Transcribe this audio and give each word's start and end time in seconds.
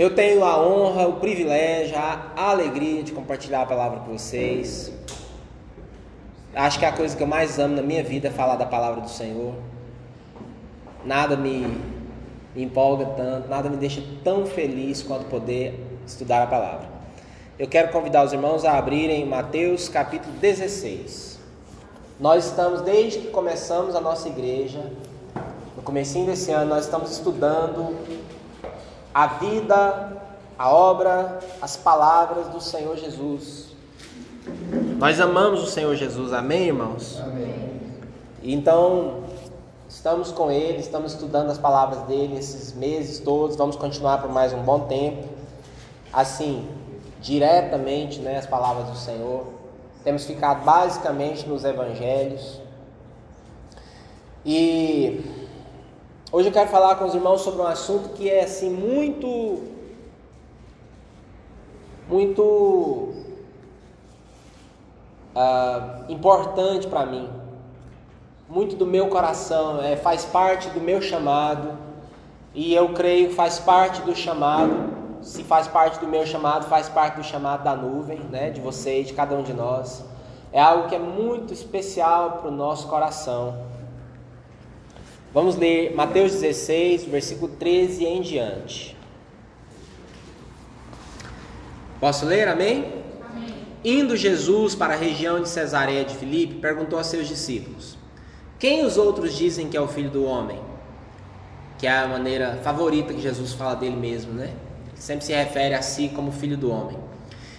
Eu 0.00 0.14
tenho 0.14 0.42
a 0.42 0.58
honra, 0.58 1.06
o 1.06 1.16
privilégio, 1.16 1.94
a 1.94 2.32
alegria 2.34 3.02
de 3.02 3.12
compartilhar 3.12 3.60
a 3.60 3.66
palavra 3.66 4.00
com 4.00 4.16
vocês. 4.16 4.90
Acho 6.54 6.78
que 6.78 6.86
é 6.86 6.88
a 6.88 6.92
coisa 6.92 7.14
que 7.14 7.22
eu 7.22 7.26
mais 7.26 7.58
amo 7.58 7.76
na 7.76 7.82
minha 7.82 8.02
vida 8.02 8.28
é 8.28 8.30
falar 8.30 8.56
da 8.56 8.64
palavra 8.64 9.02
do 9.02 9.10
Senhor. 9.10 9.52
Nada 11.04 11.36
me, 11.36 11.66
me 12.56 12.62
empolga 12.62 13.04
tanto, 13.14 13.48
nada 13.50 13.68
me 13.68 13.76
deixa 13.76 14.02
tão 14.24 14.46
feliz 14.46 15.02
quanto 15.02 15.26
poder 15.26 15.78
estudar 16.06 16.44
a 16.44 16.46
palavra. 16.46 16.88
Eu 17.58 17.68
quero 17.68 17.92
convidar 17.92 18.24
os 18.24 18.32
irmãos 18.32 18.64
a 18.64 18.78
abrirem 18.78 19.26
Mateus 19.26 19.86
capítulo 19.86 20.32
16. 20.38 21.38
Nós 22.18 22.46
estamos, 22.46 22.80
desde 22.80 23.18
que 23.18 23.28
começamos 23.28 23.94
a 23.94 24.00
nossa 24.00 24.28
igreja, 24.28 24.80
no 25.76 25.82
comecinho 25.82 26.24
desse 26.24 26.50
ano, 26.52 26.70
nós 26.70 26.86
estamos 26.86 27.10
estudando 27.10 27.94
a 29.14 29.26
vida, 29.26 30.22
a 30.58 30.70
obra, 30.70 31.40
as 31.60 31.76
palavras 31.76 32.48
do 32.48 32.60
Senhor 32.60 32.96
Jesus. 32.96 33.68
Nós 34.98 35.20
amamos 35.20 35.62
o 35.62 35.66
Senhor 35.66 35.94
Jesus, 35.96 36.32
amém, 36.32 36.68
irmãos? 36.68 37.20
Amém. 37.20 37.80
Então, 38.42 39.24
estamos 39.88 40.32
com 40.32 40.50
Ele, 40.50 40.78
estamos 40.78 41.12
estudando 41.12 41.50
as 41.50 41.58
palavras 41.58 42.02
dele 42.02 42.38
esses 42.38 42.72
meses 42.72 43.18
todos, 43.18 43.56
vamos 43.56 43.76
continuar 43.76 44.18
por 44.18 44.30
mais 44.30 44.52
um 44.52 44.62
bom 44.62 44.80
tempo. 44.80 45.28
Assim, 46.12 46.66
diretamente 47.20 48.18
né, 48.20 48.38
as 48.38 48.46
palavras 48.46 48.88
do 48.88 48.96
Senhor. 48.96 49.46
Temos 50.02 50.24
ficado 50.24 50.64
basicamente 50.64 51.46
nos 51.46 51.64
evangelhos. 51.64 52.60
E 54.44 55.20
hoje 56.32 56.48
eu 56.48 56.52
quero 56.52 56.68
falar 56.70 56.96
com 56.96 57.04
os 57.04 57.14
irmãos 57.14 57.40
sobre 57.40 57.62
um 57.62 57.66
assunto 57.66 58.10
que 58.10 58.28
é 58.28 58.44
assim 58.44 58.70
muito 58.70 59.62
muito 62.08 62.42
uh, 65.34 66.04
importante 66.08 66.86
para 66.86 67.06
mim, 67.06 67.28
muito 68.48 68.74
do 68.74 68.84
meu 68.84 69.08
coração, 69.08 69.80
é, 69.80 69.96
faz 69.96 70.24
parte 70.24 70.68
do 70.70 70.80
meu 70.80 71.00
chamado 71.00 71.78
e 72.52 72.74
eu 72.74 72.92
creio 72.92 73.32
faz 73.32 73.58
parte 73.58 74.02
do 74.02 74.14
chamado 74.14 75.00
se 75.22 75.44
faz 75.44 75.68
parte 75.68 76.00
do 76.00 76.06
meu 76.06 76.26
chamado, 76.26 76.66
faz 76.66 76.88
parte 76.88 77.16
do 77.16 77.22
chamado 77.24 77.62
da 77.62 77.74
nuvem, 77.74 78.20
né, 78.30 78.50
de 78.50 78.60
vocês, 78.60 79.06
de 79.06 79.12
cada 79.12 79.34
um 79.34 79.42
de 79.42 79.52
nós. 79.52 80.02
É 80.52 80.60
algo 80.60 80.88
que 80.88 80.94
é 80.94 80.98
muito 80.98 81.52
especial 81.52 82.38
para 82.38 82.48
o 82.48 82.50
nosso 82.50 82.88
coração. 82.88 83.54
Vamos 85.32 85.56
ler 85.56 85.94
Mateus 85.94 86.32
16, 86.32 87.04
versículo 87.04 87.52
13 87.56 88.04
em 88.04 88.20
diante. 88.20 88.96
Posso 92.00 92.26
ler? 92.26 92.48
Amém? 92.48 92.92
Amém? 93.30 93.54
Indo 93.84 94.16
Jesus 94.16 94.74
para 94.74 94.94
a 94.94 94.96
região 94.96 95.40
de 95.40 95.48
Cesareia 95.48 96.04
de 96.04 96.16
Filipe, 96.16 96.54
perguntou 96.54 96.98
a 96.98 97.04
seus 97.04 97.28
discípulos: 97.28 97.96
Quem 98.58 98.84
os 98.84 98.96
outros 98.96 99.36
dizem 99.36 99.68
que 99.68 99.76
é 99.76 99.80
o 99.80 99.86
filho 99.86 100.10
do 100.10 100.24
homem? 100.24 100.58
Que 101.78 101.86
é 101.86 101.98
a 101.98 102.08
maneira 102.08 102.58
favorita 102.64 103.14
que 103.14 103.20
Jesus 103.20 103.52
fala 103.52 103.76
dele 103.76 103.96
mesmo, 103.96 104.32
né? 104.32 104.52
sempre 105.00 105.24
se 105.24 105.32
refere 105.32 105.74
a 105.74 105.82
si 105.82 106.10
como 106.10 106.30
filho 106.30 106.56
do 106.56 106.70
homem. 106.70 106.96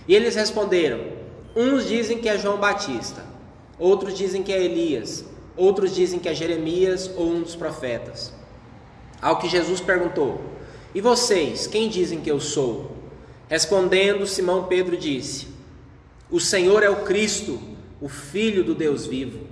E 0.07 0.15
eles 0.15 0.35
responderam: 0.35 0.99
Uns 1.55 1.87
dizem 1.87 2.19
que 2.19 2.29
é 2.29 2.37
João 2.37 2.57
Batista, 2.57 3.23
outros 3.79 4.17
dizem 4.17 4.43
que 4.43 4.53
é 4.53 4.63
Elias, 4.63 5.25
outros 5.61 5.93
dizem 5.95 6.19
que 6.19 6.29
é 6.29 6.33
Jeremias 6.33 7.09
ou 7.15 7.27
um 7.27 7.41
dos 7.41 7.55
profetas. 7.55 8.33
Ao 9.21 9.37
que 9.39 9.47
Jesus 9.47 9.79
perguntou: 9.79 10.41
E 10.93 11.01
vocês, 11.01 11.67
quem 11.67 11.89
dizem 11.89 12.21
que 12.21 12.31
eu 12.31 12.39
sou? 12.39 12.91
Respondendo, 13.47 14.25
Simão 14.25 14.65
Pedro 14.65 14.97
disse: 14.97 15.47
O 16.29 16.39
Senhor 16.39 16.83
é 16.83 16.89
o 16.89 17.03
Cristo, 17.03 17.59
o 17.99 18.09
Filho 18.09 18.63
do 18.63 18.73
Deus 18.73 19.05
vivo. 19.05 19.47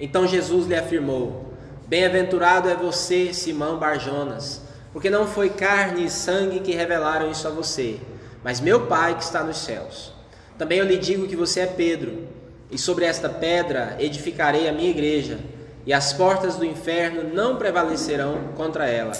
Então 0.00 0.26
Jesus 0.26 0.66
lhe 0.66 0.74
afirmou: 0.74 1.52
Bem-aventurado 1.86 2.68
é 2.68 2.74
você, 2.74 3.32
Simão 3.32 3.78
Barjonas 3.78 4.66
porque 4.96 5.10
não 5.10 5.26
foi 5.26 5.50
carne 5.50 6.06
e 6.06 6.10
sangue 6.10 6.60
que 6.60 6.72
revelaram 6.72 7.30
isso 7.30 7.46
a 7.46 7.50
você, 7.50 8.00
mas 8.42 8.62
meu 8.62 8.86
Pai 8.86 9.14
que 9.14 9.22
está 9.22 9.44
nos 9.44 9.58
céus. 9.58 10.10
Também 10.56 10.78
eu 10.78 10.86
lhe 10.86 10.96
digo 10.96 11.28
que 11.28 11.36
você 11.36 11.60
é 11.60 11.66
Pedro, 11.66 12.26
e 12.70 12.78
sobre 12.78 13.04
esta 13.04 13.28
pedra 13.28 13.96
edificarei 13.98 14.68
a 14.68 14.72
minha 14.72 14.90
igreja, 14.90 15.38
e 15.84 15.92
as 15.92 16.12
portas 16.12 16.56
do 16.56 16.64
inferno 16.64 17.32
não 17.32 17.56
prevalecerão 17.56 18.38
contra 18.56 18.88
ela. 18.88 19.12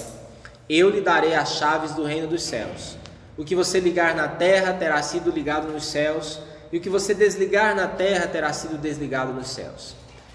Eu 0.69 0.91
lhe 0.91 1.01
darei 1.01 1.35
as 1.35 1.55
chaves 1.55 1.93
do 1.93 2.05
reino 2.05 2.27
dos 2.27 2.43
céus. 2.43 2.97
O 3.37 3.45
que 3.45 3.55
você 3.55 3.79
ligar 3.79 4.17
na 4.17 4.27
terra 4.27 4.73
terá 4.73 5.01
sido 5.03 5.31
ligado 5.31 5.73
nos 5.73 5.87
céus, 5.87 6.41
e 6.73 6.79
o 6.79 6.81
que 6.81 6.91
você 6.91 7.15
desligar 7.15 7.77
na 7.77 7.87
terra 7.87 8.27
terá 8.27 8.53
sido 8.53 8.77
desligado 8.77 9.33
nos 9.33 9.49
céus. 9.49 9.95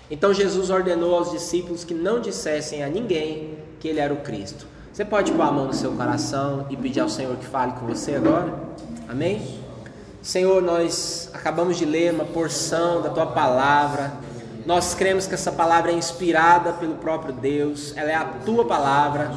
Então 0.09 0.33
Jesus 0.33 0.69
ordenou 0.69 1.15
aos 1.15 1.31
discípulos 1.31 1.83
que 1.83 1.93
não 1.93 2.19
dissessem 2.21 2.83
a 2.83 2.87
ninguém 2.87 3.57
que 3.79 3.87
ele 3.87 3.99
era 3.99 4.13
o 4.13 4.17
Cristo. 4.17 4.67
Você 4.91 5.05
pode 5.05 5.31
pôr 5.31 5.41
a 5.41 5.51
mão 5.51 5.67
no 5.67 5.73
seu 5.73 5.93
coração 5.93 6.67
e 6.69 6.77
pedir 6.77 6.99
ao 6.99 7.09
Senhor 7.09 7.35
que 7.37 7.45
fale 7.45 7.73
com 7.73 7.87
você 7.87 8.15
agora? 8.15 8.53
Amém? 9.07 9.60
Senhor, 10.21 10.61
nós 10.61 11.31
acabamos 11.33 11.77
de 11.77 11.85
ler 11.85 12.13
uma 12.13 12.25
porção 12.25 13.01
da 13.01 13.09
tua 13.09 13.25
palavra. 13.25 14.13
Nós 14.67 14.93
cremos 14.93 15.25
que 15.25 15.33
essa 15.33 15.51
palavra 15.51 15.91
é 15.91 15.95
inspirada 15.95 16.73
pelo 16.73 16.93
próprio 16.93 17.33
Deus, 17.33 17.93
ela 17.97 18.11
é 18.11 18.15
a 18.15 18.25
tua 18.45 18.63
palavra, 18.63 19.31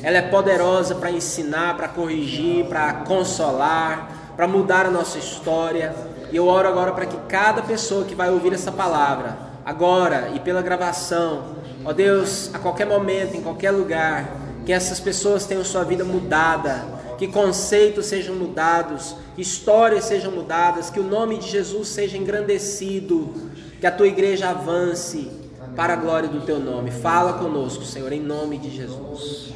ela 0.00 0.16
é 0.16 0.22
poderosa 0.22 0.94
para 0.94 1.10
ensinar, 1.10 1.76
para 1.76 1.88
corrigir, 1.88 2.66
para 2.66 2.92
consolar, 3.04 4.10
para 4.36 4.46
mudar 4.46 4.86
a 4.86 4.90
nossa 4.92 5.18
história. 5.18 5.92
E 6.30 6.36
eu 6.36 6.46
oro 6.46 6.68
agora 6.68 6.92
para 6.92 7.06
que 7.06 7.16
cada 7.28 7.60
pessoa 7.60 8.04
que 8.04 8.14
vai 8.14 8.30
ouvir 8.30 8.52
essa 8.52 8.70
palavra, 8.70 9.36
agora 9.66 10.30
e 10.36 10.38
pela 10.38 10.62
gravação, 10.62 11.56
ó 11.84 11.92
Deus, 11.92 12.54
a 12.54 12.60
qualquer 12.60 12.86
momento, 12.86 13.36
em 13.36 13.42
qualquer 13.42 13.72
lugar, 13.72 14.28
que 14.64 14.72
essas 14.72 15.00
pessoas 15.00 15.46
tenham 15.46 15.64
sua 15.64 15.82
vida 15.82 16.04
mudada, 16.04 16.97
que 17.18 17.26
conceitos 17.26 18.06
sejam 18.06 18.34
mudados, 18.36 19.16
histórias 19.36 20.04
sejam 20.04 20.30
mudadas, 20.30 20.88
que 20.88 21.00
o 21.00 21.02
nome 21.02 21.38
de 21.38 21.48
Jesus 21.48 21.88
seja 21.88 22.16
engrandecido, 22.16 23.34
que 23.80 23.86
a 23.86 23.90
tua 23.90 24.06
igreja 24.06 24.50
avance 24.50 25.28
para 25.74 25.94
a 25.94 25.96
glória 25.96 26.28
do 26.28 26.40
teu 26.42 26.60
nome. 26.60 26.90
Fala 26.90 27.34
conosco, 27.34 27.84
Senhor, 27.84 28.12
em 28.12 28.20
nome 28.20 28.56
de 28.56 28.70
Jesus. 28.70 29.52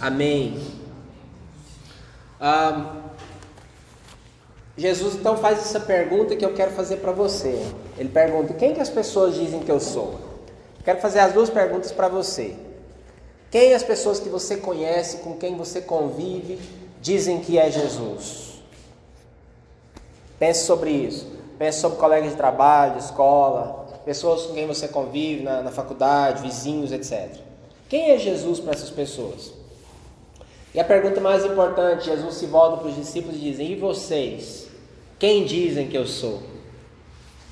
Amém. 0.00 0.60
Ah, 2.40 2.96
Jesus 4.76 5.14
então 5.14 5.36
faz 5.36 5.58
essa 5.58 5.78
pergunta 5.78 6.34
que 6.34 6.44
eu 6.44 6.54
quero 6.54 6.72
fazer 6.72 6.96
para 6.96 7.12
você. 7.12 7.60
Ele 7.96 8.08
pergunta: 8.08 8.54
quem 8.54 8.74
que 8.74 8.80
as 8.80 8.90
pessoas 8.90 9.34
dizem 9.34 9.60
que 9.60 9.70
eu 9.70 9.78
sou? 9.78 10.18
Quero 10.84 11.00
fazer 11.00 11.20
as 11.20 11.32
duas 11.32 11.50
perguntas 11.50 11.92
para 11.92 12.08
você. 12.08 12.56
Quem 13.50 13.74
as 13.74 13.82
pessoas 13.82 14.20
que 14.20 14.28
você 14.28 14.56
conhece, 14.56 15.18
com 15.18 15.36
quem 15.36 15.56
você 15.56 15.80
convive, 15.80 16.58
dizem 17.00 17.40
que 17.40 17.58
é 17.58 17.70
Jesus? 17.70 18.60
Pense 20.38 20.64
sobre 20.64 20.90
isso. 20.90 21.26
Pense 21.58 21.80
sobre 21.80 21.98
colegas 21.98 22.30
de 22.30 22.36
trabalho, 22.36 22.98
escola, 22.98 23.86
pessoas 24.04 24.46
com 24.46 24.54
quem 24.54 24.66
você 24.66 24.88
convive 24.88 25.42
na, 25.42 25.62
na 25.62 25.70
faculdade, 25.70 26.42
vizinhos, 26.42 26.92
etc. 26.92 27.36
Quem 27.88 28.10
é 28.10 28.18
Jesus 28.18 28.60
para 28.60 28.72
essas 28.72 28.90
pessoas? 28.90 29.52
E 30.72 30.80
a 30.80 30.84
pergunta 30.84 31.20
mais 31.20 31.44
importante, 31.44 32.06
Jesus 32.06 32.36
se 32.36 32.46
volta 32.46 32.78
para 32.78 32.88
os 32.88 32.96
discípulos 32.96 33.36
e 33.36 33.40
diz: 33.40 33.58
E 33.58 33.74
vocês? 33.74 34.68
Quem 35.18 35.44
dizem 35.44 35.88
que 35.88 35.98
eu 35.98 36.06
sou? 36.06 36.42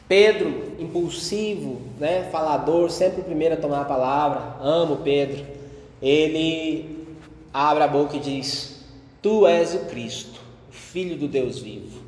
Pedro, 0.06 0.72
impulsivo, 0.78 1.82
né, 1.98 2.28
falador, 2.32 2.90
sempre 2.90 3.20
o 3.20 3.24
primeiro 3.24 3.56
a 3.56 3.58
tomar 3.58 3.82
a 3.82 3.84
palavra. 3.84 4.56
Amo 4.62 4.96
Pedro 4.98 5.58
ele 6.00 7.06
abre 7.52 7.82
a 7.82 7.88
boca 7.88 8.16
e 8.16 8.20
diz: 8.20 8.77
Tu 9.20 9.46
és 9.46 9.74
o 9.74 9.78
Cristo, 9.86 10.40
o 10.68 10.72
Filho 10.72 11.16
do 11.16 11.26
Deus 11.26 11.58
vivo. 11.58 12.00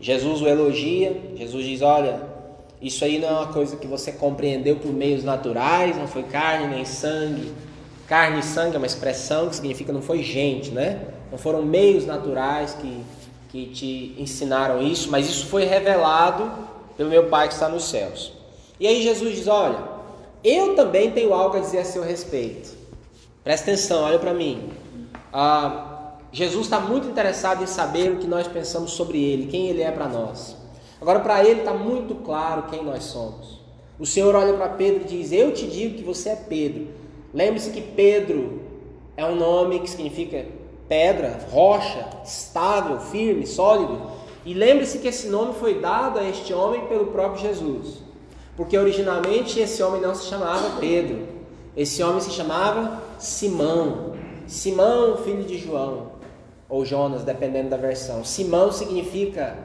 Jesus 0.00 0.40
o 0.42 0.46
elogia, 0.46 1.20
Jesus 1.34 1.64
diz: 1.64 1.82
Olha, 1.82 2.20
isso 2.80 3.04
aí 3.04 3.18
não 3.18 3.28
é 3.28 3.32
uma 3.32 3.52
coisa 3.52 3.76
que 3.76 3.86
você 3.86 4.12
compreendeu 4.12 4.76
por 4.76 4.92
meios 4.92 5.24
naturais, 5.24 5.96
não 5.96 6.06
foi 6.06 6.22
carne 6.24 6.68
nem 6.68 6.84
sangue. 6.84 7.52
Carne 8.06 8.40
e 8.40 8.42
sangue 8.42 8.76
é 8.76 8.78
uma 8.78 8.86
expressão 8.86 9.48
que 9.48 9.56
significa 9.56 9.92
não 9.92 10.00
foi 10.00 10.22
gente, 10.22 10.70
né? 10.70 11.00
Não 11.30 11.38
foram 11.38 11.62
meios 11.62 12.06
naturais 12.06 12.74
que, 12.74 13.02
que 13.50 13.66
te 13.66 14.14
ensinaram 14.18 14.80
isso, 14.80 15.10
mas 15.10 15.28
isso 15.28 15.46
foi 15.46 15.64
revelado 15.64 16.50
pelo 16.96 17.10
meu 17.10 17.26
Pai 17.26 17.48
que 17.48 17.54
está 17.54 17.68
nos 17.68 17.84
céus. 17.84 18.32
E 18.78 18.86
aí 18.86 19.02
Jesus 19.02 19.34
diz: 19.34 19.48
Olha, 19.48 19.78
eu 20.44 20.74
também 20.74 21.10
tenho 21.10 21.34
algo 21.34 21.56
a 21.56 21.60
dizer 21.60 21.78
a 21.78 21.84
seu 21.84 22.02
respeito. 22.02 22.76
Presta 23.42 23.70
atenção, 23.70 24.02
olha 24.02 24.18
para 24.18 24.32
mim. 24.32 24.70
Ah, 25.32 25.87
Jesus 26.30 26.66
está 26.66 26.78
muito 26.78 27.08
interessado 27.08 27.62
em 27.62 27.66
saber 27.66 28.12
o 28.12 28.16
que 28.16 28.26
nós 28.26 28.46
pensamos 28.46 28.92
sobre 28.92 29.22
Ele, 29.22 29.46
quem 29.46 29.68
Ele 29.68 29.82
é 29.82 29.90
para 29.90 30.08
nós. 30.08 30.56
Agora, 31.00 31.20
para 31.20 31.44
Ele 31.44 31.60
está 31.60 31.72
muito 31.72 32.14
claro 32.16 32.64
quem 32.64 32.84
nós 32.84 33.04
somos. 33.04 33.58
O 33.98 34.06
Senhor 34.06 34.34
olha 34.34 34.54
para 34.54 34.68
Pedro 34.68 35.02
e 35.02 35.04
diz: 35.04 35.32
Eu 35.32 35.52
te 35.52 35.66
digo 35.66 35.96
que 35.96 36.04
você 36.04 36.30
é 36.30 36.36
Pedro. 36.36 36.88
Lembre-se 37.32 37.70
que 37.70 37.80
Pedro 37.80 38.60
é 39.16 39.24
um 39.24 39.34
nome 39.34 39.80
que 39.80 39.90
significa 39.90 40.46
pedra, 40.88 41.40
rocha, 41.50 42.08
estável, 42.24 43.00
firme, 43.00 43.46
sólido. 43.46 44.00
E 44.44 44.54
lembre-se 44.54 44.98
que 44.98 45.08
esse 45.08 45.28
nome 45.28 45.54
foi 45.54 45.80
dado 45.80 46.18
a 46.18 46.24
este 46.24 46.54
homem 46.54 46.86
pelo 46.86 47.06
próprio 47.06 47.42
Jesus. 47.42 47.98
Porque 48.56 48.78
originalmente 48.78 49.60
esse 49.60 49.82
homem 49.82 50.00
não 50.00 50.14
se 50.14 50.26
chamava 50.26 50.78
Pedro. 50.80 51.26
Esse 51.76 52.02
homem 52.02 52.20
se 52.20 52.30
chamava 52.30 53.02
Simão. 53.18 54.14
Simão, 54.46 55.18
filho 55.18 55.44
de 55.44 55.58
João. 55.58 56.17
Ou 56.68 56.84
Jonas, 56.84 57.24
dependendo 57.24 57.70
da 57.70 57.76
versão. 57.76 58.24
Simão 58.24 58.70
significa. 58.70 59.56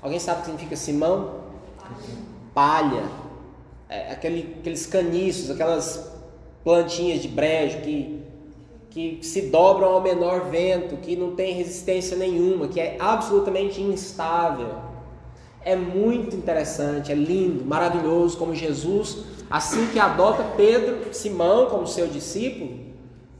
Alguém 0.00 0.18
sabe 0.18 0.38
o 0.38 0.40
que 0.40 0.46
significa 0.46 0.76
Simão? 0.76 1.42
Palha. 2.54 3.04
É, 3.88 4.12
aquele, 4.12 4.56
aqueles 4.60 4.86
caniços, 4.86 5.50
aquelas 5.50 6.12
plantinhas 6.62 7.22
de 7.22 7.28
brejo 7.28 7.80
que, 7.80 8.22
que 8.90 9.18
se 9.22 9.42
dobram 9.42 9.88
ao 9.88 10.02
menor 10.02 10.50
vento, 10.50 10.96
que 10.98 11.16
não 11.16 11.34
tem 11.34 11.54
resistência 11.54 12.16
nenhuma, 12.16 12.68
que 12.68 12.80
é 12.80 12.96
absolutamente 12.98 13.80
instável. 13.80 14.74
É 15.62 15.74
muito 15.74 16.36
interessante, 16.36 17.10
é 17.10 17.14
lindo, 17.14 17.64
maravilhoso 17.64 18.36
como 18.36 18.54
Jesus, 18.54 19.24
assim 19.50 19.86
que 19.86 19.98
adota 19.98 20.44
Pedro, 20.56 21.12
Simão 21.12 21.66
como 21.66 21.86
seu 21.86 22.06
discípulo, 22.06 22.78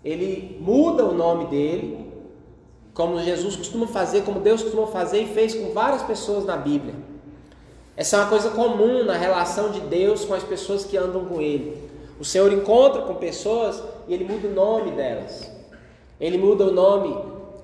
ele 0.05 0.59
muda 0.61 1.05
o 1.05 1.13
nome 1.13 1.47
dele, 1.47 2.08
como 2.99 3.21
Jesus 3.21 3.55
costuma 3.55 3.87
fazer, 3.87 4.23
como 4.25 4.41
Deus 4.41 4.61
costuma 4.61 4.89
fazer 4.89 5.23
e 5.23 5.29
fez 5.29 5.55
com 5.55 5.73
várias 5.73 6.03
pessoas 6.03 6.45
na 6.45 6.57
Bíblia. 6.57 6.97
Essa 7.97 8.17
é 8.17 8.19
uma 8.19 8.29
coisa 8.29 8.51
comum 8.51 9.05
na 9.05 9.13
relação 9.13 9.71
de 9.71 9.79
Deus 9.79 10.25
com 10.25 10.35
as 10.35 10.43
pessoas 10.43 10.85
que 10.85 10.97
andam 10.97 11.25
com 11.27 11.41
Ele. 11.41 11.81
O 12.19 12.25
Senhor 12.25 12.53
encontra 12.53 13.03
com 13.03 13.15
pessoas 13.15 13.81
e 14.09 14.15
Ele 14.15 14.25
muda 14.25 14.49
o 14.49 14.51
nome 14.53 14.91
delas. 14.91 15.49
Ele 16.21 16.39
muda 16.39 16.65
o 16.65 16.73
nome 16.73 17.17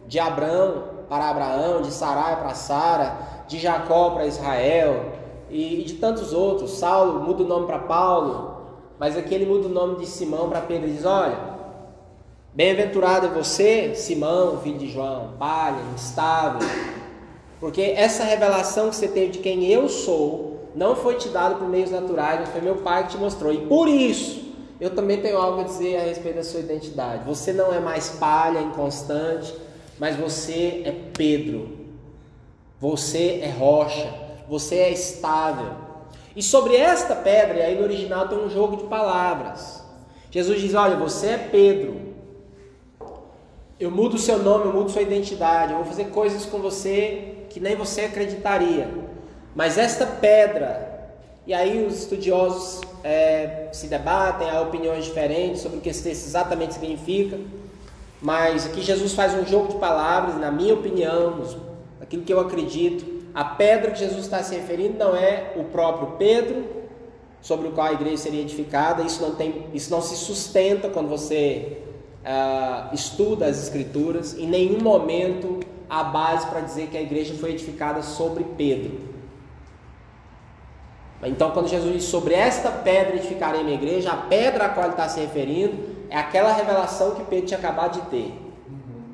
de 0.06 0.20
Abraão 0.20 0.84
para 1.08 1.30
Abraão, 1.30 1.82
de 1.82 1.90
Sarai 1.90 2.36
para 2.36 2.54
Sara, 2.54 3.18
de 3.48 3.58
Jacó 3.58 4.10
para 4.10 4.26
Israel 4.26 5.14
e, 5.50 5.82
de 5.82 5.94
tantos 5.94 6.32
outros. 6.32 6.78
Saulo 6.78 7.18
muda 7.18 7.42
o 7.42 7.46
nome 7.46 7.66
para 7.66 7.80
Paulo, 7.80 8.56
mas 9.00 9.16
aqui 9.16 9.34
ele 9.34 9.46
muda 9.46 9.66
o 9.66 9.70
nome 9.70 9.96
de 9.96 10.06
Simão 10.06 10.48
para 10.48 10.60
Pedro 10.60 10.88
e 10.88 10.92
diz: 10.92 11.04
Olha, 11.04 11.36
bem-aventurado 12.54 13.26
é 13.26 13.30
você, 13.30 13.94
Simão, 13.94 14.60
filho 14.60 14.78
de 14.78 14.90
João, 14.90 15.34
palha, 15.38 15.82
instável, 15.94 16.66
porque 17.58 17.82
essa 17.96 18.24
revelação 18.24 18.90
que 18.90 18.96
você 18.96 19.08
teve 19.08 19.32
de 19.32 19.38
quem 19.40 19.66
eu 19.66 19.88
sou 19.88 20.70
não 20.74 20.94
foi 20.94 21.16
te 21.16 21.28
dado 21.28 21.56
por 21.56 21.68
meios 21.68 21.90
naturais, 21.90 22.40
mas 22.40 22.50
foi 22.50 22.60
meu 22.60 22.76
pai 22.76 23.04
que 23.04 23.12
te 23.12 23.16
mostrou. 23.16 23.52
E 23.52 23.66
por 23.66 23.88
isso, 23.88 24.44
eu 24.80 24.90
também 24.90 25.20
tenho 25.20 25.38
algo 25.38 25.60
a 25.60 25.64
dizer 25.64 25.96
a 25.96 26.02
respeito 26.02 26.36
da 26.36 26.42
sua 26.42 26.60
identidade. 26.60 27.24
Você 27.24 27.52
não 27.52 27.72
é 27.72 27.78
mais 27.78 28.10
palha, 28.10 28.60
inconstante, 28.60 29.54
mas 29.98 30.16
você 30.16 30.82
é 30.84 30.92
Pedro. 31.16 31.78
Você 32.80 33.40
é 33.42 33.50
rocha. 33.50 34.12
Você 34.48 34.76
é 34.76 34.90
estável. 34.90 35.72
E 36.36 36.42
sobre 36.42 36.76
esta 36.76 37.14
pedra, 37.14 37.64
aí 37.64 37.76
no 37.76 37.84
original 37.84 38.28
tem 38.28 38.36
um 38.36 38.50
jogo 38.50 38.76
de 38.76 38.84
palavras. 38.84 39.82
Jesus 40.30 40.60
diz: 40.60 40.74
Olha, 40.74 40.96
você 40.96 41.28
é 41.28 41.38
Pedro. 41.38 42.03
Eu 43.78 43.90
mudo 43.90 44.14
o 44.14 44.18
seu 44.18 44.38
nome, 44.38 44.66
eu 44.66 44.72
mudo 44.72 44.90
sua 44.90 45.02
identidade. 45.02 45.72
Eu 45.72 45.78
vou 45.78 45.86
fazer 45.86 46.04
coisas 46.06 46.46
com 46.46 46.58
você 46.58 47.34
que 47.50 47.58
nem 47.58 47.74
você 47.74 48.02
acreditaria. 48.02 48.88
Mas 49.54 49.78
esta 49.78 50.06
pedra, 50.06 51.10
e 51.44 51.52
aí 51.52 51.84
os 51.84 51.98
estudiosos 51.98 52.80
é, 53.02 53.68
se 53.72 53.88
debatem, 53.88 54.48
há 54.48 54.60
opiniões 54.60 55.04
diferentes 55.04 55.60
sobre 55.60 55.78
o 55.78 55.80
que 55.80 55.88
esse 55.88 56.02
texto 56.02 56.24
exatamente 56.24 56.74
significa, 56.74 57.38
mas 58.22 58.64
aqui 58.66 58.80
Jesus 58.80 59.12
faz 59.12 59.34
um 59.34 59.44
jogo 59.44 59.68
de 59.68 59.76
palavras, 59.76 60.36
na 60.36 60.50
minha 60.50 60.74
opinião, 60.74 61.42
aquilo 62.00 62.22
que 62.22 62.32
eu 62.32 62.40
acredito, 62.40 63.04
a 63.34 63.44
pedra 63.44 63.90
que 63.90 63.98
Jesus 63.98 64.20
está 64.20 64.42
se 64.42 64.54
referindo 64.54 64.96
não 64.98 65.14
é 65.14 65.52
o 65.56 65.64
próprio 65.64 66.12
Pedro, 66.16 66.64
sobre 67.42 67.68
o 67.68 67.72
qual 67.72 67.88
a 67.88 67.92
igreja 67.92 68.16
seria 68.16 68.40
edificada, 68.40 69.02
isso 69.02 69.20
não, 69.20 69.34
tem, 69.34 69.66
isso 69.74 69.90
não 69.90 70.00
se 70.00 70.16
sustenta 70.16 70.88
quando 70.88 71.08
você 71.08 71.83
uh, 72.24 72.94
estuda 72.94 73.46
as 73.46 73.62
Escrituras, 73.62 74.36
em 74.36 74.46
nenhum 74.46 74.80
momento 74.80 75.60
a 75.88 76.02
base 76.02 76.46
para 76.46 76.60
dizer 76.60 76.88
que 76.88 76.96
a 76.96 77.02
igreja 77.02 77.34
foi 77.34 77.50
edificada 77.50 78.02
sobre 78.02 78.44
Pedro. 78.56 79.14
Então, 81.22 81.50
quando 81.52 81.68
Jesus 81.68 81.92
diz 81.92 82.04
sobre 82.04 82.34
esta 82.34 82.70
pedra 82.70 83.16
edificarei 83.16 83.62
minha 83.62 83.76
igreja, 83.76 84.10
a 84.10 84.16
pedra 84.16 84.66
a 84.66 84.68
qual 84.68 84.86
ele 84.86 84.94
está 84.94 85.08
se 85.08 85.20
referindo 85.20 85.94
é 86.10 86.18
aquela 86.18 86.52
revelação 86.52 87.14
que 87.14 87.24
Pedro 87.24 87.46
tinha 87.46 87.58
acabado 87.58 88.00
de 88.00 88.08
ter. 88.08 88.44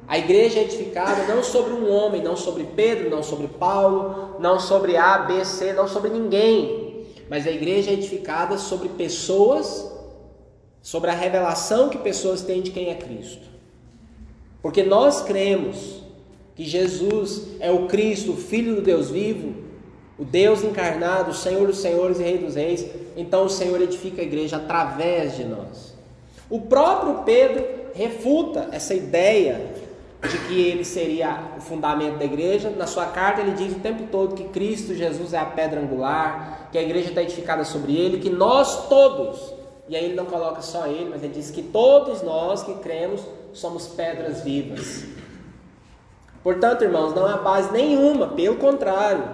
A 0.09 0.19
igreja 0.19 0.59
é 0.59 0.65
edificada 0.65 1.23
não 1.33 1.41
sobre 1.43 1.73
um 1.73 1.89
homem, 1.89 2.21
não 2.21 2.37
sobre 2.37 2.65
Pedro, 2.65 3.09
não 3.09 3.23
sobre 3.23 3.47
Paulo, 3.47 4.37
não 4.41 4.59
sobre 4.59 4.97
A, 4.97 5.19
B, 5.19 5.45
C, 5.45 5.73
não 5.73 5.87
sobre 5.87 6.11
ninguém. 6.11 7.07
Mas 7.29 7.47
a 7.47 7.51
igreja 7.51 7.91
é 7.91 7.93
edificada 7.93 8.59
sobre 8.59 8.89
pessoas, 8.89 9.90
sobre 10.83 11.11
a 11.11 11.15
revelação 11.15 11.89
que 11.89 11.99
pessoas 11.99 12.43
têm 12.43 12.63
de 12.63 12.71
quem 12.71 12.91
é 12.91 12.95
Cristo. 12.95 13.47
Porque 14.63 14.83
nós 14.83 15.23
cremos 15.23 16.03
que 16.55 16.65
Jesus 16.65 17.57
é 17.61 17.71
o 17.71 17.87
Cristo, 17.87 18.33
o 18.33 18.37
Filho 18.37 18.77
do 18.77 18.83
Deus 18.83 19.11
vivo, 19.11 19.55
o 20.19 20.25
Deus 20.25 20.63
encarnado, 20.63 21.31
o 21.31 21.35
Senhor 21.35 21.67
dos 21.67 21.79
Senhores 21.79 22.21
e 22.21 22.23
Rei 22.23 22.39
dos 22.39 22.55
Reis, 22.55 22.87
então 23.17 23.47
o 23.47 23.51
Senhor 23.51 23.81
edifica 23.81 24.21
a 24.21 24.25
igreja 24.25 24.57
através 24.57 25.37
de 25.37 25.45
nós. 25.45 25.95
O 26.51 26.61
próprio 26.61 27.23
Pedro 27.25 27.65
refuta 27.95 28.69
essa 28.73 28.93
ideia 28.93 29.73
de 30.29 30.39
que 30.47 30.61
ele 30.61 30.85
seria 30.85 31.39
o 31.57 31.61
fundamento 31.61 32.19
da 32.19 32.25
igreja. 32.25 32.71
Na 32.71 32.87
sua 32.87 33.07
carta, 33.07 33.41
ele 33.41 33.53
diz 33.53 33.73
o 33.73 33.81
tempo 33.81 34.05
todo 34.11 34.35
que 34.35 34.45
Cristo 34.45 34.95
Jesus 34.95 35.33
é 35.33 35.39
a 35.39 35.47
pedra 35.47 35.81
angular, 35.81 36.69
que 36.71 36.77
a 36.77 36.83
igreja 36.83 37.09
está 37.09 37.23
edificada 37.23 37.65
sobre 37.65 37.97
ele, 37.97 38.19
que 38.19 38.29
nós 38.29 38.89
todos, 38.89 39.55
e 39.91 39.97
aí 39.97 40.05
ele 40.05 40.15
não 40.15 40.25
coloca 40.25 40.63
só 40.63 40.87
ele, 40.87 41.09
mas 41.11 41.21
ele 41.21 41.35
diz 41.35 41.51
que 41.51 41.63
todos 41.63 42.23
nós 42.23 42.63
que 42.63 42.75
cremos 42.75 43.23
somos 43.53 43.89
pedras 43.89 44.41
vivas. 44.41 45.05
Portanto, 46.45 46.85
irmãos, 46.85 47.13
não 47.13 47.27
há 47.27 47.39
base 47.39 47.73
nenhuma, 47.73 48.29
pelo 48.29 48.55
contrário, 48.55 49.25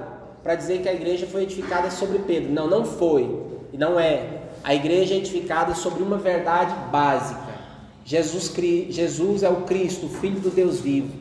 para 0.43 0.55
dizer 0.55 0.81
que 0.81 0.89
a 0.89 0.95
igreja 0.95 1.27
foi 1.27 1.43
edificada 1.43 1.91
sobre 1.91 2.21
Pedro. 2.21 2.51
Não, 2.51 2.67
não 2.67 2.87
foi. 2.87 3.39
E 3.71 3.77
não 3.77 4.01
é. 4.01 4.45
A 4.65 4.75
igreja 4.75 5.13
é 5.13 5.19
edificada 5.19 5.75
sobre 5.75 6.03
uma 6.03 6.17
verdade 6.17 6.75
básica. 6.91 7.55
Jesus, 8.03 8.51
Jesus 8.89 9.43
é 9.43 9.51
o 9.51 9.57
Cristo, 9.63 10.07
o 10.07 10.09
Filho 10.09 10.41
do 10.41 10.49
Deus 10.49 10.81
vivo. 10.81 11.13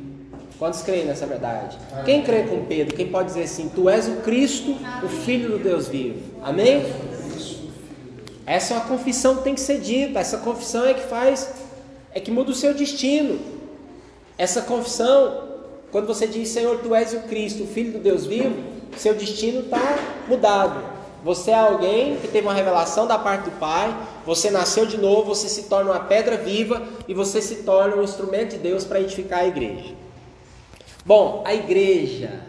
Quantos 0.57 0.81
creem 0.81 1.03
nessa 1.03 1.25
verdade? 1.25 1.77
Quem 2.05 2.23
crê 2.23 2.43
com 2.43 2.63
Pedro? 2.63 2.95
Quem 2.95 3.07
pode 3.07 3.27
dizer 3.27 3.44
assim: 3.44 3.68
Tu 3.68 3.89
és 3.89 4.07
o 4.07 4.21
Cristo, 4.21 4.77
o 5.04 5.09
Filho 5.09 5.57
do 5.57 5.59
Deus 5.59 5.89
vivo? 5.89 6.21
Amém? 6.42 6.85
Essa 8.45 8.73
é 8.73 8.78
uma 8.78 8.85
confissão 8.85 9.37
que 9.37 9.44
tem 9.44 9.56
que 9.56 9.61
ser 9.61 9.80
dita. 9.80 10.19
Essa 10.19 10.37
confissão 10.37 10.85
é 10.85 10.94
que 10.94 11.07
faz, 11.07 11.49
é 12.14 12.19
que 12.19 12.31
muda 12.31 12.52
o 12.52 12.56
seu 12.56 12.73
destino. 12.73 13.40
Essa 14.37 14.61
confissão 14.61 15.45
quando 15.95 16.07
você 16.07 16.28
diz, 16.28 16.49
Senhor, 16.49 16.80
tu 16.83 16.94
és 16.94 17.14
o 17.14 17.21
Cristo, 17.21 17.64
o 17.64 17.68
Filho 17.68 17.94
do 17.94 17.99
Deus 17.99 18.25
vivo, 18.25 18.54
seu 18.97 19.14
destino 19.14 19.61
está 19.61 19.97
mudado. 20.28 20.83
Você 21.23 21.52
é 21.52 21.56
alguém 21.56 22.18
que 22.18 22.28
teve 22.28 22.45
uma 22.45 22.54
revelação 22.54 23.07
da 23.07 23.18
parte 23.18 23.45
do 23.45 23.52
Pai, 23.52 23.95
você 24.25 24.52
nasceu 24.52 24.85
de 24.85 24.97
novo, 24.97 25.33
você 25.33 25.47
se 25.47 25.64
torna 25.69 25.92
uma 25.92 26.02
pedra 26.02 26.35
viva 26.35 26.85
e 27.07 27.14
você 27.14 27.42
se 27.42 27.64
torna 27.64 27.95
um 27.95 28.04
instrumento 28.04 28.52
de 28.52 28.57
Deus 28.57 28.83
para 28.83 28.99
edificar 28.99 29.40
a 29.40 29.47
igreja. 29.47 29.94
Bom, 31.06 31.44
a 31.45 31.54
igreja, 31.54 32.42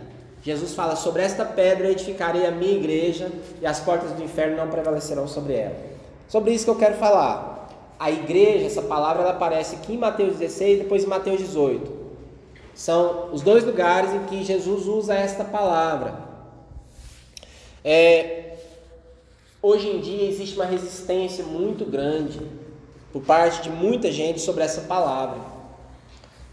Jesus 0.47 0.75
fala: 0.75 0.95
sobre 0.95 1.23
esta 1.23 1.45
pedra 1.45 1.91
edificarei 1.91 2.47
a 2.47 2.53
minha 2.53 2.77
igreja 2.77 3.33
e 3.61 3.67
as 3.67 3.81
portas 3.81 4.13
do 4.13 4.23
inferno 4.23 4.57
não 4.57 4.71
prevalecerão 4.71 5.27
sobre 5.27 5.55
ela. 5.55 5.75
Sobre 6.29 6.53
isso 6.53 6.65
que 6.65 6.71
eu 6.71 6.77
quero 6.77 6.95
falar. 6.95 7.69
A 7.99 8.13
igreja, 8.13 8.65
essa 8.65 8.83
palavra, 8.83 9.23
ela 9.23 9.33
aparece 9.33 9.75
aqui 9.75 9.95
em 9.95 9.99
Mateus 9.99 10.37
16, 10.37 10.79
depois 10.79 11.03
em 11.03 11.09
Mateus 11.09 11.39
18. 11.39 11.91
São 12.77 13.31
os 13.33 13.43
dois 13.43 13.65
lugares 13.65 14.13
em 14.13 14.23
que 14.27 14.45
Jesus 14.45 14.87
usa 14.87 15.15
esta 15.15 15.43
palavra. 15.43 16.15
É, 17.85 18.59
hoje 19.61 19.89
em 19.89 20.01
dia 20.01 20.29
existe 20.29 20.55
uma 20.55 20.67
resistência 20.67 21.43
muito 21.43 21.85
grande 21.85 22.41
por 23.13 23.23
parte 23.23 23.63
de 23.63 23.71
muita 23.71 24.13
gente 24.13 24.41
sobre 24.41 24.63
essa 24.63 24.83
palavra. 24.83 25.41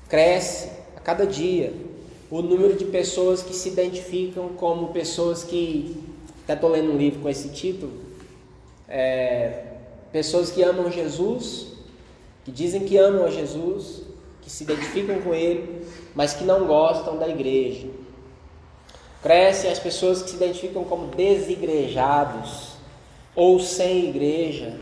Cresce 0.10 0.72
a 0.96 1.00
cada 1.00 1.28
dia 1.28 1.93
o 2.34 2.42
número 2.42 2.76
de 2.76 2.86
pessoas 2.86 3.44
que 3.44 3.54
se 3.54 3.70
identificam 3.70 4.50
como 4.58 4.88
pessoas 4.88 5.44
que. 5.44 5.96
Até 6.44 6.56
estou 6.56 6.72
lendo 6.72 6.92
um 6.92 6.98
livro 6.98 7.20
com 7.22 7.30
esse 7.30 7.50
título. 7.50 7.94
É, 8.90 9.66
pessoas 10.12 10.50
que 10.50 10.64
amam 10.64 10.90
Jesus, 10.90 11.68
que 12.44 12.52
dizem 12.52 12.86
que 12.86 12.98
amam 12.98 13.24
a 13.24 13.30
Jesus, 13.30 14.02
que 14.42 14.50
se 14.50 14.64
identificam 14.64 15.22
com 15.22 15.36
Ele, 15.36 15.86
mas 16.16 16.34
que 16.34 16.44
não 16.44 16.66
gostam 16.66 17.20
da 17.20 17.30
igreja. 17.30 17.88
Crescem 19.22 19.72
as 19.72 19.78
pessoas 19.78 20.24
que 20.24 20.32
se 20.32 20.36
identificam 20.36 20.84
como 20.86 21.16
desigrejados 21.16 22.72
ou 23.36 23.60
sem 23.60 24.10
igreja. 24.10 24.76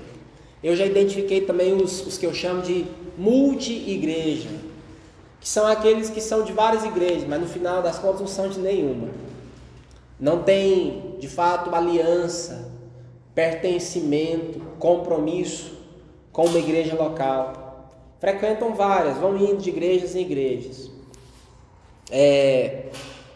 Eu 0.63 0.73
já 0.73 0.85
identifiquei 0.85 1.41
também 1.41 1.73
os, 1.73 2.07
os 2.07 2.17
que 2.17 2.25
eu 2.25 2.33
chamo 2.33 2.61
de 2.61 2.85
multi-igreja. 3.17 4.49
Que 5.41 5.49
são 5.49 5.65
aqueles 5.65 6.11
que 6.11 6.21
são 6.21 6.43
de 6.43 6.53
várias 6.53 6.85
igrejas, 6.85 7.27
mas 7.27 7.41
no 7.41 7.47
final 7.47 7.81
das 7.81 7.97
contas 7.97 8.21
não 8.21 8.27
são 8.27 8.47
de 8.47 8.59
nenhuma. 8.59 9.09
Não 10.19 10.43
tem, 10.43 11.15
de 11.17 11.27
fato, 11.27 11.73
aliança, 11.73 12.71
pertencimento, 13.33 14.59
compromisso 14.77 15.73
com 16.31 16.45
uma 16.45 16.59
igreja 16.59 16.95
local. 16.95 17.89
Frequentam 18.19 18.75
várias, 18.75 19.17
vão 19.17 19.35
indo 19.35 19.57
de 19.57 19.69
igrejas 19.69 20.15
em 20.15 20.21
igrejas. 20.21 20.91
É, 22.11 22.89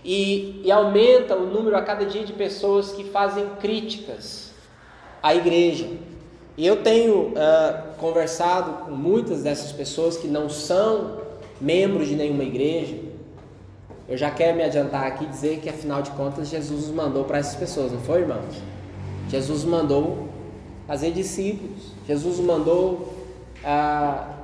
e, 0.03 0.62
e 0.63 0.71
aumenta 0.71 1.35
o 1.35 1.47
número 1.47 1.75
a 1.75 1.81
cada 1.81 2.05
dia 2.05 2.24
de 2.24 2.33
pessoas 2.33 2.91
que 2.91 3.05
fazem 3.05 3.47
críticas 3.59 4.51
à 5.24 5.33
igreja. 5.33 5.88
E 6.55 6.67
eu 6.67 6.83
tenho 6.83 7.29
uh, 7.29 7.95
conversado 7.97 8.85
com 8.85 8.91
muitas 8.91 9.41
dessas 9.41 9.71
pessoas 9.71 10.17
que 10.17 10.27
não 10.27 10.47
são 10.50 11.25
membros 11.59 12.07
de 12.07 12.15
nenhuma 12.15 12.43
igreja. 12.43 12.97
Eu 14.07 14.17
já 14.17 14.29
quero 14.29 14.55
me 14.57 14.63
adiantar 14.63 15.07
aqui 15.07 15.24
e 15.24 15.27
dizer 15.27 15.59
que, 15.59 15.69
afinal 15.69 16.01
de 16.01 16.12
contas, 16.12 16.50
Jesus 16.50 16.88
mandou 16.89 17.24
para 17.24 17.39
essas 17.39 17.55
pessoas, 17.55 17.91
não 17.91 18.00
foi, 18.01 18.21
irmãos? 18.21 18.55
Jesus 19.29 19.63
mandou 19.63 20.27
fazer 20.88 21.12
discípulos. 21.12 21.91
Jesus 22.07 22.39
mandou 22.39 23.13
uh, 23.63 24.35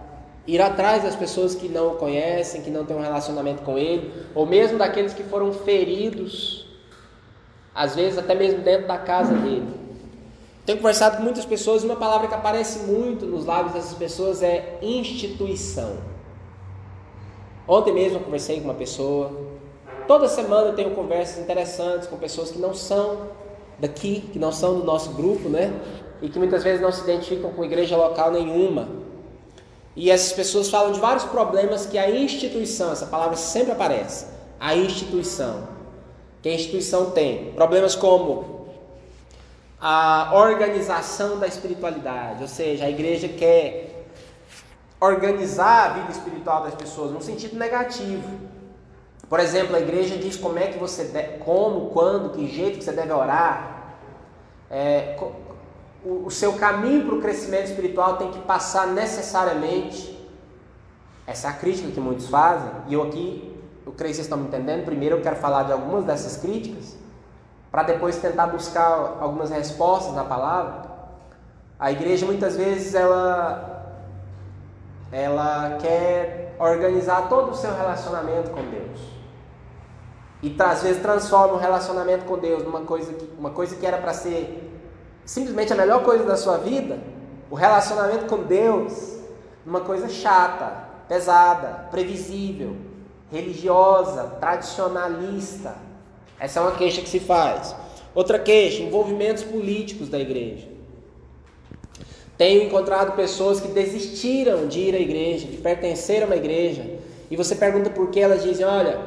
ir 0.48 0.62
atrás 0.62 1.04
das 1.04 1.16
pessoas 1.16 1.54
que 1.54 1.68
não 1.70 1.94
o 1.94 1.96
conhecem, 1.96 2.62
que 2.62 2.72
não 2.72 2.86
têm 2.86 2.98
um 2.98 3.02
relacionamento 3.02 3.62
com 3.62 3.78
Ele, 3.78 4.12
ou 4.34 4.46
mesmo 4.46 4.78
daqueles 4.78 5.14
que 5.14 5.24
foram 5.24 5.54
feridos, 5.54 6.66
às 7.74 7.96
vezes 7.96 8.18
até 8.18 8.34
mesmo 8.34 8.62
dentro 8.62 8.88
da 8.88 8.98
casa 8.98 9.34
dele. 9.34 9.82
Tenho 10.66 10.78
conversado 10.78 11.18
com 11.18 11.24
muitas 11.24 11.46
pessoas 11.46 11.84
e 11.84 11.86
uma 11.86 11.96
palavra 11.96 12.28
que 12.28 12.34
aparece 12.34 12.80
muito 12.80 13.26
nos 13.26 13.46
lábios 13.46 13.74
dessas 13.74 13.98
pessoas 13.98 14.44
é 14.44 14.78
instituição. 14.82 15.98
Ontem 17.72 17.94
mesmo 17.94 18.18
eu 18.18 18.24
conversei 18.24 18.58
com 18.58 18.66
uma 18.66 18.74
pessoa. 18.74 19.32
Toda 20.06 20.28
semana 20.28 20.68
eu 20.68 20.76
tenho 20.76 20.92
conversas 20.92 21.42
interessantes 21.42 22.06
com 22.06 22.18
pessoas 22.18 22.52
que 22.52 22.60
não 22.60 22.74
são 22.74 23.30
daqui, 23.80 24.30
que 24.34 24.38
não 24.38 24.52
são 24.52 24.78
do 24.78 24.84
nosso 24.84 25.12
grupo, 25.12 25.48
né? 25.48 25.74
E 26.22 26.28
que 26.28 26.38
muitas 26.38 26.66
vezes 26.66 26.82
não 26.82 26.92
se 26.92 27.02
identificam 27.02 27.50
com 27.54 27.64
igreja 27.64 27.96
local 27.96 28.30
nenhuma. 28.30 28.90
E 29.96 30.12
essas 30.12 30.34
pessoas 30.34 30.70
falam 30.70 30.92
de 30.92 31.00
vários 31.00 31.24
problemas 31.24 31.86
que 31.86 31.98
a 31.98 32.12
instituição, 32.12 32.92
essa 32.92 33.06
palavra 33.06 33.38
sempre 33.38 33.72
aparece, 33.72 34.26
a 34.60 34.76
instituição, 34.76 35.70
que 36.42 36.50
a 36.50 36.54
instituição 36.54 37.12
tem. 37.12 37.54
Problemas 37.54 37.96
como 37.96 38.68
a 39.80 40.32
organização 40.34 41.40
da 41.40 41.48
espiritualidade, 41.48 42.42
ou 42.42 42.50
seja, 42.50 42.84
a 42.84 42.90
igreja 42.90 43.30
quer 43.30 43.91
organizar 45.02 45.90
a 45.90 45.94
vida 45.94 46.12
espiritual 46.12 46.64
das 46.64 46.76
pessoas 46.76 47.12
no 47.12 47.22
sentido 47.22 47.58
negativo. 47.58 48.30
Por 49.28 49.40
exemplo, 49.40 49.76
a 49.76 49.80
igreja 49.80 50.16
diz 50.16 50.38
como 50.38 50.60
é 50.60 50.68
que 50.68 50.78
você, 50.78 51.06
deve, 51.06 51.40
como, 51.40 51.90
quando, 51.90 52.30
que 52.30 52.48
jeito 52.48 52.78
que 52.78 52.84
você 52.84 52.92
deve 52.92 53.12
orar. 53.12 53.96
É, 54.70 55.18
o, 56.06 56.28
o 56.28 56.32
seu 56.32 56.54
caminho 56.54 57.06
para 57.06 57.16
o 57.16 57.22
crescimento 57.22 57.66
espiritual 57.66 58.18
tem 58.18 58.30
que 58.30 58.40
passar 58.40 58.88
necessariamente. 58.88 60.12
Essa 61.26 61.48
é 61.48 61.50
a 61.50 61.54
crítica 61.54 61.90
que 61.92 62.00
muitos 62.00 62.28
fazem, 62.28 62.70
e 62.88 62.94
eu 62.94 63.04
aqui, 63.04 63.58
eu 63.86 63.92
creio 63.94 64.12
que 64.12 64.16
vocês 64.16 64.26
estão 64.26 64.38
me 64.38 64.48
entendendo. 64.48 64.86
Primeiro 64.86 65.18
eu 65.18 65.22
quero 65.22 65.38
falar 65.38 65.64
de 65.64 65.72
algumas 65.72 66.04
dessas 66.04 66.38
críticas, 66.38 66.98
para 67.72 67.84
depois 67.84 68.18
tentar 68.18 68.48
buscar 68.48 69.18
algumas 69.20 69.50
respostas 69.50 70.14
na 70.14 70.26
palavra. 70.26 70.92
A 71.80 71.92
igreja 71.92 72.26
muitas 72.26 72.58
vezes 72.58 72.94
ela, 72.94 73.71
ela 75.12 75.78
quer 75.82 76.56
organizar 76.58 77.28
todo 77.28 77.52
o 77.52 77.56
seu 77.56 77.74
relacionamento 77.76 78.52
com 78.52 78.62
Deus. 78.62 79.00
E 80.42 80.56
às 80.60 80.82
vezes 80.82 81.02
transforma 81.02 81.54
o 81.54 81.58
relacionamento 81.58 82.26
com 82.26 82.38
Deus 82.38 82.64
numa 82.64 82.82
coisa 82.82 83.14
que, 83.14 83.30
uma 83.38 83.52
coisa 83.52 83.76
que 83.76 83.86
era 83.86 83.98
para 83.98 84.14
ser 84.14 84.70
simplesmente 85.26 85.72
a 85.74 85.76
melhor 85.76 86.04
coisa 86.04 86.24
da 86.24 86.36
sua 86.36 86.58
vida, 86.58 87.00
o 87.50 87.56
relacionamento 87.56 88.26
com 88.26 88.44
Deus, 88.44 89.18
uma 89.66 89.82
coisa 89.82 90.10
chata, 90.10 90.90
pesada, 91.08 91.88
previsível, 91.92 92.76
religiosa, 93.32 94.24
tradicionalista. 94.40 95.76
Essa 96.40 96.60
é 96.60 96.64
uma 96.64 96.72
queixa 96.72 97.02
que 97.02 97.10
se 97.10 97.20
faz. 97.20 97.76
Outra 98.16 98.40
queixa, 98.40 98.82
envolvimentos 98.82 99.44
políticos 99.44 100.10
da 100.10 100.18
igreja. 100.18 100.68
Tenho 102.42 102.64
encontrado 102.64 103.16
pessoas 103.16 103.60
que 103.60 103.68
desistiram 103.68 104.66
de 104.66 104.80
ir 104.80 104.96
à 104.96 105.00
igreja, 105.00 105.46
de 105.46 105.58
pertencer 105.58 106.24
a 106.24 106.26
uma 106.26 106.36
igreja, 106.36 106.98
e 107.30 107.38
você 107.38 107.54
pergunta 107.54 107.92
por 107.92 108.10
que 108.10 108.20
elas 108.20 108.42
dizem: 108.42 108.66
Olha, 108.66 109.00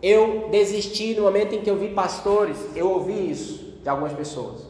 eu 0.00 0.48
desisti 0.48 1.12
no 1.16 1.22
momento 1.22 1.56
em 1.56 1.60
que 1.60 1.68
eu 1.68 1.76
vi 1.76 1.88
pastores, 1.88 2.56
eu 2.76 2.88
ouvi 2.88 3.32
isso 3.32 3.80
de 3.82 3.88
algumas 3.88 4.12
pessoas. 4.12 4.60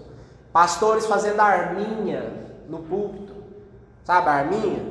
Pastores 0.50 1.04
fazendo 1.04 1.38
arminha 1.40 2.32
no 2.66 2.78
púlpito. 2.78 3.34
Sabe 4.04 4.30
arminha? 4.30 4.86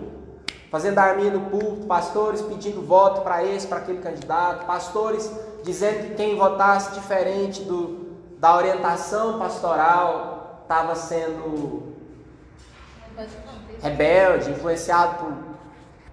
Fazendo 0.69 0.99
arminha 0.99 1.31
no 1.31 1.49
púlpito, 1.49 1.87
pastores 1.87 2.43
pedindo 2.43 2.83
voto 2.83 3.21
para 3.21 3.43
esse, 3.43 3.65
para 3.65 3.79
aquele 3.79 3.97
candidato, 3.97 4.67
pastores 4.67 5.27
dizendo 5.63 6.09
que 6.09 6.13
quem 6.13 6.35
votasse 6.35 6.93
diferente 6.93 7.63
do, 7.63 8.11
da 8.37 8.55
orientação 8.55 9.39
pastoral 9.39 10.61
estava 10.61 10.93
sendo 10.93 11.96
rebelde, 13.81 14.51
influenciado 14.51 15.25
por 15.25 15.33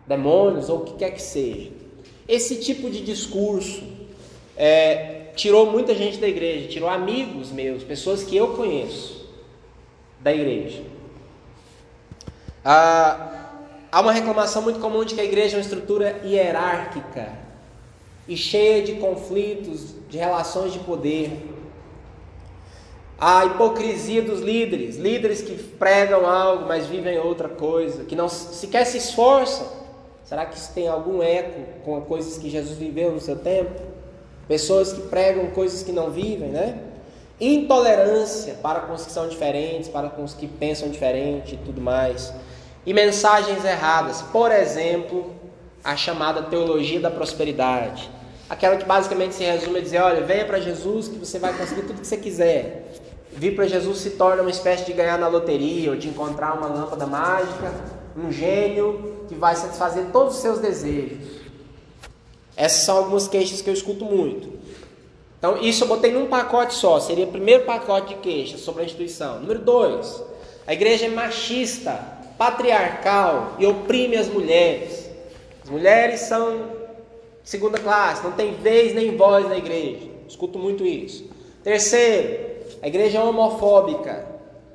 demônios 0.06 0.68
ou 0.68 0.80
o 0.80 0.84
que 0.84 0.94
quer 0.94 1.10
que 1.10 1.22
seja. 1.22 1.70
Esse 2.26 2.56
tipo 2.56 2.90
de 2.90 3.02
discurso 3.02 3.82
é, 4.56 5.26
tirou 5.34 5.70
muita 5.70 5.94
gente 5.94 6.18
da 6.18 6.28
igreja, 6.28 6.68
tirou 6.68 6.88
amigos 6.88 7.50
meus, 7.50 7.82
pessoas 7.82 8.22
que 8.22 8.36
eu 8.36 8.54
conheço 8.54 9.28
da 10.20 10.32
igreja. 10.32 10.82
Ah, 12.64 13.50
há 13.92 14.00
uma 14.00 14.12
reclamação 14.12 14.62
muito 14.62 14.80
comum 14.80 15.04
de 15.04 15.14
que 15.14 15.20
a 15.20 15.24
igreja 15.24 15.54
é 15.54 15.58
uma 15.58 15.62
estrutura 15.62 16.20
hierárquica 16.24 17.30
e 18.26 18.36
cheia 18.36 18.82
de 18.82 18.94
conflitos, 18.94 19.94
de 20.08 20.16
relações 20.16 20.72
de 20.72 20.78
poder. 20.78 21.53
A 23.18 23.44
hipocrisia 23.44 24.22
dos 24.22 24.40
líderes, 24.40 24.96
líderes 24.96 25.40
que 25.40 25.54
pregam 25.54 26.26
algo, 26.26 26.66
mas 26.66 26.86
vivem 26.86 27.18
outra 27.18 27.48
coisa, 27.48 28.04
que 28.04 28.16
não 28.16 28.28
sequer 28.28 28.84
se 28.84 28.98
esforçam. 28.98 29.66
Será 30.24 30.46
que 30.46 30.56
isso 30.56 30.72
tem 30.74 30.88
algum 30.88 31.22
eco 31.22 31.60
com 31.84 32.00
coisas 32.02 32.38
que 32.38 32.50
Jesus 32.50 32.76
viveu 32.76 33.12
no 33.12 33.20
seu 33.20 33.36
tempo? 33.36 33.80
Pessoas 34.48 34.92
que 34.92 35.02
pregam 35.02 35.46
coisas 35.50 35.82
que 35.82 35.92
não 35.92 36.10
vivem, 36.10 36.48
né? 36.48 36.78
intolerância 37.40 38.54
para 38.62 38.80
com 38.80 38.92
os 38.94 39.04
que 39.04 39.12
são 39.12 39.28
diferentes, 39.28 39.88
para 39.88 40.08
com 40.08 40.22
os 40.22 40.34
que 40.34 40.46
pensam 40.46 40.88
diferente 40.88 41.54
e 41.54 41.58
tudo 41.58 41.80
mais, 41.80 42.32
e 42.86 42.92
mensagens 42.92 43.64
erradas, 43.64 44.22
por 44.22 44.52
exemplo, 44.52 45.34
a 45.82 45.96
chamada 45.96 46.42
teologia 46.42 47.00
da 47.00 47.10
prosperidade, 47.10 48.10
aquela 48.48 48.76
que 48.76 48.84
basicamente 48.84 49.34
se 49.34 49.44
resume 49.44 49.78
a 49.78 49.82
dizer: 49.82 50.00
olha, 50.00 50.20
venha 50.22 50.44
para 50.44 50.60
Jesus 50.60 51.08
que 51.08 51.18
você 51.18 51.38
vai 51.38 51.52
conseguir 51.56 51.82
tudo 51.82 52.00
que 52.00 52.06
você 52.06 52.16
quiser. 52.16 52.84
Vir 53.36 53.54
para 53.56 53.66
Jesus 53.66 53.98
se 53.98 54.10
torna 54.10 54.42
uma 54.42 54.50
espécie 54.50 54.84
de 54.84 54.92
ganhar 54.92 55.18
na 55.18 55.26
loteria 55.26 55.90
ou 55.90 55.96
de 55.96 56.08
encontrar 56.08 56.56
uma 56.56 56.68
lâmpada 56.68 57.06
mágica, 57.06 57.74
um 58.16 58.30
gênio 58.30 59.26
que 59.28 59.34
vai 59.34 59.56
satisfazer 59.56 60.06
todos 60.12 60.36
os 60.36 60.40
seus 60.40 60.60
desejos. 60.60 61.42
Essas 62.56 62.84
são 62.84 62.96
algumas 62.96 63.26
queixas 63.26 63.60
que 63.60 63.68
eu 63.68 63.74
escuto 63.74 64.04
muito. 64.04 64.48
Então, 65.38 65.60
isso 65.60 65.84
eu 65.84 65.88
botei 65.88 66.12
num 66.12 66.26
pacote 66.26 66.74
só. 66.74 67.00
Seria 67.00 67.24
o 67.24 67.30
primeiro 67.30 67.64
pacote 67.64 68.14
de 68.14 68.20
queixas 68.20 68.60
sobre 68.60 68.82
a 68.82 68.84
instituição. 68.84 69.40
Número 69.40 69.58
dois, 69.58 70.22
a 70.66 70.72
igreja 70.72 71.06
é 71.06 71.08
machista, 71.08 72.00
patriarcal 72.38 73.56
e 73.58 73.66
oprime 73.66 74.16
as 74.16 74.28
mulheres. 74.28 75.10
As 75.62 75.68
mulheres 75.68 76.20
são 76.20 76.70
segunda 77.42 77.78
classe, 77.78 78.22
não 78.22 78.32
tem 78.32 78.54
vez 78.54 78.94
nem 78.94 79.16
voz 79.16 79.48
na 79.48 79.58
igreja. 79.58 80.08
Escuto 80.28 80.58
muito 80.58 80.86
isso. 80.86 81.28
Terceiro, 81.62 82.53
a 82.84 82.86
igreja 82.86 83.16
é 83.16 83.22
homofóbica. 83.22 84.26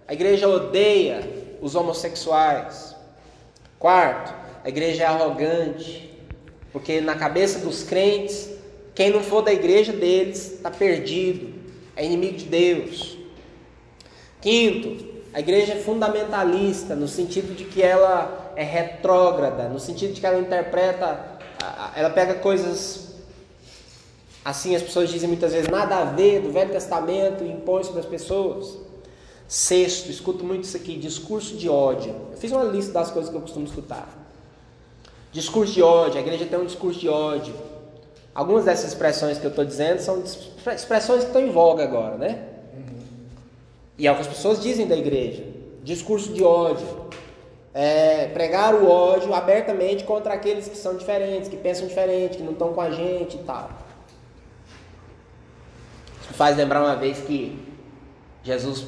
A 0.08 0.14
igreja 0.14 0.50
odeia 0.50 1.22
os 1.62 1.76
homossexuais. 1.76 2.96
Quarto, 3.78 4.34
a 4.64 4.68
igreja 4.68 5.04
é 5.04 5.06
arrogante, 5.06 6.12
porque 6.74 7.02
na 7.02 7.14
cabeça 7.14 7.60
dos 7.60 7.84
crentes 7.84 8.50
quem 8.96 9.12
não 9.12 9.22
for 9.22 9.44
da 9.44 9.54
igreja 9.54 9.94
deles 9.94 10.54
está 10.54 10.72
perdido, 10.72 11.54
é 11.96 12.04
inimigo 12.04 12.36
de 12.36 12.46
Deus. 12.46 13.16
Quinto, 14.42 15.06
a 15.32 15.40
igreja 15.40 15.74
é 15.74 15.76
fundamentalista, 15.76 16.96
no 16.96 17.08
sentido 17.08 17.56
de 17.56 17.66
que 17.66 17.84
ela 17.84 18.52
é 18.56 18.64
retrógrada, 18.64 19.70
no 19.70 19.80
sentido 19.80 20.14
de 20.14 20.20
que 20.20 20.26
ela 20.26 20.40
interpreta, 20.40 21.38
ela 21.96 22.10
pega 22.10 22.34
coisas 22.34 23.09
assim, 24.50 24.76
as 24.76 24.82
pessoas 24.82 25.10
dizem 25.10 25.30
muitas 25.30 25.54
vezes 25.54 25.70
nada 25.70 25.98
a 25.98 26.06
ver 26.06 26.42
do 26.42 26.52
Velho 26.52 26.72
Testamento 26.72 27.44
e 27.44 27.52
impõe 27.52 27.84
sobre 27.84 28.00
as 28.00 28.06
pessoas. 28.06 28.78
Sexto, 29.48 30.10
escuto 30.10 30.44
muito 30.44 30.64
isso 30.64 30.76
aqui, 30.76 30.98
discurso 30.98 31.56
de 31.56 31.70
ódio. 31.70 32.16
Eu 32.32 32.38
fiz 32.38 32.52
uma 32.52 32.64
lista 32.64 32.92
das 32.92 33.12
coisas 33.12 33.30
que 33.30 33.38
eu 33.38 33.42
costumo 33.42 33.66
escutar. 33.66 34.08
Discurso 35.32 35.74
de 35.74 35.82
ódio, 35.84 36.18
a 36.18 36.22
igreja 36.22 36.46
tem 36.46 36.60
um 36.60 36.66
discurso 36.66 37.00
de 37.00 37.08
ódio. 37.08 37.54
Algumas 38.34 38.66
dessas 38.66 38.92
expressões 38.92 39.38
que 39.38 39.46
eu 39.46 39.50
estou 39.50 39.66
dizendo 39.66 40.00
são 40.00 40.24
expressões 40.74 41.22
que 41.22 41.28
estão 41.28 41.42
em 41.42 41.52
voga 41.52 41.84
agora, 41.84 42.16
né? 42.16 42.46
E 43.98 44.08
é 44.08 44.12
o 44.12 44.16
que 44.16 44.22
as 44.22 44.28
pessoas 44.28 44.62
dizem 44.62 44.88
da 44.88 44.96
igreja. 44.96 45.44
Discurso 45.84 46.34
de 46.34 46.44
ódio. 46.44 46.88
É, 47.74 48.28
pregar 48.28 48.74
o 48.74 48.90
ódio 48.90 49.34
abertamente 49.34 50.04
contra 50.04 50.34
aqueles 50.34 50.68
que 50.68 50.78
são 50.78 50.96
diferentes, 50.96 51.50
que 51.50 51.58
pensam 51.58 51.88
diferente, 51.88 52.38
que 52.38 52.44
não 52.44 52.54
estão 52.54 52.74
com 52.74 52.82
a 52.82 52.90
gente 52.90 53.36
e 53.36 53.40
tal. 53.40 53.89
Faz 56.34 56.56
lembrar 56.56 56.82
uma 56.82 56.96
vez 56.96 57.20
que 57.20 57.60
Jesus 58.44 58.86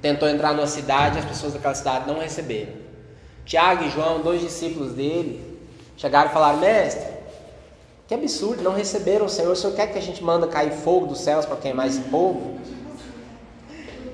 tentou 0.00 0.28
entrar 0.28 0.52
numa 0.54 0.66
cidade 0.66 1.16
e 1.16 1.18
as 1.20 1.24
pessoas 1.24 1.52
daquela 1.52 1.74
cidade 1.74 2.06
não 2.06 2.18
receberam. 2.18 2.72
Tiago 3.44 3.84
e 3.84 3.90
João, 3.90 4.20
dois 4.20 4.40
discípulos 4.40 4.92
dele, 4.92 5.52
Chegaram 6.02 6.30
e 6.30 6.32
falaram: 6.32 6.58
Mestre, 6.58 7.06
que 8.08 8.14
absurdo, 8.14 8.60
não 8.60 8.72
receberam 8.72 9.26
o 9.26 9.28
Senhor. 9.28 9.52
O 9.52 9.56
Senhor 9.56 9.74
quer 9.74 9.86
que 9.92 9.98
a 9.98 10.02
gente 10.02 10.22
manda 10.22 10.48
cair 10.48 10.72
fogo 10.72 11.06
dos 11.06 11.20
céus 11.20 11.46
para 11.46 11.56
queimar 11.56 11.86
esse 11.86 12.00
povo? 12.00 12.58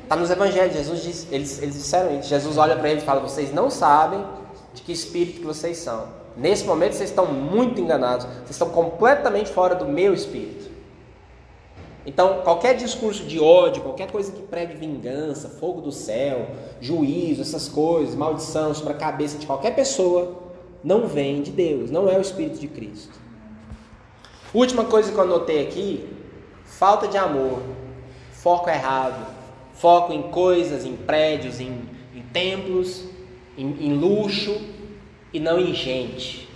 Está 0.03 0.15
nos 0.15 0.31
evangelhos, 0.31 0.75
Jesus 0.75 1.03
disse, 1.03 1.27
eles, 1.31 1.63
eles 1.63 1.75
disseram 1.75 2.19
isso. 2.19 2.29
Jesus 2.29 2.57
olha 2.57 2.77
para 2.77 2.91
eles 2.91 3.03
e 3.03 3.07
fala: 3.07 3.21
Vocês 3.21 3.53
não 3.55 3.71
sabem 3.71 4.23
de 4.75 4.83
que 4.83 4.93
espírito 4.93 5.41
que 5.41 5.47
vocês 5.47 5.79
são. 5.79 6.09
Nesse 6.37 6.65
momento 6.65 6.93
vocês 6.93 7.09
estão 7.09 7.27
muito 7.27 7.81
enganados. 7.81 8.27
Vocês 8.27 8.51
estão 8.51 8.69
completamente 8.69 9.51
fora 9.51 9.75
do 9.75 9.87
meu 9.87 10.13
espírito. 10.13 10.68
Então, 12.09 12.41
qualquer 12.43 12.75
discurso 12.75 13.23
de 13.25 13.39
ódio, 13.39 13.83
qualquer 13.83 14.11
coisa 14.11 14.33
que 14.33 14.41
pregue 14.41 14.79
vingança, 14.79 15.47
fogo 15.47 15.83
do 15.83 15.93
céu, 15.93 16.53
juízo, 16.81 17.43
essas 17.43 17.69
coisas, 17.69 18.15
maldição 18.15 18.73
sobre 18.73 18.95
a 18.95 18.97
cabeça 18.97 19.37
de 19.37 19.45
qualquer 19.45 19.75
pessoa, 19.75 20.39
não 20.83 21.07
vem 21.07 21.43
de 21.43 21.51
Deus, 21.51 21.91
não 21.91 22.09
é 22.09 22.17
o 22.17 22.23
Espírito 22.23 22.59
de 22.59 22.67
Cristo. 22.67 23.13
Última 24.55 24.87
coisa 24.87 25.13
que 25.13 25.19
eu 25.19 25.23
anotei 25.23 25.63
aqui: 25.63 26.09
falta 26.65 27.07
de 27.07 27.19
amor, 27.19 27.61
foco 28.33 28.71
errado, 28.71 29.27
foco 29.75 30.11
em 30.11 30.31
coisas, 30.31 30.87
em 30.87 30.97
prédios, 30.97 31.61
em, 31.61 31.79
em 32.15 32.23
templos, 32.33 33.05
em, 33.55 33.67
em 33.85 33.93
luxo 33.93 34.59
e 35.31 35.39
não 35.39 35.61
em 35.61 35.75
gente. 35.75 36.49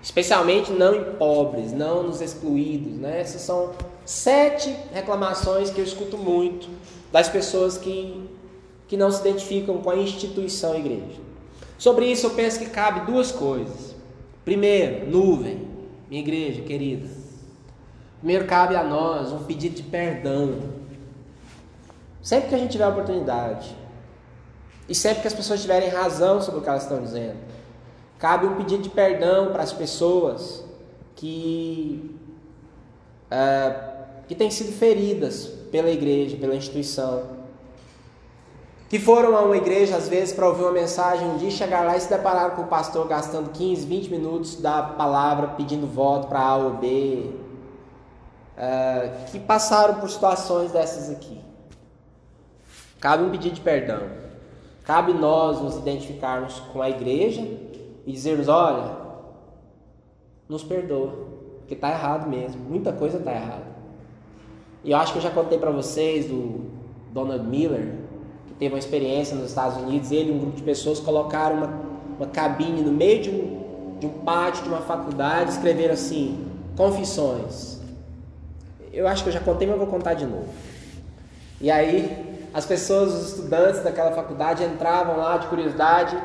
Especialmente 0.00 0.70
não 0.70 0.94
em 0.94 1.04
pobres, 1.14 1.72
não 1.72 2.04
nos 2.04 2.20
excluídos. 2.20 2.96
Né? 2.96 3.20
Essas 3.20 3.42
são 3.42 3.72
sete 4.10 4.76
reclamações 4.92 5.70
que 5.70 5.80
eu 5.80 5.84
escuto 5.84 6.18
muito 6.18 6.68
das 7.12 7.28
pessoas 7.28 7.78
que, 7.78 8.28
que 8.88 8.96
não 8.96 9.08
se 9.08 9.20
identificam 9.20 9.78
com 9.78 9.88
a 9.88 9.96
instituição 9.96 10.74
igreja. 10.74 11.20
Sobre 11.78 12.06
isso 12.06 12.26
eu 12.26 12.30
penso 12.30 12.58
que 12.58 12.66
cabe 12.66 13.06
duas 13.10 13.30
coisas. 13.30 13.94
Primeiro, 14.44 15.08
nuvem, 15.08 15.64
minha 16.08 16.20
igreja 16.20 16.60
querida. 16.62 17.08
Primeiro 18.18 18.46
cabe 18.46 18.74
a 18.74 18.82
nós 18.82 19.30
um 19.30 19.44
pedido 19.44 19.76
de 19.76 19.84
perdão. 19.84 20.58
Sempre 22.20 22.48
que 22.48 22.54
a 22.56 22.58
gente 22.58 22.72
tiver 22.72 22.84
a 22.84 22.88
oportunidade. 22.88 23.76
E 24.88 24.94
sempre 24.94 25.22
que 25.22 25.28
as 25.28 25.34
pessoas 25.34 25.62
tiverem 25.62 25.88
razão 25.88 26.42
sobre 26.42 26.58
o 26.58 26.62
que 26.64 26.68
elas 26.68 26.82
estão 26.82 27.00
dizendo. 27.00 27.36
Cabe 28.18 28.44
um 28.46 28.56
pedido 28.56 28.82
de 28.82 28.90
perdão 28.90 29.52
para 29.52 29.62
as 29.62 29.72
pessoas 29.72 30.64
que, 31.14 32.18
uh, 33.30 33.89
que 34.30 34.34
têm 34.36 34.48
sido 34.48 34.70
feridas 34.70 35.46
pela 35.72 35.90
igreja, 35.90 36.36
pela 36.36 36.54
instituição 36.54 37.40
que 38.88 38.96
foram 38.96 39.36
a 39.36 39.40
uma 39.40 39.56
igreja 39.56 39.96
às 39.96 40.08
vezes 40.08 40.32
para 40.32 40.46
ouvir 40.46 40.62
uma 40.62 40.70
mensagem, 40.70 41.28
um 41.28 41.36
dia 41.36 41.50
chegar 41.50 41.84
lá 41.84 41.96
e 41.96 42.00
se 42.00 42.08
depararam 42.08 42.54
com 42.54 42.62
o 42.62 42.66
pastor 42.68 43.08
gastando 43.08 43.50
15, 43.50 43.84
20 43.84 44.08
minutos 44.08 44.54
da 44.54 44.84
palavra 44.84 45.48
pedindo 45.48 45.84
voto 45.84 46.28
para 46.28 46.38
A 46.38 46.56
ou 46.58 46.74
B, 46.74 47.32
uh, 48.56 49.30
que 49.32 49.40
passaram 49.40 49.96
por 49.96 50.08
situações 50.08 50.70
dessas 50.70 51.10
aqui. 51.10 51.40
Cabe 53.00 53.24
um 53.24 53.30
pedido 53.30 53.56
de 53.56 53.60
perdão. 53.60 54.02
Cabe 54.84 55.12
nós 55.12 55.60
nos 55.60 55.76
identificarmos 55.76 56.60
com 56.72 56.80
a 56.80 56.88
igreja 56.88 57.42
e 58.06 58.12
dizermos: 58.12 58.46
olha, 58.46 58.96
nos 60.48 60.62
perdoa, 60.62 61.14
porque 61.58 61.74
está 61.74 61.90
errado 61.90 62.28
mesmo, 62.28 62.60
muita 62.60 62.92
coisa 62.92 63.18
está 63.18 63.32
errada. 63.32 63.69
E 64.82 64.92
eu 64.92 64.96
acho 64.96 65.12
que 65.12 65.18
eu 65.18 65.22
já 65.22 65.30
contei 65.30 65.58
para 65.58 65.70
vocês 65.70 66.26
do 66.26 66.64
Donald 67.12 67.44
Miller, 67.46 67.94
teve 68.58 68.74
uma 68.74 68.78
experiência 68.78 69.34
nos 69.34 69.50
Estados 69.50 69.76
Unidos, 69.78 70.10
ele 70.10 70.30
e 70.30 70.32
um 70.32 70.38
grupo 70.38 70.56
de 70.56 70.62
pessoas 70.62 71.00
colocaram 71.00 71.56
uma, 71.56 71.80
uma 72.18 72.26
cabine 72.26 72.82
no 72.82 72.92
meio 72.92 73.22
de 73.22 73.30
um, 73.30 73.98
de 73.98 74.06
um 74.06 74.10
pátio 74.10 74.62
de 74.62 74.68
uma 74.68 74.80
faculdade, 74.80 75.50
escreveram 75.50 75.94
assim: 75.94 76.46
confissões. 76.76 77.78
Eu 78.92 79.06
acho 79.06 79.22
que 79.22 79.28
eu 79.28 79.32
já 79.32 79.40
contei, 79.40 79.68
mas 79.68 79.78
vou 79.78 79.86
contar 79.86 80.14
de 80.14 80.24
novo. 80.24 80.48
E 81.60 81.70
aí, 81.70 82.48
as 82.52 82.64
pessoas, 82.64 83.14
os 83.14 83.28
estudantes 83.30 83.82
daquela 83.82 84.12
faculdade 84.12 84.64
entravam 84.64 85.16
lá 85.16 85.36
de 85.36 85.46
curiosidade 85.46 86.16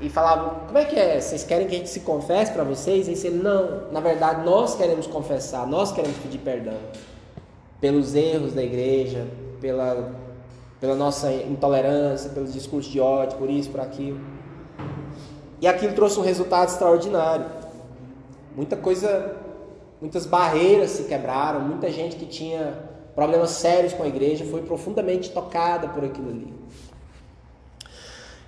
e 0.00 0.10
falavam: 0.10 0.66
Como 0.66 0.76
é 0.76 0.84
que 0.84 0.96
é? 0.96 1.18
Vocês 1.18 1.42
querem 1.42 1.66
que 1.66 1.74
a 1.74 1.78
gente 1.78 1.90
se 1.90 2.00
confesse 2.00 2.52
para 2.52 2.64
vocês? 2.64 3.08
E 3.08 3.26
ele: 3.26 3.42
Não, 3.42 3.90
na 3.90 4.00
verdade, 4.00 4.44
nós 4.44 4.74
queremos 4.74 5.06
confessar, 5.06 5.66
nós 5.66 5.90
queremos 5.90 6.18
pedir 6.18 6.38
perdão 6.38 6.76
pelos 7.84 8.14
erros 8.14 8.54
da 8.54 8.62
igreja, 8.62 9.26
pela 9.60 10.10
pela 10.80 10.94
nossa 10.94 11.30
intolerância, 11.30 12.30
pelos 12.30 12.50
discursos 12.50 12.90
de 12.90 12.98
ódio, 12.98 13.36
por 13.36 13.50
isso, 13.50 13.70
por 13.70 13.80
aquilo. 13.80 14.18
E 15.60 15.66
aquilo 15.66 15.92
trouxe 15.92 16.18
um 16.18 16.22
resultado 16.22 16.68
extraordinário. 16.68 17.44
Muita 18.56 18.74
coisa, 18.74 19.36
muitas 20.00 20.24
barreiras 20.24 20.92
se 20.92 21.04
quebraram, 21.04 21.60
muita 21.60 21.90
gente 21.90 22.16
que 22.16 22.24
tinha 22.24 22.74
problemas 23.14 23.50
sérios 23.50 23.92
com 23.92 24.02
a 24.02 24.08
igreja 24.08 24.46
foi 24.46 24.62
profundamente 24.62 25.30
tocada 25.30 25.88
por 25.88 26.04
aquilo 26.04 26.30
ali. 26.30 26.54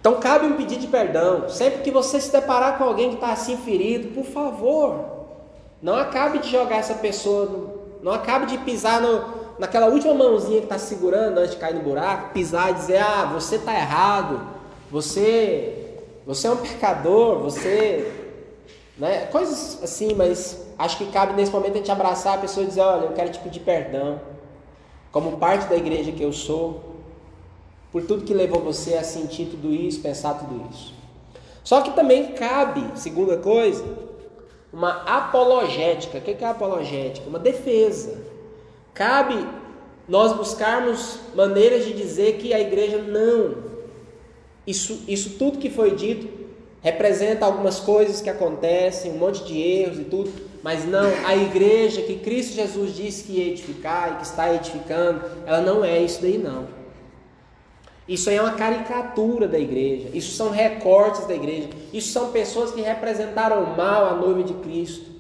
Então 0.01 0.19
cabe 0.19 0.47
um 0.47 0.57
pedido 0.57 0.81
de 0.81 0.87
perdão. 0.87 1.47
Sempre 1.51 1.83
que 1.83 1.91
você 1.91 2.19
se 2.19 2.33
deparar 2.33 2.79
com 2.79 2.85
alguém 2.85 3.11
que 3.11 3.17
está 3.17 3.33
assim 3.33 3.59
ferido, 3.59 4.15
por 4.15 4.25
favor, 4.25 5.05
não 5.83 5.95
acabe 5.95 6.39
de 6.39 6.51
jogar 6.51 6.77
essa 6.77 6.95
pessoa, 6.95 7.76
não 8.03 8.13
acabe 8.13 8.47
de 8.47 8.59
pisar 8.59 9.01
no, 9.01 9.25
naquela 9.59 9.87
última 9.87 10.15
mãozinha 10.15 10.59
que 10.59 10.67
está 10.67 10.79
segurando 10.79 11.39
antes 11.39 11.53
de 11.53 11.57
cair 11.57 11.75
no 11.75 11.83
buraco, 11.83 12.33
pisar 12.33 12.71
e 12.71 12.75
dizer: 12.75 12.99
Ah, 12.99 13.31
você 13.33 13.57
está 13.57 13.75
errado, 13.75 14.41
você, 14.91 16.01
você 16.27 16.47
é 16.47 16.51
um 16.51 16.57
pecador, 16.57 17.39
você. 17.39 18.13
Né? 18.99 19.27
Coisas 19.27 19.83
assim, 19.83 20.15
mas 20.15 20.67
acho 20.79 20.99
que 20.99 21.07
cabe 21.07 21.35
nesse 21.35 21.53
momento 21.53 21.75
a 21.75 21.79
gente 21.79 21.91
abraçar 21.91 22.35
a 22.35 22.39
pessoa 22.39 22.65
e 22.65 22.69
dizer: 22.69 22.81
Olha, 22.81 23.05
eu 23.07 23.13
quero 23.13 23.31
te 23.31 23.39
pedir 23.41 23.61
perdão, 23.61 24.21
como 25.11 25.39
parte 25.39 25.67
da 25.69 25.77
igreja 25.77 26.13
que 26.13 26.23
eu 26.23 26.33
sou, 26.33 26.97
por 27.93 28.03
tudo 28.03 28.25
que 28.25 28.35
levou 28.35 28.61
você 28.61 28.95
a 28.95 29.03
sentir 29.03 29.47
tudo 29.47 29.73
isso, 29.73 30.01
pensar 30.01 30.35
tudo 30.35 30.67
isso. 30.71 30.95
Só 31.65 31.81
que 31.81 31.91
também 31.93 32.33
cabe, 32.33 32.85
segunda 32.95 33.39
coisa, 33.39 33.85
uma 34.77 35.03
apologética. 35.05 36.19
O 36.19 36.21
que 36.21 36.45
é 36.45 36.47
apologética? 36.47 37.27
Uma 37.27 37.39
defesa. 37.39 38.19
Cabe 38.93 39.47
nós 40.07 40.35
buscarmos 40.35 41.19
maneiras 41.35 41.87
de 41.87 41.95
dizer 41.95 42.35
que 42.35 42.53
a 42.53 42.61
igreja 42.61 42.99
não. 42.99 43.65
Isso, 44.67 45.03
isso 45.09 45.31
tudo 45.39 45.59
que 45.59 45.71
foi 45.71 45.95
dito 45.95 46.29
representa 46.83 47.47
algumas 47.47 47.81
coisas 47.81 48.21
que 48.21 48.29
acontecem, 48.29 49.13
um 49.13 49.17
monte 49.17 49.43
de 49.45 49.59
erros 49.59 49.99
e 49.99 50.05
tudo, 50.05 50.31
mas 50.63 50.85
não, 50.85 51.11
a 51.25 51.35
igreja 51.35 52.03
que 52.03 52.17
Cristo 52.17 52.55
Jesus 52.55 52.95
disse 52.95 53.25
que 53.25 53.33
ia 53.33 53.53
edificar 53.53 54.13
e 54.13 54.17
que 54.17 54.25
está 54.25 54.55
edificando, 54.55 55.23
ela 55.47 55.61
não 55.61 55.83
é 55.85 56.01
isso 56.03 56.21
daí 56.21 56.37
não. 56.37 56.76
Isso 58.09 58.31
aí 58.31 58.37
é 58.37 58.41
uma 58.41 58.53
caricatura 58.53 59.49
da 59.49 59.59
igreja, 59.59 60.09
isso 60.15 60.33
são 60.37 60.51
recortes 60.51 61.27
da 61.27 61.35
igreja, 61.35 61.69
isso 61.93 62.13
são 62.13 62.31
pessoas 62.31 62.71
que 62.71 62.81
representaram 62.81 63.75
mal 63.77 64.07
a 64.07 64.15
noiva 64.15 64.45
de 64.45 64.55
Cristo. 64.55 65.11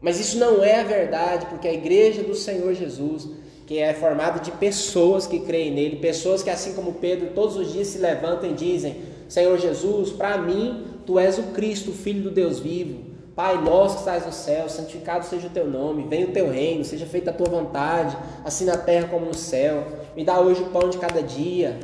Mas 0.00 0.18
isso 0.18 0.38
não 0.38 0.64
é 0.64 0.80
a 0.80 0.84
verdade, 0.84 1.46
porque 1.46 1.68
a 1.68 1.72
igreja 1.72 2.22
do 2.22 2.34
Senhor 2.34 2.74
Jesus, 2.74 3.28
que 3.66 3.78
é 3.78 3.92
formada 3.92 4.40
de 4.40 4.50
pessoas 4.50 5.26
que 5.26 5.40
creem 5.40 5.72
nele, 5.72 5.96
pessoas 5.96 6.42
que, 6.42 6.50
assim 6.50 6.72
como 6.72 6.94
Pedro, 6.94 7.30
todos 7.34 7.56
os 7.56 7.72
dias 7.72 7.88
se 7.88 7.98
levantam 7.98 8.50
e 8.50 8.54
dizem: 8.54 8.96
Senhor 9.28 9.56
Jesus, 9.58 10.10
para 10.10 10.38
mim, 10.38 10.84
tu 11.06 11.18
és 11.18 11.38
o 11.38 11.44
Cristo, 11.54 11.90
o 11.90 11.94
Filho 11.94 12.22
do 12.22 12.30
Deus 12.30 12.58
vivo. 12.58 13.11
Pai 13.34 13.56
nosso 13.62 13.94
que 13.94 14.00
estás 14.00 14.26
no 14.26 14.32
céu, 14.32 14.68
santificado 14.68 15.24
seja 15.24 15.46
o 15.46 15.50
teu 15.50 15.66
nome, 15.66 16.06
venha 16.06 16.26
o 16.26 16.32
teu 16.32 16.50
reino, 16.50 16.84
seja 16.84 17.06
feita 17.06 17.30
a 17.30 17.32
tua 17.32 17.48
vontade, 17.48 18.14
assim 18.44 18.66
na 18.66 18.76
terra 18.76 19.08
como 19.08 19.24
no 19.24 19.34
céu. 19.34 19.86
Me 20.14 20.22
dá 20.22 20.38
hoje 20.38 20.62
o 20.62 20.66
pão 20.66 20.90
de 20.90 20.98
cada 20.98 21.22
dia. 21.22 21.80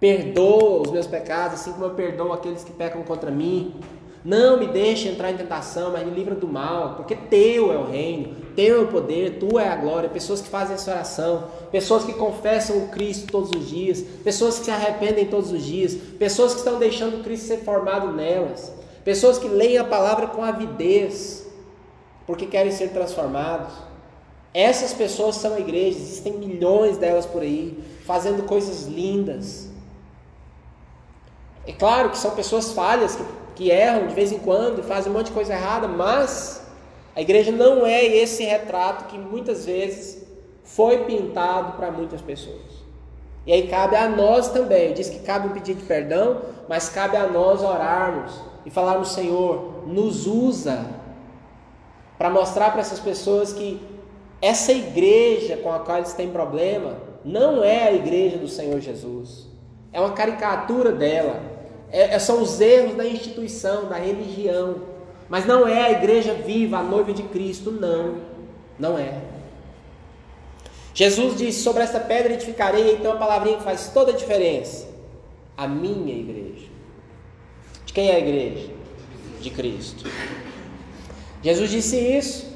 Perdoa 0.00 0.82
os 0.82 0.90
meus 0.90 1.06
pecados, 1.06 1.60
assim 1.60 1.72
como 1.72 1.84
eu 1.84 1.90
perdoo 1.90 2.32
aqueles 2.32 2.64
que 2.64 2.72
pecam 2.72 3.02
contra 3.02 3.30
mim. 3.30 3.74
Não 4.24 4.58
me 4.58 4.66
deixe 4.66 5.08
entrar 5.08 5.30
em 5.30 5.36
tentação, 5.36 5.92
mas 5.92 6.04
me 6.04 6.10
livra 6.10 6.34
do 6.34 6.48
mal, 6.48 6.96
porque 6.96 7.14
teu 7.14 7.72
é 7.72 7.76
o 7.76 7.84
reino, 7.84 8.34
teu 8.56 8.80
é 8.80 8.82
o 8.82 8.88
poder, 8.88 9.38
tua 9.38 9.62
é 9.62 9.68
a 9.68 9.76
glória. 9.76 10.08
Pessoas 10.08 10.40
que 10.40 10.48
fazem 10.48 10.74
essa 10.74 10.90
oração, 10.90 11.44
pessoas 11.70 12.02
que 12.02 12.14
confessam 12.14 12.78
o 12.78 12.88
Cristo 12.88 13.30
todos 13.30 13.50
os 13.50 13.68
dias, 13.68 14.00
pessoas 14.24 14.58
que 14.58 14.64
se 14.64 14.70
arrependem 14.70 15.26
todos 15.26 15.52
os 15.52 15.62
dias, 15.62 15.94
pessoas 16.18 16.54
que 16.54 16.58
estão 16.58 16.78
deixando 16.78 17.20
o 17.20 17.22
Cristo 17.22 17.46
ser 17.46 17.58
formado 17.58 18.10
nelas, 18.12 18.72
Pessoas 19.06 19.38
que 19.38 19.46
leem 19.46 19.78
a 19.78 19.84
palavra 19.84 20.26
com 20.26 20.42
avidez, 20.42 21.46
porque 22.26 22.44
querem 22.44 22.72
ser 22.72 22.88
transformados. 22.88 23.72
Essas 24.52 24.92
pessoas 24.92 25.36
são 25.36 25.54
a 25.54 25.60
igreja, 25.60 25.96
existem 25.96 26.32
milhões 26.32 26.98
delas 26.98 27.24
por 27.24 27.40
aí, 27.40 27.78
fazendo 28.04 28.42
coisas 28.42 28.88
lindas. 28.88 29.68
É 31.64 31.70
claro 31.70 32.10
que 32.10 32.18
são 32.18 32.32
pessoas 32.32 32.72
falhas, 32.72 33.14
que, 33.14 33.24
que 33.54 33.70
erram 33.70 34.08
de 34.08 34.14
vez 34.16 34.32
em 34.32 34.40
quando, 34.40 34.82
fazem 34.82 35.12
um 35.12 35.14
monte 35.14 35.26
de 35.26 35.34
coisa 35.34 35.52
errada, 35.52 35.86
mas 35.86 36.66
a 37.14 37.20
igreja 37.20 37.52
não 37.52 37.86
é 37.86 38.04
esse 38.04 38.42
retrato 38.42 39.04
que 39.04 39.16
muitas 39.16 39.66
vezes 39.66 40.26
foi 40.64 41.04
pintado 41.04 41.74
para 41.74 41.92
muitas 41.92 42.20
pessoas. 42.20 42.84
E 43.46 43.52
aí 43.52 43.68
cabe 43.68 43.94
a 43.94 44.08
nós 44.08 44.48
também, 44.48 44.92
diz 44.94 45.08
que 45.08 45.20
cabe 45.20 45.46
um 45.46 45.52
pedido 45.52 45.78
de 45.78 45.86
perdão, 45.86 46.42
mas 46.68 46.88
cabe 46.88 47.16
a 47.16 47.28
nós 47.28 47.62
orarmos 47.62 48.55
e 48.66 48.70
falarmos, 48.70 49.12
Senhor, 49.12 49.84
nos 49.86 50.26
usa 50.26 50.86
para 52.18 52.28
mostrar 52.28 52.72
para 52.72 52.80
essas 52.80 52.98
pessoas 52.98 53.52
que 53.52 53.80
essa 54.42 54.72
igreja 54.72 55.56
com 55.56 55.72
a 55.72 55.78
qual 55.78 55.98
eles 55.98 56.12
têm 56.12 56.30
problema 56.30 56.98
não 57.24 57.62
é 57.62 57.84
a 57.84 57.92
igreja 57.92 58.36
do 58.36 58.48
Senhor 58.48 58.80
Jesus. 58.80 59.46
É 59.92 60.00
uma 60.00 60.12
caricatura 60.12 60.90
dela. 60.90 61.40
É, 61.90 62.14
é 62.14 62.18
são 62.18 62.42
os 62.42 62.60
erros 62.60 62.96
da 62.96 63.06
instituição, 63.06 63.88
da 63.88 63.96
religião. 63.96 64.76
Mas 65.28 65.46
não 65.46 65.66
é 65.66 65.82
a 65.84 65.92
igreja 65.92 66.34
viva, 66.34 66.78
a 66.78 66.82
noiva 66.82 67.12
de 67.12 67.22
Cristo, 67.22 67.70
não. 67.70 68.16
Não 68.78 68.98
é. 68.98 69.20
Jesus 70.92 71.36
disse: 71.36 71.62
Sobre 71.62 71.82
essa 71.82 72.00
pedra 72.00 72.32
edificarei, 72.32 72.94
então 72.94 73.12
a 73.12 73.16
palavrinha 73.16 73.58
que 73.58 73.62
faz 73.62 73.90
toda 73.92 74.12
a 74.12 74.14
diferença. 74.14 74.88
A 75.56 75.66
minha 75.66 76.14
igreja. 76.14 76.55
Quem 77.96 78.10
é 78.10 78.16
a 78.16 78.18
igreja? 78.18 78.68
De 79.40 79.48
Cristo. 79.48 80.06
Jesus 81.42 81.70
disse 81.70 81.96
isso. 81.96 82.54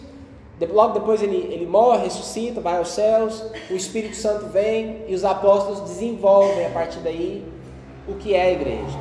Logo 0.70 0.92
depois 0.92 1.22
ele, 1.22 1.48
ele 1.50 1.64
morre, 1.64 2.04
ressuscita, 2.04 2.60
vai 2.60 2.76
aos 2.76 2.90
céus. 2.90 3.42
O 3.70 3.72
Espírito 3.72 4.16
Santo 4.16 4.48
vem 4.48 5.02
e 5.08 5.14
os 5.14 5.24
apóstolos 5.24 5.80
desenvolvem 5.80 6.66
a 6.66 6.68
partir 6.68 6.98
daí 6.98 7.42
o 8.06 8.16
que 8.16 8.34
é 8.34 8.42
a 8.42 8.52
igreja. 8.52 8.98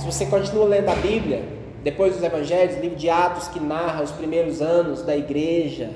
Se 0.00 0.04
você 0.04 0.26
continua 0.26 0.64
lendo 0.64 0.88
a 0.88 0.96
Bíblia, 0.96 1.44
depois 1.84 2.14
dos 2.14 2.24
Evangelhos, 2.24 2.80
livro 2.80 2.96
de 2.96 3.08
Atos 3.08 3.46
que 3.46 3.60
narra 3.60 4.02
os 4.02 4.10
primeiros 4.10 4.60
anos 4.60 5.02
da 5.02 5.16
igreja 5.16 5.90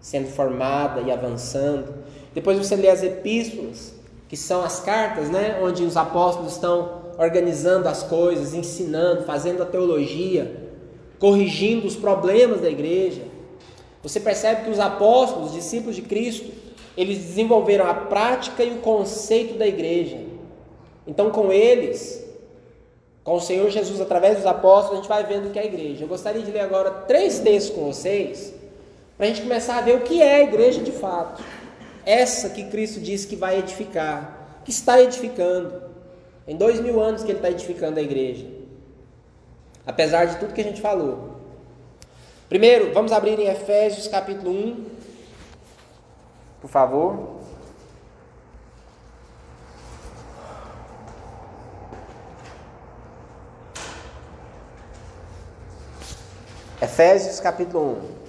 sendo 0.00 0.26
formada 0.26 1.02
e 1.02 1.12
avançando. 1.12 2.02
Depois 2.34 2.58
você 2.58 2.74
lê 2.74 2.90
as 2.90 3.04
epístolas, 3.04 3.94
que 4.28 4.36
são 4.36 4.60
as 4.60 4.80
cartas, 4.80 5.30
né, 5.30 5.60
onde 5.62 5.84
os 5.84 5.96
apóstolos 5.96 6.54
estão 6.54 7.01
organizando 7.22 7.88
as 7.88 8.02
coisas, 8.02 8.54
ensinando, 8.54 9.24
fazendo 9.24 9.62
a 9.62 9.66
teologia, 9.66 10.70
corrigindo 11.18 11.86
os 11.86 11.96
problemas 11.96 12.60
da 12.60 12.70
igreja. 12.70 13.22
Você 14.02 14.18
percebe 14.18 14.64
que 14.64 14.70
os 14.70 14.80
apóstolos, 14.80 15.50
os 15.50 15.54
discípulos 15.54 15.96
de 15.96 16.02
Cristo, 16.02 16.50
eles 16.96 17.18
desenvolveram 17.18 17.86
a 17.86 17.94
prática 17.94 18.62
e 18.62 18.70
o 18.70 18.78
conceito 18.78 19.56
da 19.56 19.66
igreja. 19.66 20.18
Então, 21.06 21.30
com 21.30 21.52
eles, 21.52 22.24
com 23.24 23.34
o 23.34 23.40
Senhor 23.40 23.70
Jesus 23.70 24.00
através 24.00 24.36
dos 24.36 24.46
apóstolos, 24.46 24.92
a 24.92 24.96
gente 24.96 25.08
vai 25.08 25.24
vendo 25.24 25.48
o 25.48 25.50
que 25.50 25.58
é 25.58 25.62
a 25.62 25.66
igreja. 25.66 26.04
Eu 26.04 26.08
gostaria 26.08 26.42
de 26.42 26.50
ler 26.50 26.60
agora 26.60 26.90
três 26.90 27.38
textos 27.38 27.74
com 27.74 27.84
vocês 27.84 28.52
para 29.16 29.26
a 29.26 29.28
gente 29.28 29.42
começar 29.42 29.78
a 29.78 29.80
ver 29.80 29.96
o 29.96 30.00
que 30.00 30.20
é 30.20 30.36
a 30.36 30.42
igreja 30.42 30.80
de 30.80 30.92
fato. 30.92 31.42
Essa 32.04 32.48
que 32.48 32.64
Cristo 32.64 33.00
disse 33.00 33.28
que 33.28 33.36
vai 33.36 33.58
edificar, 33.60 34.60
que 34.64 34.70
está 34.70 35.00
edificando. 35.00 35.91
Em 36.46 36.56
dois 36.56 36.80
mil 36.80 37.00
anos 37.00 37.22
que 37.22 37.30
Ele 37.30 37.38
está 37.38 37.50
edificando 37.50 37.98
a 37.98 38.02
igreja. 38.02 38.46
Apesar 39.86 40.26
de 40.26 40.36
tudo 40.36 40.52
que 40.52 40.60
a 40.60 40.64
gente 40.64 40.80
falou. 40.80 41.36
Primeiro, 42.48 42.92
vamos 42.92 43.12
abrir 43.12 43.38
em 43.38 43.48
Efésios 43.48 44.06
capítulo 44.08 44.50
1. 44.50 44.86
Por 46.60 46.68
favor. 46.68 47.40
Efésios 56.80 57.38
capítulo 57.38 57.96
1. 58.08 58.22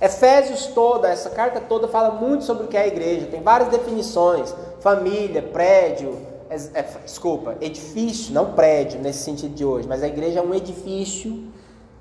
Efésios 0.00 0.66
toda, 0.66 1.08
essa 1.08 1.30
carta 1.30 1.60
toda 1.60 1.86
fala 1.86 2.10
muito 2.10 2.44
sobre 2.44 2.64
o 2.64 2.68
que 2.68 2.76
é 2.76 2.82
a 2.82 2.86
igreja, 2.86 3.26
tem 3.26 3.42
várias 3.42 3.68
definições: 3.68 4.54
família, 4.80 5.42
prédio, 5.42 6.29
é, 6.50 6.80
é, 6.80 6.82
desculpa, 7.04 7.56
edifício, 7.60 8.34
não 8.34 8.52
prédio 8.54 9.00
nesse 9.00 9.20
sentido 9.20 9.54
de 9.54 9.64
hoje, 9.64 9.86
mas 9.86 10.02
a 10.02 10.08
igreja 10.08 10.40
é 10.40 10.42
um 10.42 10.52
edifício, 10.52 11.48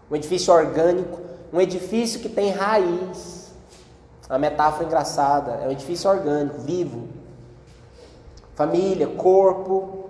um 0.10 0.16
edifício 0.16 0.52
orgânico, 0.52 1.20
um 1.54 1.62
edifício 1.62 2.20
que 2.20 2.28
tem 2.28 2.50
raiz. 2.50 3.38
Uma 4.28 4.38
metáfora 4.38 4.86
engraçada, 4.86 5.52
é 5.64 5.68
um 5.68 5.72
edifício 5.72 6.10
orgânico, 6.10 6.60
vivo. 6.60 7.08
Família, 8.54 9.08
corpo, 9.08 10.10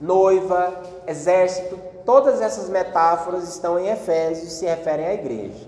noiva, 0.00 0.80
exército, 1.06 1.78
todas 2.04 2.40
essas 2.40 2.68
metáforas 2.68 3.48
estão 3.48 3.78
em 3.78 3.88
Efésios 3.88 4.52
se 4.52 4.64
referem 4.64 5.06
à 5.06 5.14
igreja. 5.14 5.66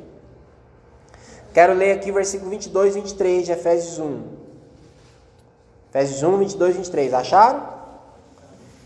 Quero 1.52 1.74
ler 1.74 1.92
aqui 1.92 2.10
o 2.10 2.14
versículo 2.14 2.50
22 2.50 2.94
e 2.94 3.00
23 3.00 3.46
de 3.46 3.52
Efésios 3.52 3.98
1. 3.98 4.22
Efésios 5.88 6.22
1, 6.22 6.38
22 6.38 6.74
e 6.74 6.78
23. 6.78 7.14
Acharam? 7.14 7.79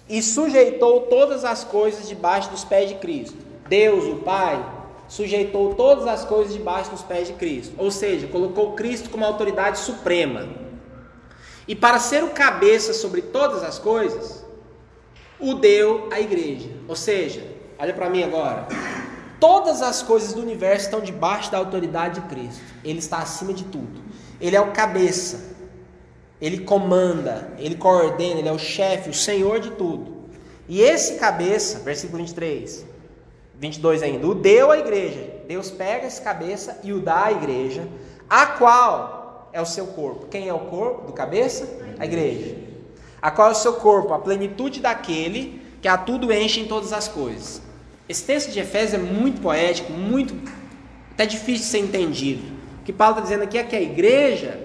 E 0.09 0.23
sujeitou 0.23 1.03
todas 1.03 1.45
as 1.45 1.64
coisas 1.64 2.09
debaixo 2.09 2.51
dos 2.51 2.64
pés 2.64 2.88
de 2.88 2.97
Cristo. 2.97 3.38
Deus, 3.69 4.05
o 4.05 4.17
Pai, 4.17 4.64
sujeitou 5.09 5.75
todas 5.75 6.07
as 6.07 6.25
coisas 6.25 6.53
debaixo 6.53 6.90
dos 6.90 7.03
pés 7.03 7.29
de 7.29 7.35
Cristo. 7.35 7.75
Ou 7.79 7.90
seja, 7.90 8.27
colocou 8.27 8.73
Cristo 8.73 9.11
como 9.11 9.25
autoridade 9.25 9.79
suprema. 9.79 10.49
E 11.67 11.75
para 11.75 11.99
ser 11.99 12.23
o 12.23 12.31
cabeça 12.31 12.93
sobre 12.93 13.23
todas 13.23 13.62
as 13.62 13.79
coisas, 13.79 14.45
o 15.40 15.55
deu 15.55 16.09
à 16.11 16.21
igreja. 16.21 16.69
Ou 16.87 16.97
seja, 16.97 17.47
olha 17.79 17.95
para 17.95 18.11
mim 18.11 18.23
agora. 18.23 18.69
Todas 19.40 19.83
as 19.83 20.03
coisas 20.03 20.33
do 20.33 20.43
universo 20.43 20.87
estão 20.87 21.01
debaixo 21.01 21.51
da 21.51 21.59
autoridade 21.59 22.21
de 22.21 22.29
Cristo. 22.29 22.62
Ele 22.85 22.99
está 22.99 23.19
acima 23.19 23.53
de 23.53 23.64
tudo. 23.64 24.03
Ele 24.40 24.57
é 24.57 24.61
o 24.61 24.73
cabeça. 24.73 25.54
Ele 26.40 26.59
comanda, 26.59 27.53
ele 27.59 27.77
coordena, 27.77 28.40
ele 28.40 28.49
é 28.49 28.53
o 28.53 28.59
chefe, 28.59 29.11
o 29.11 29.14
senhor 29.14 29.61
de 29.61 29.70
tudo. 29.73 30.12
E 30.68 30.81
esse 30.81 31.14
cabeça, 31.14 31.81
versículo 31.81 32.18
23, 32.18 32.85
22 33.59 34.03
ainda, 34.03 34.27
o 34.27 34.35
deu 34.35 34.70
à 34.70 34.79
igreja. 34.79 35.42
Deus 35.47 35.70
pega 35.70 36.07
esse 36.07 36.20
cabeça 36.20 36.81
e 36.83 36.92
o 36.92 37.01
dá 37.01 37.27
à 37.27 37.33
igreja, 37.33 37.87
a 38.29 38.47
qual 38.47 39.49
é 39.53 39.61
o 39.61 39.66
seu 39.66 39.87
corpo. 39.87 40.27
Quem 40.27 40.49
é 40.49 40.55
o 40.55 40.61
corpo 40.61 41.07
do 41.07 41.12
cabeça? 41.12 41.68
A 41.99 42.05
igreja. 42.05 42.57
A 43.23 43.31
qual 43.31 43.49
é 43.49 43.53
o 43.53 43.55
seu 43.55 43.75
corpo? 43.75 44.12
A 44.12 44.18
plenitude 44.18 44.81
daquele 44.81 45.62
que 45.81 45.88
a 45.88 45.97
tudo 45.97 46.33
enche 46.33 46.61
em 46.61 46.66
todas 46.66 46.92
as 46.92 47.07
coisas. 47.07 47.62
Esse 48.09 48.25
texto 48.25 48.51
de 48.51 48.59
Efésios 48.59 48.94
é 48.94 48.99
muito 48.99 49.40
poético, 49.40 49.92
muito 49.92 50.35
até 51.12 51.25
difícil 51.25 51.64
de 51.64 51.70
ser 51.70 51.79
entendido. 51.79 52.42
O 52.81 52.85
que 52.85 52.92
Paulo 52.92 53.14
está 53.14 53.23
dizendo 53.23 53.44
aqui 53.44 53.57
é 53.57 53.62
que 53.62 53.77
a 53.77 53.81
igreja 53.81 54.61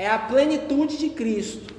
é 0.00 0.08
a 0.08 0.18
plenitude 0.18 0.96
de 0.96 1.10
Cristo, 1.10 1.74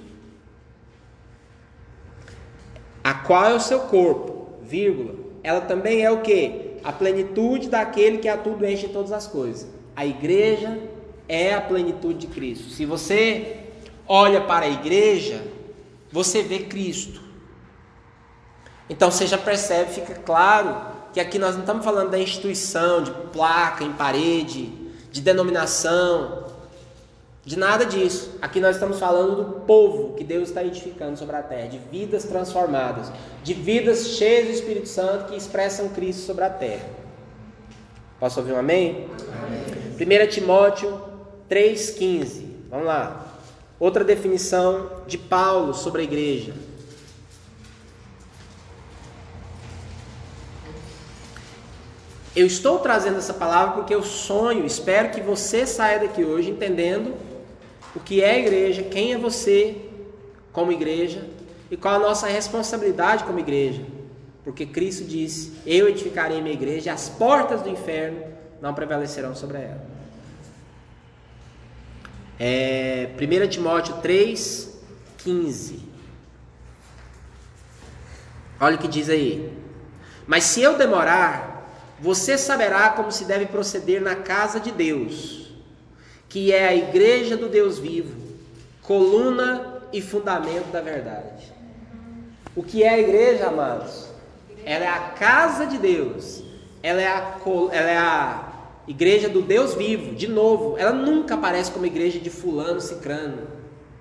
a 3.03 3.15
qual 3.15 3.45
é 3.45 3.53
o 3.55 3.59
seu 3.59 3.79
corpo, 3.79 4.59
vírgula. 4.61 5.15
Ela 5.41 5.61
também 5.61 6.03
é 6.05 6.11
o 6.11 6.21
que? 6.21 6.77
A 6.83 6.91
plenitude 6.91 7.67
daquele 7.67 8.19
que 8.19 8.29
a 8.29 8.37
tudo 8.37 8.63
enche 8.63 8.87
todas 8.89 9.11
as 9.11 9.25
coisas. 9.25 9.67
A 9.95 10.05
igreja 10.05 10.79
é 11.27 11.55
a 11.55 11.61
plenitude 11.61 12.19
de 12.19 12.27
Cristo. 12.27 12.69
Se 12.69 12.85
você 12.85 13.61
olha 14.07 14.41
para 14.41 14.67
a 14.67 14.69
igreja, 14.69 15.43
você 16.11 16.43
vê 16.43 16.59
Cristo. 16.59 17.23
Então 18.87 19.09
você 19.09 19.25
já 19.25 19.39
percebe, 19.39 19.93
fica 19.93 20.13
claro 20.13 20.79
que 21.11 21.19
aqui 21.19 21.39
nós 21.39 21.55
não 21.55 21.61
estamos 21.61 21.83
falando 21.83 22.11
da 22.11 22.19
instituição, 22.19 23.01
de 23.01 23.09
placa 23.33 23.83
em 23.83 23.93
parede, 23.93 24.71
de 25.11 25.21
denominação, 25.21 26.50
de 27.43 27.57
nada 27.57 27.85
disso. 27.85 28.37
Aqui 28.41 28.59
nós 28.59 28.75
estamos 28.75 28.99
falando 28.99 29.35
do 29.35 29.59
povo 29.61 30.13
que 30.15 30.23
Deus 30.23 30.49
está 30.49 30.63
edificando 30.63 31.17
sobre 31.17 31.35
a 31.35 31.41
terra, 31.41 31.67
de 31.67 31.79
vidas 31.79 32.23
transformadas, 32.23 33.11
de 33.43 33.53
vidas 33.53 34.09
cheias 34.09 34.45
do 34.45 34.53
Espírito 34.53 34.87
Santo 34.87 35.25
que 35.25 35.35
expressam 35.35 35.89
Cristo 35.89 36.21
sobre 36.21 36.43
a 36.43 36.49
terra. 36.49 36.85
Posso 38.19 38.39
ouvir 38.39 38.53
um 38.53 38.59
amém? 38.59 39.07
amém. 39.97 40.25
1 40.25 40.29
Timóteo 40.29 41.01
3,15. 41.49 42.45
Vamos 42.69 42.85
lá. 42.85 43.25
Outra 43.79 44.03
definição 44.03 45.01
de 45.07 45.17
Paulo 45.17 45.73
sobre 45.73 46.01
a 46.01 46.03
igreja. 46.03 46.53
Eu 52.33 52.45
estou 52.45 52.79
trazendo 52.79 53.17
essa 53.17 53.33
palavra 53.33 53.75
porque 53.75 53.93
eu 53.93 54.03
sonho, 54.03 54.65
espero 54.65 55.09
que 55.09 55.19
você 55.19 55.65
saia 55.65 55.99
daqui 55.99 56.23
hoje 56.23 56.49
entendendo 56.49 57.30
o 57.95 57.99
que 57.99 58.23
é 58.23 58.39
igreja, 58.39 58.83
quem 58.83 59.13
é 59.13 59.17
você 59.17 59.75
como 60.51 60.71
igreja 60.71 61.27
e 61.69 61.77
qual 61.77 61.95
a 61.95 61.99
nossa 61.99 62.27
responsabilidade 62.27 63.23
como 63.23 63.39
igreja. 63.39 63.83
porque 64.43 64.65
Cristo 64.65 65.03
disse: 65.05 65.53
Eu 65.65 65.87
edificarei 65.87 66.41
minha 66.41 66.53
igreja, 66.53 66.89
e 66.89 66.93
as 66.93 67.09
portas 67.09 67.61
do 67.61 67.69
inferno 67.69 68.23
não 68.61 68.73
prevalecerão 68.73 69.35
sobre 69.35 69.59
ela. 69.59 69.85
É, 72.39 73.09
1 73.19 73.49
Timóteo 73.49 73.95
3, 74.01 74.81
15. 75.19 75.79
Olha 78.59 78.75
o 78.75 78.79
que 78.79 78.87
diz 78.87 79.09
aí. 79.09 79.51
Mas 80.27 80.45
se 80.45 80.61
eu 80.61 80.77
demorar, 80.77 81.67
você 81.99 82.37
saberá 82.37 82.89
como 82.89 83.11
se 83.11 83.25
deve 83.25 83.45
proceder 83.45 84.01
na 84.01 84.15
casa 84.15 84.59
de 84.59 84.71
Deus, 84.71 85.40
que 86.31 86.53
é 86.53 86.65
a 86.65 86.73
igreja 86.73 87.35
do 87.35 87.49
Deus 87.49 87.77
vivo, 87.77 88.15
coluna 88.81 89.81
e 89.91 90.01
fundamento 90.01 90.71
da 90.71 90.79
verdade. 90.79 91.51
O 92.55 92.63
que 92.63 92.83
é 92.83 92.89
a 92.89 92.99
igreja, 92.99 93.47
amados? 93.47 94.07
Ela 94.63 94.85
é 94.85 94.87
a 94.87 94.99
casa 95.09 95.65
de 95.65 95.77
Deus. 95.77 96.41
Ela 96.81 97.01
é 97.01 97.07
a, 97.07 97.37
ela 97.73 97.89
é 97.89 97.97
a 97.97 98.53
igreja 98.87 99.27
do 99.27 99.41
Deus 99.41 99.73
vivo. 99.73 100.15
De 100.15 100.29
novo, 100.29 100.77
ela 100.77 100.93
nunca 100.93 101.35
aparece 101.35 101.69
como 101.69 101.85
igreja 101.85 102.17
de 102.17 102.29
fulano, 102.29 102.79
cicrano. 102.79 103.47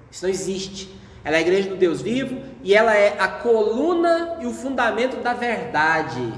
Isso 0.09 0.25
não 0.25 0.31
existe. 0.31 0.89
Ela 1.25 1.35
é 1.35 1.39
a 1.41 1.43
igreja 1.43 1.69
do 1.69 1.77
Deus 1.77 2.01
vivo 2.01 2.41
e 2.63 2.77
ela 2.77 2.95
é 2.95 3.17
a 3.19 3.27
coluna 3.27 4.39
e 4.41 4.47
o 4.47 4.53
fundamento 4.53 5.21
da 5.21 5.35
verdade. 5.35 6.33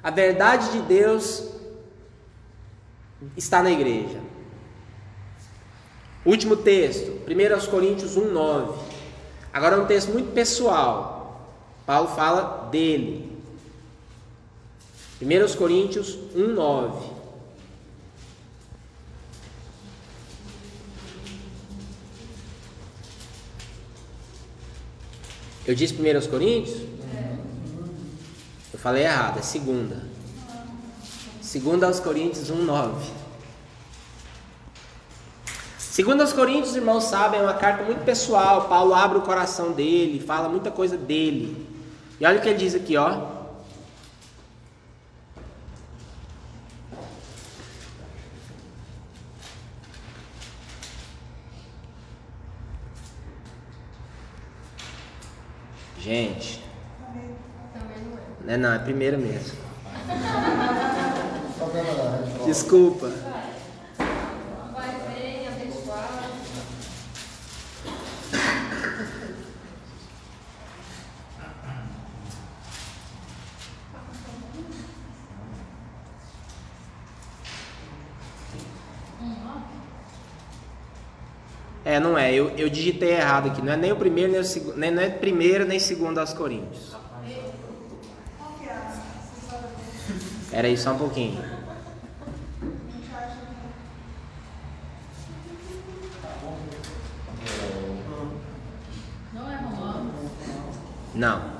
A 0.00 0.12
verdade 0.12 0.70
de 0.70 0.78
Deus 0.82 1.50
está 3.36 3.64
na 3.64 3.72
igreja. 3.72 4.25
Último 6.26 6.56
texto, 6.56 7.20
1 7.28 7.70
Coríntios 7.70 8.16
1, 8.16 8.32
9. 8.32 8.80
Agora 9.52 9.76
é 9.76 9.78
um 9.78 9.86
texto 9.86 10.10
muito 10.10 10.32
pessoal. 10.32 11.48
Paulo 11.86 12.08
fala 12.08 12.68
dele. 12.68 13.30
1 15.22 15.56
Coríntios 15.56 16.18
1, 16.34 16.48
9. 16.52 17.10
Eu 25.64 25.76
disse 25.76 25.94
1 25.94 26.28
Coríntios? 26.28 26.82
Eu 28.72 28.80
falei 28.80 29.04
errado, 29.04 29.38
é 29.38 29.42
segunda. 29.42 30.02
Segunda 31.40 31.86
aos 31.86 32.00
Coríntios 32.00 32.50
1, 32.50 32.64
9. 32.64 33.15
Segundo 35.96 36.20
aos 36.20 36.34
Coríntios, 36.34 36.76
irmãos 36.76 37.04
sabem, 37.04 37.40
é 37.40 37.42
uma 37.42 37.54
carta 37.54 37.82
muito 37.82 38.04
pessoal. 38.04 38.68
Paulo 38.68 38.92
abre 38.92 39.16
o 39.16 39.22
coração 39.22 39.72
dele, 39.72 40.20
fala 40.20 40.46
muita 40.46 40.70
coisa 40.70 40.94
dele. 40.94 41.66
E 42.20 42.26
olha 42.26 42.38
o 42.38 42.42
que 42.42 42.50
ele 42.50 42.58
diz 42.58 42.74
aqui, 42.74 42.98
ó. 42.98 43.18
Gente. 55.98 56.62
Não 58.44 58.52
é 58.52 58.56
não, 58.58 58.72
é 58.74 58.78
primeira 58.80 59.16
mesmo. 59.16 59.56
Desculpa. 62.44 63.10
É, 81.86 82.00
não 82.00 82.18
é. 82.18 82.34
Eu, 82.66 82.70
digitei 82.70 83.12
errado 83.12 83.48
aqui. 83.48 83.62
Não 83.62 83.72
é 83.72 83.76
nem 83.76 83.92
o 83.92 83.96
primeiro, 83.96 84.32
nem 84.32 84.40
o 84.40 84.44
segundo. 84.44 84.76
Nem, 84.76 84.90
não 84.90 85.00
é 85.00 85.08
primeiro, 85.08 85.64
nem 85.64 85.78
segundo 85.78 86.18
aos 86.18 86.32
Coríntios. 86.32 86.96
Era 90.50 90.66
aí 90.66 90.76
só 90.76 90.92
um 90.92 90.98
pouquinho. 90.98 91.44
Não. 101.14 101.56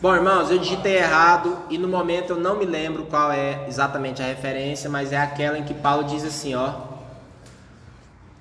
Bom, 0.00 0.14
irmãos, 0.14 0.50
eu 0.50 0.58
digitei 0.58 0.96
errado 0.96 1.58
e 1.68 1.76
no 1.76 1.86
momento 1.86 2.30
eu 2.30 2.36
não 2.36 2.56
me 2.56 2.64
lembro 2.64 3.04
qual 3.04 3.30
é 3.30 3.66
exatamente 3.68 4.22
a 4.22 4.26
referência, 4.26 4.88
mas 4.88 5.12
é 5.12 5.18
aquela 5.18 5.58
em 5.58 5.64
que 5.64 5.74
Paulo 5.74 6.04
diz 6.04 6.24
assim, 6.24 6.54
ó. 6.54 6.72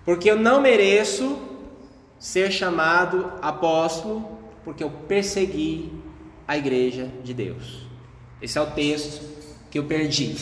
Porque 0.06 0.32
eu 0.32 0.38
não 0.38 0.62
mereço 0.62 1.46
ser 2.19 2.51
chamado 2.51 3.32
apóstolo, 3.41 4.38
porque 4.63 4.84
eu 4.84 4.89
persegui 4.89 5.91
a 6.47 6.58
igreja 6.58 7.10
de 7.23 7.34
Deus. 7.34 7.86
Esse 8.41 8.58
é 8.58 8.62
o 8.62 8.67
texto 8.67 9.23
que 9.69 9.80
eu 9.80 9.86
perdi. 9.86 10.36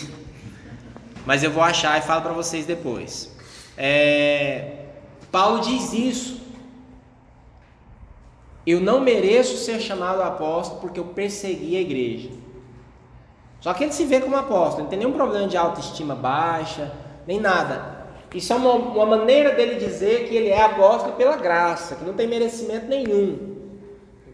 Mas 1.26 1.44
eu 1.44 1.52
vou 1.52 1.64
achar 1.64 1.98
e 1.98 2.02
falo 2.02 2.22
para 2.22 2.34
vocês 2.34 2.66
depois. 2.66 3.36
É, 3.78 4.86
Paulo 5.32 5.62
diz 5.62 5.94
isso. 5.94 6.46
Eu 8.66 8.80
não 8.80 9.00
mereço 9.00 9.58
ser 9.58 9.80
chamado 9.80 10.22
apóstolo 10.22 10.82
porque 10.82 11.00
eu 11.00 11.06
persegui 11.06 11.78
a 11.78 11.82
igreja. 11.82 12.30
Só 13.60 13.74
que 13.74 13.84
ele 13.84 13.94
se 13.94 14.06
vê 14.06 14.20
como 14.20 14.36
apóstolo, 14.36 14.84
não 14.84 14.90
tem 14.90 15.00
nenhum 15.00 15.14
problema 15.14 15.48
de 15.48 15.58
autoestima 15.58 16.14
baixa, 16.14 16.92
nem 17.26 17.40
nada. 17.40 17.95
Isso 18.36 18.52
é 18.52 18.56
uma, 18.58 18.74
uma 18.74 19.06
maneira 19.06 19.56
dele 19.56 19.76
dizer 19.76 20.28
que 20.28 20.36
ele 20.36 20.50
é 20.50 20.62
apóstolo 20.62 21.14
pela 21.14 21.38
graça, 21.38 21.96
que 21.96 22.04
não 22.04 22.14
tem 22.14 22.28
merecimento 22.28 22.86
nenhum. 22.86 23.56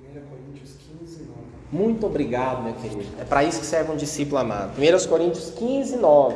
1 0.03 0.21
Coríntios 0.27 0.75
15, 0.99 1.19
9. 1.19 1.31
Muito 1.71 2.07
obrigado, 2.07 2.63
meu 2.63 2.73
querido. 2.73 3.05
É 3.19 3.23
para 3.23 3.43
isso 3.43 3.59
que 3.59 3.65
serve 3.65 3.91
um 3.91 3.95
discípulo 3.95 4.39
amado. 4.39 4.71
1 4.75 5.07
Coríntios 5.07 5.51
15, 5.51 5.97
9. 5.97 6.35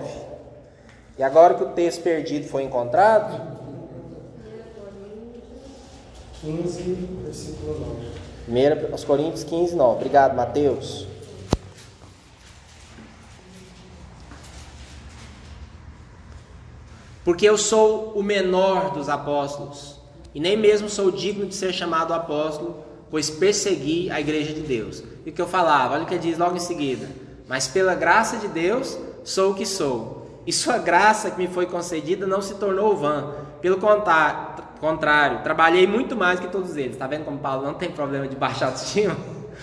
E 1.17 1.23
agora 1.23 1.56
que 1.56 1.63
o 1.63 1.69
texto 1.69 2.04
perdido 2.04 2.47
foi 2.47 2.62
encontrado, 2.62 3.41
15, 6.41 6.84
versículo 7.23 7.99
9. 8.47 8.93
1 8.93 9.06
Coríntios 9.08 9.43
15, 9.43 9.75
9. 9.75 9.95
Obrigado, 9.95 10.36
Mateus. 10.36 11.08
Porque 17.26 17.50
eu 17.50 17.58
sou 17.58 18.14
o 18.16 18.22
menor 18.22 18.92
dos 18.92 19.10
apóstolos, 19.10 20.00
e 20.34 20.40
nem 20.40 20.56
mesmo 20.56 20.88
sou 20.88 21.10
digno 21.10 21.48
de 21.48 21.56
ser 21.56 21.74
chamado 21.74 22.14
apóstolo, 22.14 22.86
pois 23.10 23.32
persegui 23.32 24.12
a 24.12 24.20
igreja 24.20 24.54
de 24.54 24.62
Deus. 24.62 25.04
E 25.26 25.32
o 25.32 25.34
que 25.34 25.42
eu 25.42 25.48
falava, 25.48 25.96
olha 25.96 26.04
o 26.04 26.06
que 26.06 26.20
diz 26.20 26.38
logo 26.38 26.56
em 26.56 26.60
seguida: 26.60 27.10
Mas 27.48 27.68
pela 27.68 27.96
graça 27.96 28.38
de 28.38 28.48
Deus 28.48 28.96
sou 29.24 29.52
o 29.52 29.56
que 29.56 29.66
sou, 29.66 30.40
e 30.46 30.54
sua 30.54 30.78
graça 30.78 31.32
que 31.32 31.38
me 31.40 31.48
foi 31.48 31.66
concedida 31.66 32.28
não 32.28 32.44
se 32.44 32.54
tornou 32.56 32.96
vã. 32.96 33.34
Pelo 33.60 33.80
contrário, 34.80 35.42
trabalhei 35.42 35.88
muito 35.88 36.16
mais 36.16 36.40
que 36.40 36.48
todos 36.48 36.78
eles. 36.78 36.92
Está 36.92 37.08
vendo 37.08 37.26
como 37.26 37.40
Paulo 37.40 37.66
não 37.66 37.74
tem 37.74 37.90
problema 37.90 38.28
de 38.28 38.36
baixar 38.36 38.68
autoestima? 38.68 39.18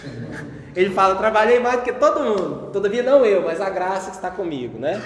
Ele 0.74 0.90
fala: 0.90 1.14
Trabalhei 1.14 1.60
mais 1.60 1.76
do 1.76 1.82
que 1.84 1.92
todo 1.92 2.24
mundo, 2.24 2.70
todavia 2.72 3.04
não 3.04 3.24
eu, 3.24 3.42
mas 3.42 3.60
a 3.60 3.70
graça 3.70 4.10
que 4.10 4.16
está 4.16 4.32
comigo, 4.32 4.80
né? 4.80 5.00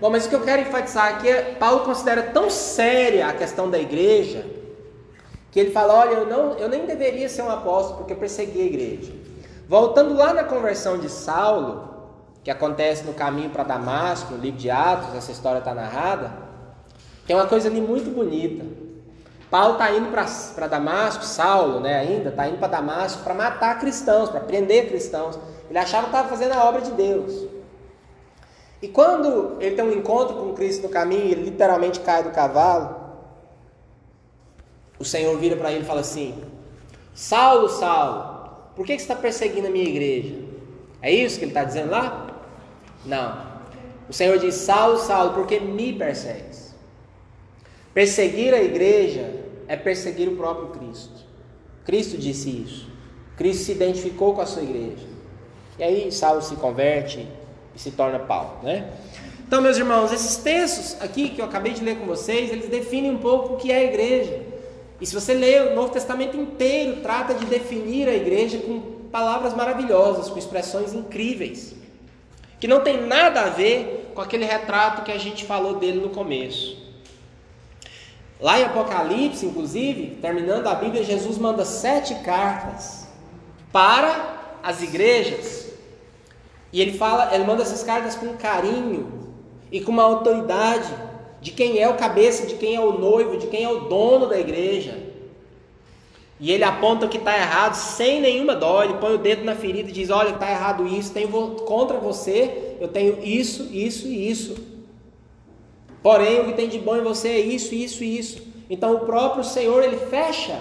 Bom, 0.00 0.10
mas 0.10 0.26
o 0.26 0.28
que 0.28 0.34
eu 0.34 0.42
quero 0.42 0.62
enfatizar 0.62 1.14
aqui 1.14 1.28
é 1.28 1.54
Paulo 1.54 1.80
considera 1.84 2.22
tão 2.22 2.50
séria 2.50 3.28
a 3.28 3.32
questão 3.32 3.70
da 3.70 3.78
igreja 3.78 4.44
que 5.50 5.60
ele 5.60 5.70
fala: 5.70 5.94
olha, 5.94 6.14
eu, 6.14 6.26
não, 6.26 6.58
eu 6.58 6.68
nem 6.68 6.84
deveria 6.84 7.28
ser 7.28 7.42
um 7.42 7.50
apóstolo 7.50 7.98
porque 7.98 8.12
eu 8.12 8.16
persegui 8.16 8.60
a 8.60 8.64
igreja. 8.64 9.12
Voltando 9.68 10.14
lá 10.14 10.34
na 10.34 10.44
conversão 10.44 10.98
de 10.98 11.08
Saulo, 11.08 11.88
que 12.42 12.50
acontece 12.50 13.04
no 13.04 13.14
caminho 13.14 13.50
para 13.50 13.62
Damasco, 13.62 14.34
no 14.34 14.40
livro 14.40 14.58
de 14.58 14.70
Atos, 14.70 15.14
essa 15.14 15.32
história 15.32 15.60
está 15.60 15.72
narrada, 15.72 16.32
tem 17.26 17.34
uma 17.34 17.46
coisa 17.46 17.68
ali 17.68 17.80
muito 17.80 18.10
bonita. 18.10 18.64
Paulo 19.50 19.74
está 19.74 19.92
indo 19.92 20.10
para 20.10 20.66
Damasco, 20.66 21.24
Saulo 21.24 21.78
né, 21.78 21.94
ainda, 21.94 22.30
está 22.30 22.48
indo 22.48 22.58
para 22.58 22.68
Damasco 22.68 23.22
para 23.22 23.32
matar 23.32 23.78
cristãos, 23.78 24.28
para 24.28 24.40
prender 24.40 24.88
cristãos. 24.88 25.38
Ele 25.70 25.78
achava 25.78 26.04
que 26.04 26.08
estava 26.08 26.28
fazendo 26.28 26.52
a 26.52 26.64
obra 26.64 26.82
de 26.82 26.90
Deus. 26.90 27.46
E 28.84 28.88
quando 28.88 29.56
ele 29.62 29.74
tem 29.74 29.82
um 29.82 29.92
encontro 29.92 30.36
com 30.36 30.52
Cristo 30.52 30.82
no 30.82 30.88
caminho, 30.90 31.32
ele 31.32 31.44
literalmente 31.44 32.00
cai 32.00 32.22
do 32.22 32.28
cavalo, 32.28 32.94
o 34.98 35.04
Senhor 35.06 35.34
vira 35.38 35.56
para 35.56 35.72
ele 35.72 35.84
e 35.84 35.86
fala 35.86 36.02
assim: 36.02 36.34
Saulo, 37.14 37.70
Saulo, 37.70 38.50
por 38.76 38.84
que, 38.84 38.92
você 38.92 39.00
está 39.00 39.16
perseguindo 39.16 39.68
a 39.68 39.70
minha 39.70 39.88
igreja? 39.88 40.34
É 41.00 41.10
isso 41.10 41.38
que 41.38 41.46
ele 41.46 41.52
está 41.52 41.64
dizendo 41.64 41.92
lá? 41.92 42.42
Não. 43.06 43.54
O 44.06 44.12
Senhor 44.12 44.38
diz: 44.38 44.54
Saulo, 44.54 44.98
Saulo, 44.98 45.32
porque 45.32 45.58
me 45.58 45.94
persegues? 45.94 46.74
Perseguir 47.94 48.52
a 48.52 48.62
igreja 48.62 49.46
é 49.66 49.78
perseguir 49.78 50.28
o 50.28 50.36
próprio 50.36 50.78
Cristo. 50.78 51.24
Cristo 51.86 52.18
disse 52.18 52.50
isso. 52.50 52.90
Cristo 53.34 53.64
se 53.64 53.72
identificou 53.72 54.34
com 54.34 54.42
a 54.42 54.46
sua 54.46 54.62
igreja. 54.62 55.06
E 55.78 55.82
aí 55.82 56.12
Saulo 56.12 56.42
se 56.42 56.54
converte 56.56 57.26
e 57.74 57.80
se 57.80 57.90
torna 57.90 58.18
Paulo, 58.18 58.58
né? 58.62 58.90
Então, 59.46 59.60
meus 59.60 59.76
irmãos, 59.76 60.12
esses 60.12 60.36
textos 60.36 60.96
aqui 61.00 61.28
que 61.28 61.40
eu 61.40 61.44
acabei 61.44 61.72
de 61.72 61.84
ler 61.84 61.98
com 61.98 62.06
vocês, 62.06 62.50
eles 62.50 62.68
definem 62.68 63.10
um 63.10 63.18
pouco 63.18 63.54
o 63.54 63.56
que 63.56 63.70
é 63.70 63.76
a 63.76 63.84
igreja. 63.84 64.42
E 65.00 65.06
se 65.06 65.14
você 65.14 65.34
ler 65.34 65.72
o 65.72 65.74
Novo 65.74 65.90
Testamento 65.92 66.36
inteiro, 66.36 67.02
trata 67.02 67.34
de 67.34 67.44
definir 67.44 68.08
a 68.08 68.14
igreja 68.14 68.58
com 68.58 68.80
palavras 69.12 69.54
maravilhosas, 69.54 70.28
com 70.28 70.38
expressões 70.38 70.94
incríveis, 70.94 71.74
que 72.58 72.66
não 72.66 72.80
tem 72.80 73.06
nada 73.06 73.42
a 73.42 73.50
ver 73.50 74.10
com 74.14 74.20
aquele 74.20 74.44
retrato 74.44 75.02
que 75.02 75.12
a 75.12 75.18
gente 75.18 75.44
falou 75.44 75.76
dele 75.76 76.00
no 76.00 76.10
começo. 76.10 76.82
Lá 78.40 78.58
em 78.58 78.64
Apocalipse, 78.64 79.46
inclusive, 79.46 80.18
terminando 80.20 80.66
a 80.66 80.74
Bíblia, 80.74 81.04
Jesus 81.04 81.38
manda 81.38 81.64
sete 81.64 82.14
cartas 82.16 83.06
para 83.72 84.58
as 84.62 84.82
igrejas. 84.82 85.73
E 86.74 86.80
ele 86.80 86.92
fala, 86.92 87.32
ele 87.32 87.44
manda 87.44 87.62
essas 87.62 87.84
cartas 87.84 88.16
com 88.16 88.34
carinho 88.34 89.30
e 89.70 89.80
com 89.80 89.92
uma 89.92 90.02
autoridade 90.02 90.92
de 91.40 91.52
quem 91.52 91.78
é 91.78 91.88
o 91.88 91.94
cabeça, 91.94 92.48
de 92.48 92.56
quem 92.56 92.74
é 92.74 92.80
o 92.80 92.98
noivo, 92.98 93.36
de 93.36 93.46
quem 93.46 93.62
é 93.62 93.68
o 93.68 93.82
dono 93.82 94.26
da 94.26 94.40
igreja. 94.40 94.98
E 96.40 96.50
ele 96.50 96.64
aponta 96.64 97.06
o 97.06 97.08
que 97.08 97.18
está 97.18 97.36
errado 97.38 97.76
sem 97.76 98.20
nenhuma 98.20 98.56
dó. 98.56 98.82
Ele 98.82 98.94
põe 98.94 99.14
o 99.14 99.18
dedo 99.18 99.44
na 99.44 99.54
ferida 99.54 99.88
e 99.88 99.92
diz: 99.92 100.10
Olha, 100.10 100.30
está 100.30 100.50
errado 100.50 100.84
isso, 100.84 101.12
tenho 101.12 101.28
contra 101.28 101.96
você, 101.98 102.74
eu 102.80 102.88
tenho 102.88 103.22
isso, 103.22 103.68
isso 103.70 104.08
e 104.08 104.28
isso. 104.28 104.56
Porém, 106.02 106.40
o 106.40 106.46
que 106.46 106.54
tem 106.54 106.68
de 106.68 106.80
bom 106.80 106.96
em 106.96 107.04
você 107.04 107.28
é 107.28 107.38
isso, 107.38 107.72
isso 107.72 108.02
e 108.02 108.18
isso. 108.18 108.42
Então, 108.68 108.96
o 108.96 109.00
próprio 109.06 109.44
Senhor 109.44 109.80
ele 109.84 109.96
fecha 109.96 110.60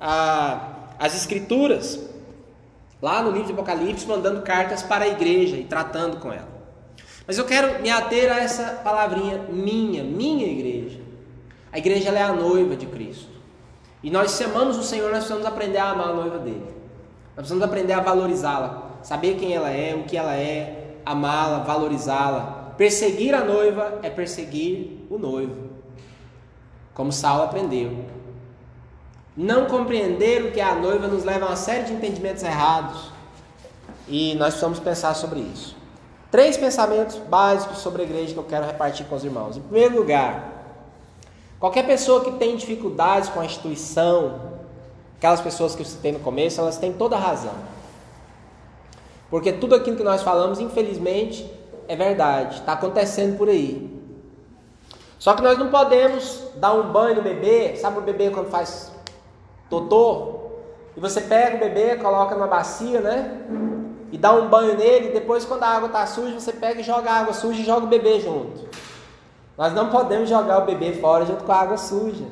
a, 0.00 0.88
as 0.98 1.14
Escrituras 1.14 2.09
lá 3.00 3.22
no 3.22 3.30
livro 3.30 3.46
de 3.46 3.52
Apocalipse, 3.52 4.06
mandando 4.06 4.42
cartas 4.42 4.82
para 4.82 5.04
a 5.04 5.08
igreja 5.08 5.56
e 5.56 5.64
tratando 5.64 6.18
com 6.18 6.32
ela. 6.32 6.48
Mas 7.26 7.38
eu 7.38 7.44
quero 7.44 7.80
me 7.80 7.90
ater 7.90 8.30
a 8.32 8.40
essa 8.40 8.80
palavrinha 8.82 9.38
minha, 9.48 10.02
minha 10.02 10.46
igreja. 10.46 11.00
A 11.72 11.78
igreja 11.78 12.10
é 12.10 12.22
a 12.22 12.32
noiva 12.32 12.74
de 12.74 12.86
Cristo. 12.86 13.30
E 14.02 14.10
nós, 14.10 14.32
se 14.32 14.42
amamos 14.42 14.76
o 14.76 14.82
Senhor, 14.82 15.10
nós 15.10 15.24
precisamos 15.24 15.46
aprender 15.46 15.78
a 15.78 15.90
amar 15.90 16.08
a 16.08 16.14
noiva 16.14 16.38
dele. 16.38 16.64
Nós 17.36 17.46
precisamos 17.46 17.62
aprender 17.62 17.92
a 17.92 18.00
valorizá-la, 18.00 18.98
saber 19.02 19.36
quem 19.36 19.54
ela 19.54 19.70
é, 19.70 19.94
o 19.94 20.04
que 20.04 20.16
ela 20.16 20.34
é, 20.34 20.96
amá-la, 21.04 21.58
valorizá-la. 21.60 22.74
Perseguir 22.76 23.34
a 23.34 23.44
noiva 23.44 24.00
é 24.02 24.10
perseguir 24.10 25.06
o 25.10 25.18
noivo, 25.18 25.70
como 26.94 27.12
Saulo 27.12 27.44
aprendeu. 27.44 28.04
Não 29.36 29.66
compreender 29.66 30.44
o 30.44 30.50
que 30.50 30.60
é 30.60 30.64
a 30.64 30.74
noiva 30.74 31.06
nos 31.06 31.24
leva 31.24 31.46
a 31.46 31.48
uma 31.50 31.56
série 31.56 31.84
de 31.84 31.92
entendimentos 31.92 32.42
errados. 32.42 33.10
E 34.08 34.34
nós 34.34 34.48
precisamos 34.48 34.80
pensar 34.80 35.14
sobre 35.14 35.40
isso. 35.40 35.76
Três 36.30 36.56
pensamentos 36.56 37.16
básicos 37.16 37.78
sobre 37.78 38.02
a 38.02 38.04
igreja 38.04 38.32
que 38.32 38.38
eu 38.38 38.44
quero 38.44 38.66
repartir 38.66 39.06
com 39.06 39.14
os 39.14 39.24
irmãos. 39.24 39.56
Em 39.56 39.60
primeiro 39.60 39.96
lugar, 39.96 40.64
qualquer 41.58 41.86
pessoa 41.86 42.24
que 42.24 42.32
tem 42.32 42.56
dificuldades 42.56 43.28
com 43.28 43.40
a 43.40 43.44
instituição, 43.44 44.58
aquelas 45.16 45.40
pessoas 45.40 45.74
que 45.74 45.82
eu 45.82 45.86
citei 45.86 46.12
no 46.12 46.20
começo, 46.20 46.60
elas 46.60 46.76
têm 46.76 46.92
toda 46.92 47.16
a 47.16 47.18
razão. 47.18 47.54
Porque 49.28 49.52
tudo 49.52 49.76
aquilo 49.76 49.96
que 49.96 50.02
nós 50.02 50.22
falamos, 50.22 50.58
infelizmente, 50.58 51.48
é 51.86 51.94
verdade, 51.94 52.56
está 52.56 52.72
acontecendo 52.72 53.36
por 53.36 53.48
aí. 53.48 53.96
Só 55.20 55.34
que 55.34 55.42
nós 55.42 55.58
não 55.58 55.68
podemos 55.68 56.44
dar 56.56 56.72
um 56.72 56.90
banho 56.90 57.16
no 57.16 57.22
bebê, 57.22 57.76
sabe 57.76 57.98
o 57.98 58.02
bebê 58.02 58.30
quando 58.30 58.48
faz 58.48 58.89
totô? 59.70 60.40
E 60.96 61.00
você 61.00 61.20
pega 61.20 61.56
o 61.56 61.60
bebê, 61.60 61.96
coloca 61.96 62.34
numa 62.34 62.48
bacia, 62.48 63.00
né? 63.00 63.40
E 64.12 64.18
dá 64.18 64.32
um 64.32 64.48
banho 64.48 64.76
nele, 64.76 65.08
e 65.08 65.12
depois 65.12 65.44
quando 65.44 65.62
a 65.62 65.68
água 65.68 65.86
está 65.86 66.04
suja, 66.04 66.38
você 66.38 66.52
pega 66.52 66.80
e 66.80 66.84
joga 66.84 67.10
a 67.10 67.20
água 67.20 67.32
suja 67.32 67.60
e 67.60 67.64
joga 67.64 67.86
o 67.86 67.88
bebê 67.88 68.20
junto. 68.20 68.68
Nós 69.56 69.72
não 69.72 69.88
podemos 69.88 70.28
jogar 70.28 70.58
o 70.58 70.66
bebê 70.66 70.94
fora 70.94 71.24
junto 71.24 71.44
com 71.44 71.52
a 71.52 71.60
água 71.60 71.76
suja. 71.76 72.24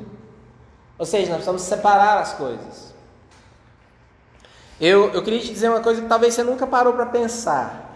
Ou 0.99 1.07
seja, 1.07 1.27
nós 1.27 1.37
precisamos 1.37 1.63
separar 1.63 2.19
as 2.19 2.33
coisas. 2.33 2.93
Eu, 4.81 5.13
eu 5.13 5.23
queria 5.23 5.41
te 5.41 5.53
dizer 5.53 5.69
uma 5.69 5.81
coisa 5.81 6.03
que 6.03 6.09
talvez 6.09 6.35
você 6.35 6.43
nunca 6.43 6.67
parou 6.67 6.93
para 6.93 7.07
pensar. 7.07 7.89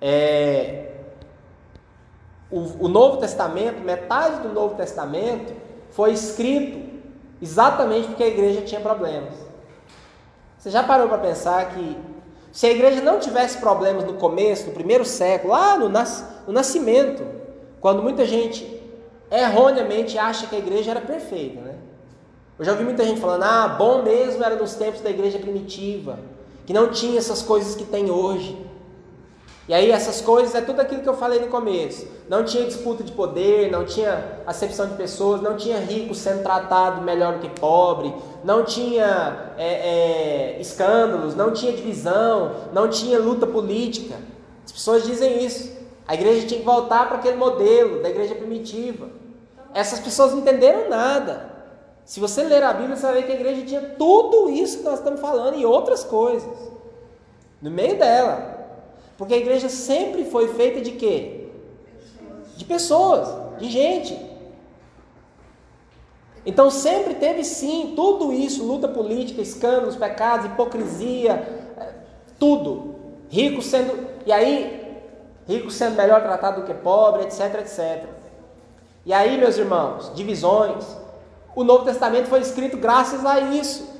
É, 0.00 0.92
o, 2.50 2.86
o 2.86 2.88
Novo 2.88 3.18
Testamento, 3.18 3.80
metade 3.80 4.40
do 4.40 4.52
Novo 4.52 4.74
Testamento, 4.74 5.52
foi 5.90 6.12
escrito 6.12 6.85
exatamente 7.40 8.08
porque 8.08 8.22
a 8.22 8.28
igreja 8.28 8.62
tinha 8.62 8.80
problemas. 8.80 9.34
Você 10.58 10.70
já 10.70 10.82
parou 10.82 11.08
para 11.08 11.18
pensar 11.18 11.68
que 11.70 11.96
se 12.50 12.66
a 12.66 12.70
igreja 12.70 13.00
não 13.02 13.20
tivesse 13.20 13.58
problemas 13.58 14.04
no 14.04 14.14
começo, 14.14 14.66
no 14.66 14.72
primeiro 14.72 15.04
século, 15.04 15.52
lá 15.52 15.78
no, 15.78 15.88
nas, 15.88 16.24
no 16.46 16.52
nascimento, 16.52 17.22
quando 17.80 18.02
muita 18.02 18.24
gente 18.24 18.82
erroneamente 19.30 20.18
acha 20.18 20.46
que 20.46 20.56
a 20.56 20.58
igreja 20.58 20.92
era 20.92 21.00
perfeita, 21.00 21.60
né? 21.60 21.74
Eu 22.58 22.64
já 22.64 22.72
ouvi 22.72 22.84
muita 22.84 23.04
gente 23.04 23.20
falando, 23.20 23.42
ah, 23.42 23.68
bom 23.68 24.02
mesmo 24.02 24.42
era 24.42 24.56
nos 24.56 24.74
tempos 24.74 25.02
da 25.02 25.10
igreja 25.10 25.38
primitiva, 25.38 26.18
que 26.64 26.72
não 26.72 26.90
tinha 26.90 27.18
essas 27.18 27.42
coisas 27.42 27.74
que 27.74 27.84
tem 27.84 28.10
hoje. 28.10 28.56
E 29.68 29.74
aí 29.74 29.90
essas 29.90 30.20
coisas 30.20 30.54
é 30.54 30.60
tudo 30.60 30.80
aquilo 30.80 31.02
que 31.02 31.08
eu 31.08 31.14
falei 31.14 31.40
no 31.40 31.48
começo. 31.48 32.06
Não 32.28 32.44
tinha 32.44 32.64
disputa 32.64 33.02
de 33.02 33.10
poder, 33.10 33.70
não 33.70 33.84
tinha 33.84 34.40
acepção 34.46 34.86
de 34.86 34.94
pessoas, 34.94 35.42
não 35.42 35.56
tinha 35.56 35.78
rico 35.78 36.14
sendo 36.14 36.44
tratado 36.44 37.02
melhor 37.02 37.34
do 37.34 37.40
que 37.40 37.60
pobre, 37.60 38.14
não 38.44 38.64
tinha 38.64 39.54
é, 39.58 40.54
é, 40.54 40.60
escândalos, 40.60 41.34
não 41.34 41.52
tinha 41.52 41.72
divisão, 41.72 42.52
não 42.72 42.88
tinha 42.88 43.18
luta 43.18 43.44
política. 43.44 44.14
As 44.64 44.70
pessoas 44.70 45.04
dizem 45.04 45.44
isso. 45.44 45.74
A 46.06 46.14
igreja 46.14 46.46
tinha 46.46 46.60
que 46.60 46.66
voltar 46.66 47.08
para 47.08 47.18
aquele 47.18 47.36
modelo 47.36 48.00
da 48.00 48.08
igreja 48.08 48.36
primitiva. 48.36 49.08
Essas 49.74 49.98
pessoas 49.98 50.30
não 50.30 50.38
entenderam 50.38 50.88
nada. 50.88 51.56
Se 52.04 52.20
você 52.20 52.44
ler 52.44 52.62
a 52.62 52.72
Bíblia, 52.72 52.94
você 52.94 53.02
vai 53.02 53.14
ver 53.16 53.22
que 53.24 53.32
a 53.32 53.34
igreja 53.34 53.66
tinha 53.66 53.80
tudo 53.98 54.48
isso 54.48 54.78
que 54.78 54.84
nós 54.84 55.00
estamos 55.00 55.20
falando 55.20 55.58
e 55.58 55.66
outras 55.66 56.04
coisas 56.04 56.48
no 57.60 57.68
meio 57.68 57.98
dela. 57.98 58.55
Porque 59.16 59.34
a 59.34 59.38
igreja 59.38 59.68
sempre 59.68 60.24
foi 60.24 60.48
feita 60.48 60.80
de 60.80 60.92
quê? 60.92 61.48
De 62.56 62.64
pessoas, 62.64 63.28
de 63.58 63.70
gente. 63.70 64.18
Então 66.44 66.70
sempre 66.70 67.14
teve 67.14 67.42
sim 67.42 67.94
tudo 67.96 68.32
isso, 68.32 68.64
luta 68.64 68.86
política, 68.86 69.40
escândalos, 69.40 69.96
pecados, 69.96 70.46
hipocrisia, 70.46 71.32
é, 71.78 71.94
tudo. 72.38 72.94
Rico 73.28 73.60
sendo, 73.60 74.06
e 74.24 74.32
aí, 74.32 75.02
rico 75.48 75.70
sendo 75.70 75.96
melhor 75.96 76.22
tratado 76.22 76.60
do 76.60 76.66
que 76.66 76.74
pobre, 76.74 77.22
etc, 77.24 77.56
etc. 77.60 78.04
E 79.04 79.12
aí, 79.12 79.38
meus 79.38 79.56
irmãos, 79.56 80.12
divisões. 80.14 80.84
O 81.54 81.64
Novo 81.64 81.84
Testamento 81.84 82.26
foi 82.26 82.40
escrito 82.40 82.76
graças 82.76 83.24
a 83.24 83.40
isso. 83.40 83.95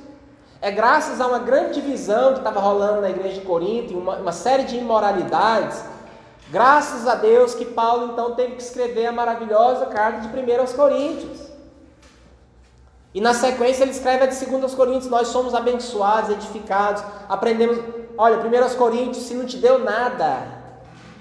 É 0.59 0.71
graças 0.71 1.21
a 1.21 1.27
uma 1.27 1.39
grande 1.39 1.79
divisão 1.79 2.33
que 2.33 2.39
estava 2.39 2.59
rolando 2.59 3.01
na 3.01 3.09
igreja 3.09 3.39
de 3.39 3.45
Corinto, 3.45 3.95
uma, 3.95 4.15
uma 4.15 4.31
série 4.31 4.63
de 4.63 4.75
imoralidades, 4.75 5.83
graças 6.49 7.07
a 7.07 7.13
Deus 7.13 7.53
que 7.53 7.65
Paulo 7.65 8.11
então 8.11 8.33
teve 8.33 8.55
que 8.55 8.61
escrever 8.63 9.05
a 9.05 9.11
maravilhosa 9.11 9.85
carta 9.85 10.21
de 10.21 10.27
1 10.27 10.59
aos 10.59 10.73
Coríntios. 10.73 11.47
E 13.13 13.21
na 13.21 13.33
sequência 13.33 13.83
ele 13.83 13.91
escreve 13.91 14.23
a 14.23 14.27
de 14.27 14.45
2 14.45 14.63
aos 14.63 14.73
Coríntios, 14.73 15.09
nós 15.09 15.27
somos 15.27 15.53
abençoados, 15.53 16.31
edificados, 16.31 17.03
aprendemos. 17.29 17.77
Olha, 18.17 18.37
1 18.37 18.63
aos 18.63 18.73
Coríntios, 18.73 19.25
se 19.25 19.35
não 19.35 19.45
te 19.45 19.57
deu 19.57 19.77
nada, 19.77 20.47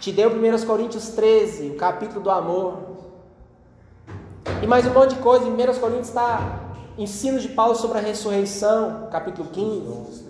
te 0.01 0.13
deu 0.13 0.31
1 0.31 0.67
Coríntios 0.67 1.11
13, 1.11 1.73
o 1.73 1.77
capítulo 1.77 2.23
do 2.23 2.31
amor. 2.31 2.97
E 4.63 4.67
mais 4.67 4.87
um 4.87 4.91
monte 4.91 5.15
de 5.15 5.21
coisa, 5.21 5.45
1 5.45 5.57
Coríntios 5.79 6.09
está 6.09 6.66
Ensino 6.99 7.39
de 7.39 7.49
Paulo 7.49 7.75
sobre 7.75 7.99
a 7.99 8.01
ressurreição, 8.01 9.09
capítulo 9.13 9.51
15. 9.51 10.25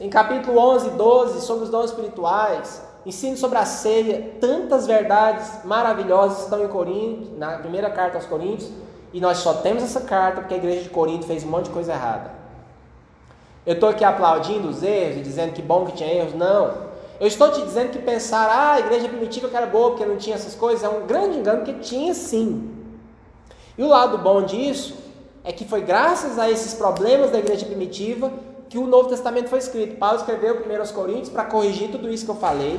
Em 0.00 0.10
capítulo 0.10 0.58
11 0.58 0.88
e 0.88 0.90
12, 0.90 1.46
sobre 1.46 1.64
os 1.64 1.70
dons 1.70 1.90
espirituais. 1.90 2.82
Ensino 3.06 3.36
sobre 3.36 3.58
a 3.58 3.64
ceia. 3.64 4.32
Tantas 4.40 4.88
verdades 4.88 5.64
maravilhosas 5.64 6.42
estão 6.42 6.64
em 6.64 6.66
Corinto, 6.68 7.38
na 7.38 7.58
primeira 7.58 7.88
carta 7.90 8.18
aos 8.18 8.26
Coríntios. 8.26 8.72
E 9.12 9.20
nós 9.20 9.38
só 9.38 9.54
temos 9.54 9.84
essa 9.84 10.00
carta 10.00 10.40
porque 10.40 10.54
a 10.54 10.56
igreja 10.56 10.82
de 10.82 10.88
Corinto 10.88 11.26
fez 11.26 11.44
um 11.44 11.48
monte 11.48 11.66
de 11.66 11.70
coisa 11.70 11.92
errada. 11.92 12.32
Eu 13.64 13.74
estou 13.74 13.88
aqui 13.88 14.04
aplaudindo 14.04 14.68
os 14.68 14.82
erros 14.82 15.18
e 15.18 15.20
dizendo 15.20 15.52
que 15.52 15.62
bom 15.62 15.86
que 15.86 15.92
tinha 15.92 16.12
erros. 16.12 16.34
Não. 16.34 16.90
Eu 17.20 17.28
estou 17.28 17.52
te 17.52 17.62
dizendo 17.62 17.90
que 17.90 18.00
pensar, 18.00 18.48
ah, 18.48 18.72
a 18.72 18.80
igreja 18.80 19.08
primitiva 19.08 19.48
que 19.48 19.56
era 19.56 19.66
boa 19.66 19.90
porque 19.90 20.04
não 20.04 20.16
tinha 20.16 20.34
essas 20.34 20.56
coisas, 20.56 20.82
é 20.82 20.88
um 20.88 21.06
grande 21.06 21.38
engano, 21.38 21.58
porque 21.58 21.74
tinha 21.74 22.12
sim. 22.14 22.68
E 23.78 23.82
o 23.84 23.86
lado 23.86 24.18
bom 24.18 24.42
disso 24.42 25.09
é 25.42 25.52
que 25.52 25.64
foi 25.64 25.82
graças 25.82 26.38
a 26.38 26.50
esses 26.50 26.74
problemas 26.74 27.30
da 27.30 27.38
igreja 27.38 27.66
primitiva 27.66 28.32
que 28.68 28.78
o 28.78 28.86
Novo 28.86 29.08
Testamento 29.08 29.48
foi 29.48 29.58
escrito. 29.58 29.96
Paulo 29.96 30.18
escreveu 30.18 30.56
primeiro 30.56 30.82
aos 30.82 30.92
Coríntios 30.92 31.28
para 31.28 31.44
corrigir 31.44 31.90
tudo 31.90 32.08
isso 32.08 32.24
que 32.24 32.30
eu 32.30 32.36
falei. 32.36 32.78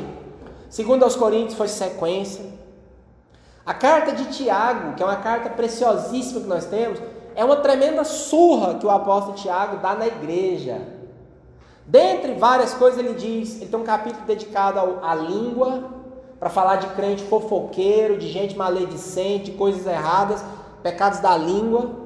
Segundo 0.69 1.03
aos 1.03 1.15
Coríntios 1.15 1.55
foi 1.55 1.67
sequência. 1.67 2.45
A 3.65 3.73
carta 3.73 4.13
de 4.13 4.25
Tiago, 4.25 4.95
que 4.95 5.03
é 5.03 5.05
uma 5.05 5.17
carta 5.17 5.49
preciosíssima 5.49 6.41
que 6.41 6.47
nós 6.47 6.65
temos, 6.65 6.99
é 7.35 7.43
uma 7.43 7.57
tremenda 7.57 8.03
surra 8.03 8.75
que 8.75 8.85
o 8.85 8.89
apóstolo 8.89 9.35
Tiago 9.35 9.77
dá 9.77 9.93
na 9.93 10.07
igreja. 10.07 10.81
Dentre 11.85 12.33
várias 12.33 12.73
coisas, 12.73 12.99
ele 12.99 13.13
diz: 13.13 13.61
ele 13.61 13.69
tem 13.69 13.79
um 13.79 13.83
capítulo 13.83 14.25
dedicado 14.25 14.99
à 15.01 15.13
língua, 15.13 16.01
para 16.39 16.49
falar 16.49 16.77
de 16.77 16.87
crente 16.95 17.23
fofoqueiro, 17.23 18.17
de 18.17 18.27
gente 18.27 18.57
maledicente, 18.57 19.51
de 19.51 19.57
coisas 19.57 19.85
erradas, 19.85 20.43
pecados 20.81 21.19
da 21.19 21.37
língua. 21.37 22.00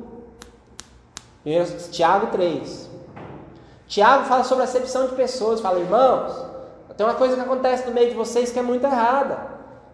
Tiago 1.91 2.27
3. 2.27 2.89
Tiago 3.87 4.25
fala 4.25 4.43
sobre 4.43 4.63
acepção 4.63 5.07
de 5.07 5.15
pessoas, 5.15 5.61
fala, 5.61 5.79
irmãos, 5.79 6.33
tem 6.97 7.05
uma 7.05 7.13
coisa 7.15 7.35
que 7.35 7.41
acontece 7.41 7.85
no 7.85 7.93
meio 7.93 8.09
de 8.09 8.15
vocês 8.15 8.51
que 8.51 8.57
é 8.57 8.63
muito 8.63 8.85
errada. 8.85 9.37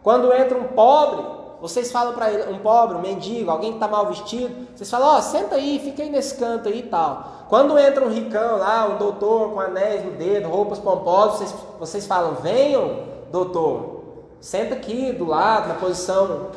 Quando 0.01 0.33
entra 0.33 0.57
um 0.57 0.63
pobre, 0.69 1.25
vocês 1.59 1.91
falam 1.91 2.13
para 2.13 2.31
ele, 2.31 2.53
um 2.53 2.59
pobre, 2.59 2.95
um 2.95 3.01
mendigo, 3.01 3.51
alguém 3.51 3.71
que 3.71 3.77
está 3.77 3.87
mal 3.87 4.07
vestido, 4.07 4.67
vocês 4.75 4.89
falam, 4.89 5.09
ó, 5.09 5.17
oh, 5.17 5.21
senta 5.21 5.55
aí, 5.55 5.79
fica 5.79 6.01
aí 6.01 6.09
nesse 6.09 6.35
canto 6.35 6.69
aí 6.69 6.79
e 6.79 6.83
tal. 6.83 7.45
Quando 7.49 7.77
entra 7.77 8.05
um 8.05 8.09
ricão 8.09 8.57
lá, 8.57 8.87
um 8.87 8.97
doutor 8.97 9.51
com 9.51 9.59
anéis 9.59 10.05
no 10.05 10.11
dedo, 10.11 10.47
roupas 10.47 10.79
pomposas, 10.79 11.39
vocês, 11.39 11.55
vocês 11.79 12.07
falam, 12.07 12.35
venham, 12.35 13.03
doutor, 13.29 14.03
senta 14.39 14.73
aqui 14.73 15.11
do 15.11 15.25
lado, 15.25 15.67
na 15.67 15.75
posição 15.75 16.47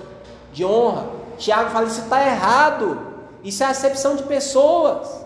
de 0.53 0.65
honra. 0.65 1.05
Tiago 1.37 1.71
fala, 1.71 1.87
isso 1.87 2.03
está 2.03 2.25
errado, 2.25 3.14
isso 3.45 3.63
é 3.63 3.67
acepção 3.67 4.17
de 4.17 4.23
pessoas. 4.23 5.25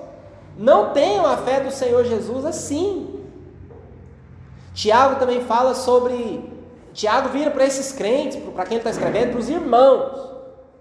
Não 0.58 0.92
tenham 0.92 1.24
a 1.24 1.36
fé 1.36 1.60
do 1.60 1.70
Senhor 1.70 2.04
Jesus 2.04 2.44
assim. 2.44 3.20
Tiago 4.74 5.20
também 5.20 5.40
fala 5.44 5.74
sobre 5.74 6.58
Tiago 6.92 7.28
vira 7.28 7.50
para 7.50 7.64
esses 7.64 7.92
crentes, 7.92 8.36
para 8.52 8.66
quem 8.66 8.78
está 8.78 8.90
escrevendo, 8.90 9.30
para 9.30 9.40
os 9.40 9.48
irmãos. 9.48 10.30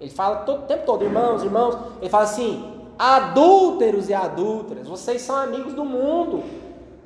Ele 0.02 0.10
fala 0.10 0.38
todo, 0.38 0.64
o 0.64 0.66
tempo 0.66 0.84
todo, 0.84 1.04
irmãos, 1.04 1.44
irmãos. 1.44 1.78
Ele 2.02 2.10
fala 2.10 2.24
assim: 2.24 2.82
adúlteros 2.98 4.10
e 4.10 4.16
adúlteras, 4.16 4.88
vocês 4.88 5.22
são 5.22 5.36
amigos 5.36 5.74
do 5.74 5.86
mundo, 5.86 6.44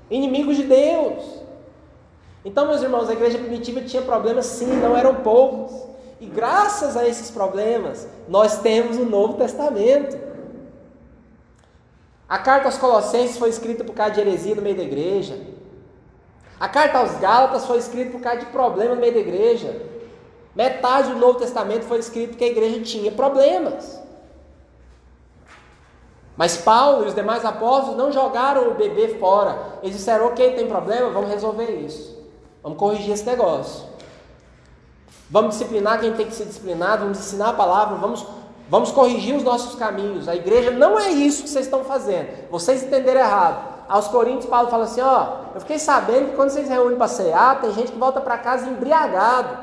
inimigos 0.10 0.56
de 0.56 0.64
Deus. 0.64 1.42
Então, 2.46 2.68
meus 2.68 2.82
irmãos, 2.82 3.10
a 3.10 3.14
igreja 3.14 3.38
primitiva 3.38 3.82
tinha 3.82 4.02
problemas 4.02 4.46
sim, 4.46 4.66
não 4.66 4.96
eram 4.96 5.16
poucos. 5.16 5.91
E 6.22 6.28
graças 6.28 6.96
a 6.96 7.08
esses 7.08 7.32
problemas, 7.32 8.08
nós 8.28 8.60
temos 8.60 8.96
o 8.96 9.06
Novo 9.06 9.34
Testamento. 9.34 10.16
A 12.30 12.38
carta 12.38 12.68
aos 12.68 12.78
Colossenses 12.78 13.40
foi 13.40 13.50
escrita 13.50 13.84
por 13.84 13.96
causa 13.96 14.14
de 14.14 14.22
heresia 14.22 14.54
no 14.54 14.62
meio 14.62 14.78
da 14.78 14.84
igreja. 14.84 15.36
A 16.60 16.70
carta 16.70 17.00
aos 17.00 17.16
Gálatas 17.16 17.66
foi 17.66 17.80
escrita 17.80 18.12
por 18.12 18.22
causa 18.22 18.42
de 18.42 18.46
problemas 18.46 18.94
no 18.94 19.02
meio 19.02 19.16
da 19.16 19.20
igreja. 19.20 19.82
Metade 20.56 21.10
do 21.10 21.18
Novo 21.18 21.40
Testamento 21.40 21.86
foi 21.86 21.98
escrito 21.98 22.30
porque 22.30 22.44
a 22.44 22.50
igreja 22.50 22.82
tinha 22.82 23.12
problemas. 23.12 24.00
Mas 26.38 26.56
Paulo 26.58 27.04
e 27.04 27.08
os 27.08 27.16
demais 27.16 27.44
apóstolos 27.44 27.98
não 27.98 28.12
jogaram 28.12 28.70
o 28.70 28.76
bebê 28.76 29.18
fora. 29.18 29.80
Eles 29.82 29.96
disseram: 29.96 30.28
ok, 30.28 30.54
tem 30.54 30.68
problema, 30.68 31.10
vamos 31.10 31.32
resolver 31.32 31.72
isso. 31.72 32.16
Vamos 32.62 32.78
corrigir 32.78 33.12
esse 33.12 33.26
negócio. 33.26 33.91
Vamos 35.32 35.58
disciplinar 35.58 36.02
quem 36.02 36.12
tem 36.12 36.28
que 36.28 36.36
ser 36.36 36.44
disciplinado, 36.44 37.04
vamos 37.04 37.18
ensinar 37.18 37.50
a 37.50 37.54
palavra, 37.54 37.96
vamos, 37.96 38.28
vamos 38.70 38.92
corrigir 38.92 39.34
os 39.34 39.44
nossos 39.44 39.76
caminhos. 39.76 40.28
A 40.28 40.36
igreja 40.36 40.72
não 40.72 41.00
é 41.00 41.10
isso 41.10 41.44
que 41.44 41.50
vocês 41.50 41.66
estão 41.66 41.86
fazendo. 41.86 42.50
Vocês 42.52 42.84
entenderam 42.84 43.22
errado 43.22 43.72
aos 43.88 44.10
Coríntios, 44.10 44.48
Paulo 44.48 44.70
fala 44.70 44.84
assim: 44.84 45.00
ó, 45.00 45.28
eu 45.56 45.62
fiquei 45.62 45.80
sabendo 45.80 46.32
que 46.32 46.36
quando 46.36 46.50
vocês 46.50 46.68
reúnem 46.68 46.98
para 46.98 47.08
cear, 47.08 47.62
tem 47.62 47.74
gente 47.74 47.94
que 47.94 47.98
volta 47.98 48.20
para 48.20 48.38
casa 48.38 48.70
embriagado. 48.70 49.58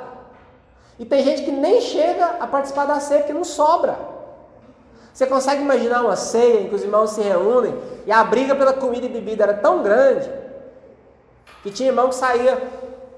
E 0.99 1.05
tem 1.05 1.23
gente 1.23 1.43
que 1.43 1.53
nem 1.53 1.83
chega 1.83 2.37
a 2.41 2.47
participar 2.47 2.87
da 2.87 2.99
ceia 2.99 3.21
porque 3.21 3.35
não 3.35 3.45
sobra. 3.45 3.99
Você 5.12 5.27
consegue 5.27 5.61
imaginar 5.61 6.01
uma 6.01 6.16
ceia 6.16 6.62
em 6.62 6.69
que 6.69 6.75
os 6.75 6.83
irmãos 6.83 7.11
se 7.11 7.21
reúnem 7.21 7.77
e 8.07 8.12
a 8.12 8.25
briga 8.25 8.55
pela 8.55 8.73
comida 8.73 9.05
e 9.05 9.09
bebida 9.09 9.45
era 9.45 9.55
tão 9.55 9.83
grande 9.83 10.31
que 11.62 11.71
tinha 11.71 11.91
irmão 11.91 12.09
que 12.09 12.14
saía 12.14 12.57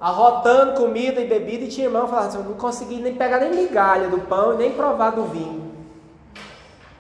arrotando 0.01 0.81
comida 0.81 1.21
e 1.21 1.27
bebida 1.27 1.65
e 1.65 1.69
tinha 1.69 1.87
irmão 1.87 2.09
falava 2.09 2.29
assim, 2.29 2.39
eu 2.39 2.45
não 2.45 2.55
consegui 2.55 2.97
nem 2.97 3.15
pegar 3.15 3.39
nem 3.39 3.55
migalha 3.55 4.09
do 4.09 4.21
pão 4.21 4.55
e 4.55 4.57
nem 4.57 4.73
provar 4.73 5.11
do 5.11 5.25
vinho. 5.25 5.71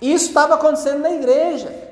Isso 0.00 0.28
estava 0.28 0.54
acontecendo 0.54 1.00
na 1.00 1.10
igreja. 1.10 1.88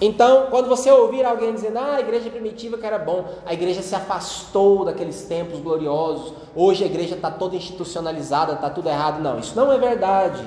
Então, 0.00 0.46
quando 0.48 0.68
você 0.68 0.88
ouvir 0.90 1.24
alguém 1.24 1.52
dizendo, 1.52 1.78
ah, 1.78 1.96
a 1.96 2.00
igreja 2.00 2.30
primitiva 2.30 2.78
que 2.78 2.86
era 2.86 3.00
bom, 3.00 3.24
a 3.44 3.52
igreja 3.52 3.82
se 3.82 3.96
afastou 3.96 4.84
daqueles 4.84 5.22
tempos 5.24 5.58
gloriosos, 5.58 6.34
hoje 6.54 6.84
a 6.84 6.86
igreja 6.86 7.16
está 7.16 7.32
toda 7.32 7.56
institucionalizada, 7.56 8.52
está 8.52 8.70
tudo 8.70 8.88
errado. 8.88 9.20
Não, 9.20 9.40
isso 9.40 9.56
não 9.56 9.72
é 9.72 9.78
verdade. 9.78 10.46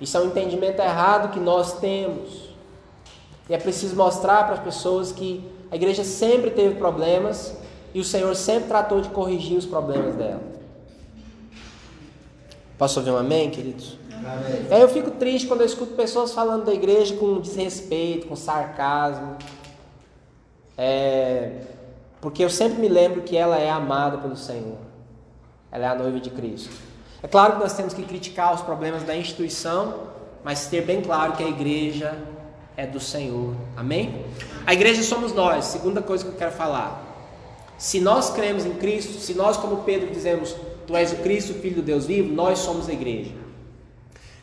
Isso 0.00 0.16
é 0.16 0.20
um 0.20 0.26
entendimento 0.26 0.80
errado 0.80 1.30
que 1.30 1.40
nós 1.40 1.78
temos. 1.78 2.48
E 3.48 3.54
é 3.54 3.58
preciso 3.58 3.94
mostrar 3.94 4.44
para 4.44 4.54
as 4.54 4.60
pessoas 4.60 5.12
que 5.12 5.53
a 5.70 5.76
igreja 5.76 6.04
sempre 6.04 6.50
teve 6.50 6.76
problemas 6.76 7.56
e 7.92 8.00
o 8.00 8.04
Senhor 8.04 8.34
sempre 8.34 8.68
tratou 8.68 9.00
de 9.00 9.08
corrigir 9.08 9.56
os 9.56 9.66
problemas 9.66 10.14
dela. 10.16 10.42
Posso 12.76 12.98
ouvir 12.98 13.12
um 13.12 13.16
amém, 13.16 13.50
queridos? 13.50 13.98
Aí 14.70 14.80
eu 14.80 14.88
fico 14.88 15.12
triste 15.12 15.46
quando 15.46 15.60
eu 15.60 15.66
escuto 15.66 15.94
pessoas 15.94 16.32
falando 16.32 16.64
da 16.64 16.72
igreja 16.72 17.14
com 17.16 17.40
desrespeito, 17.40 18.26
com 18.26 18.34
sarcasmo. 18.34 19.36
É, 20.76 21.60
porque 22.20 22.42
eu 22.42 22.50
sempre 22.50 22.80
me 22.80 22.88
lembro 22.88 23.22
que 23.22 23.36
ela 23.36 23.58
é 23.58 23.70
amada 23.70 24.18
pelo 24.18 24.36
Senhor. 24.36 24.78
Ela 25.70 25.84
é 25.84 25.88
a 25.88 25.94
noiva 25.94 26.18
de 26.18 26.30
Cristo. 26.30 26.70
É 27.22 27.28
claro 27.28 27.54
que 27.54 27.58
nós 27.60 27.74
temos 27.74 27.94
que 27.94 28.02
criticar 28.02 28.54
os 28.54 28.62
problemas 28.62 29.02
da 29.02 29.16
instituição, 29.16 30.08
mas 30.42 30.66
ter 30.66 30.82
bem 30.82 31.00
claro 31.00 31.32
que 31.32 31.42
a 31.42 31.48
igreja 31.48 32.16
é 32.76 32.86
do 32.86 33.00
Senhor. 33.00 33.54
Amém? 33.76 34.24
A 34.66 34.72
igreja 34.72 35.02
somos 35.02 35.32
nós. 35.32 35.66
Segunda 35.66 36.02
coisa 36.02 36.24
que 36.24 36.30
eu 36.30 36.36
quero 36.36 36.52
falar. 36.52 37.02
Se 37.78 38.00
nós 38.00 38.30
cremos 38.30 38.64
em 38.64 38.74
Cristo, 38.74 39.18
se 39.18 39.34
nós, 39.34 39.56
como 39.56 39.78
Pedro, 39.78 40.10
dizemos, 40.10 40.54
Tu 40.86 40.96
és 40.96 41.12
o 41.12 41.16
Cristo, 41.16 41.54
Filho 41.54 41.76
do 41.76 41.82
Deus 41.82 42.06
vivo, 42.06 42.32
nós 42.32 42.58
somos 42.58 42.88
a 42.88 42.92
igreja. 42.92 43.32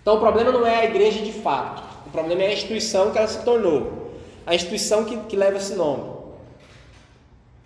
Então 0.02 0.16
o 0.16 0.20
problema 0.20 0.52
não 0.52 0.66
é 0.66 0.78
a 0.78 0.86
igreja 0.86 1.22
de 1.22 1.32
fato, 1.32 1.84
o 2.08 2.10
problema 2.10 2.42
é 2.42 2.48
a 2.48 2.54
instituição 2.54 3.12
que 3.12 3.18
ela 3.18 3.28
se 3.28 3.44
tornou, 3.44 4.12
a 4.46 4.56
instituição 4.56 5.06
que, 5.06 5.16
que 5.18 5.36
leva 5.36 5.58
esse 5.58 5.76
nome. 5.76 6.12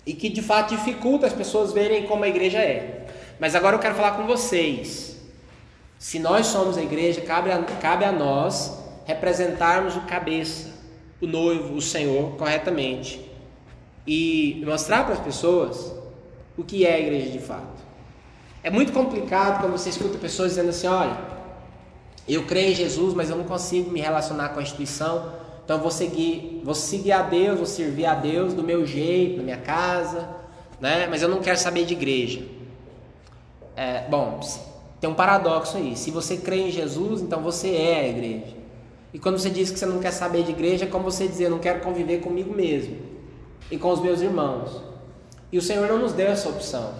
E 0.06 0.14
que 0.14 0.30
de 0.30 0.42
fato 0.42 0.76
dificulta 0.76 1.26
as 1.26 1.34
pessoas 1.34 1.72
verem 1.72 2.04
como 2.04 2.24
a 2.24 2.28
igreja 2.28 2.60
é. 2.60 3.08
Mas 3.40 3.56
agora 3.56 3.76
eu 3.76 3.80
quero 3.80 3.96
falar 3.96 4.12
com 4.12 4.28
vocês. 4.28 5.16
Se 5.98 6.20
nós 6.20 6.48
somos 6.48 6.78
a 6.78 6.82
igreja, 6.82 7.22
cabe 7.22 7.52
a, 7.52 7.64
cabe 7.64 8.06
a 8.06 8.12
nós 8.12 8.85
representarmos 9.06 9.96
o 9.96 10.02
cabeça, 10.02 10.70
o 11.22 11.28
noivo, 11.28 11.76
o 11.76 11.82
Senhor, 11.82 12.32
corretamente. 12.36 13.22
E 14.06 14.62
mostrar 14.66 15.06
para 15.06 15.14
as 15.14 15.20
pessoas 15.20 15.94
o 16.58 16.64
que 16.64 16.86
é 16.86 16.96
a 16.96 17.00
igreja 17.00 17.30
de 17.30 17.40
fato. 17.40 17.84
É 18.62 18.70
muito 18.70 18.92
complicado 18.92 19.62
quando 19.62 19.72
você 19.72 19.90
escuta 19.90 20.18
pessoas 20.18 20.50
dizendo 20.50 20.70
assim: 20.70 20.88
olha, 20.88 21.18
eu 22.28 22.44
creio 22.44 22.72
em 22.72 22.76
Jesus, 22.76 23.14
mas 23.14 23.30
eu 23.30 23.36
não 23.36 23.46
consigo 23.46 23.92
me 23.92 24.02
relacionar 24.02 24.50
com 24.50 24.60
a 24.60 24.64
instituição. 24.64 25.34
Então 25.64 25.80
vou 25.80 25.92
seguir, 25.92 26.62
vou 26.64 26.76
seguir 26.76 27.12
a 27.12 27.24
Deus, 27.24 27.58
vou 27.58 27.66
servir 27.66 28.06
a 28.06 28.14
Deus 28.14 28.54
do 28.54 28.64
meu 28.64 28.86
jeito, 28.86 29.38
na 29.38 29.44
minha 29.44 29.58
casa, 29.58 30.30
né? 30.80 31.08
Mas 31.08 31.22
eu 31.22 31.30
não 31.30 31.42
quero 31.42 31.58
saber 31.58 31.86
de 31.86 31.94
igreja. 31.94 32.44
É, 33.76 34.08
bom, 34.08 34.40
tem 35.00 35.10
um 35.10 35.16
paradoxo 35.16 35.78
aí. 35.78 35.96
Se 35.96 36.12
você 36.12 36.38
crê 36.38 36.68
em 36.68 36.72
Jesus, 36.72 37.22
então 37.22 37.42
você 37.42 37.76
é 37.76 38.00
a 38.00 38.08
igreja. 38.08 38.65
E 39.16 39.18
quando 39.18 39.40
você 39.40 39.50
diz 39.50 39.72
que 39.72 39.80
você 39.80 39.86
não 39.86 40.00
quer 40.00 40.12
saber 40.12 40.44
de 40.44 40.52
igreja, 40.52 40.84
é 40.84 40.88
como 40.90 41.06
você 41.06 41.26
dizer, 41.26 41.46
eu 41.46 41.50
não 41.50 41.60
quero 41.60 41.80
conviver 41.80 42.20
comigo 42.20 42.54
mesmo 42.54 42.98
e 43.72 43.78
com 43.78 43.90
os 43.90 44.02
meus 44.02 44.20
irmãos. 44.20 44.82
E 45.54 45.58
o 45.58 45.62
Senhor 45.62 45.88
não 45.88 45.98
nos 45.98 46.12
deu 46.12 46.28
essa 46.28 46.50
opção. 46.50 46.92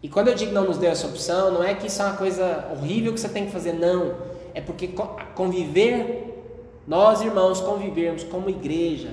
E 0.00 0.08
quando 0.08 0.28
eu 0.28 0.34
digo 0.36 0.52
não 0.52 0.66
nos 0.66 0.78
deu 0.78 0.88
essa 0.88 1.08
opção, 1.08 1.50
não 1.50 1.64
é 1.64 1.74
que 1.74 1.88
isso 1.88 2.00
é 2.00 2.04
uma 2.04 2.16
coisa 2.16 2.68
horrível 2.70 3.12
que 3.12 3.18
você 3.18 3.28
tem 3.28 3.46
que 3.46 3.50
fazer, 3.50 3.72
não. 3.72 4.14
É 4.54 4.60
porque 4.60 4.94
conviver, 5.34 6.40
nós 6.86 7.20
irmãos 7.20 7.60
convivermos 7.60 8.22
como 8.22 8.48
igreja, 8.48 9.10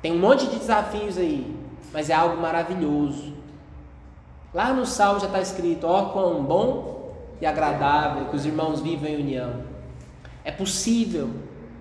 tem 0.00 0.12
um 0.12 0.18
monte 0.18 0.46
de 0.46 0.56
desafios 0.56 1.18
aí, 1.18 1.54
mas 1.92 2.08
é 2.08 2.14
algo 2.14 2.40
maravilhoso. 2.40 3.34
Lá 4.54 4.72
no 4.72 4.86
Salmo 4.86 5.20
já 5.20 5.26
está 5.26 5.42
escrito: 5.42 5.86
ó, 5.86 6.04
oh, 6.04 6.06
quão 6.06 6.42
bom 6.42 7.12
e 7.38 7.44
agradável 7.44 8.30
que 8.30 8.36
os 8.36 8.46
irmãos 8.46 8.80
vivam 8.80 9.10
em 9.10 9.16
união. 9.16 9.67
É 10.48 10.50
possível 10.50 11.28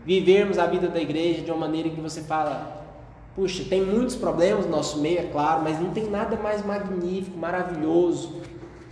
vivermos 0.06 0.60
a 0.60 0.68
vida 0.68 0.90
da 0.90 1.00
igreja 1.00 1.42
de 1.42 1.50
uma 1.50 1.62
maneira 1.62 1.90
que 1.90 2.02
você 2.02 2.22
fala: 2.22 2.86
Puxa, 3.34 3.64
tem 3.64 3.82
muitos 3.82 4.14
problemas 4.14 4.66
no 4.66 4.72
nosso 4.72 5.00
meio, 5.00 5.20
é 5.20 5.24
claro, 5.24 5.64
mas 5.64 5.80
não 5.80 5.92
tem 5.92 6.10
nada 6.10 6.36
mais 6.36 6.66
magnífico, 6.66 7.38
maravilhoso 7.38 8.42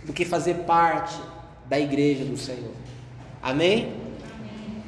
do 0.02 0.14
que 0.14 0.24
fazer 0.24 0.64
parte 0.64 1.20
da 1.66 1.78
igreja 1.78 2.24
do 2.24 2.38
Senhor. 2.38 2.72
Amém? 3.42 3.80
Amém? 3.82 4.82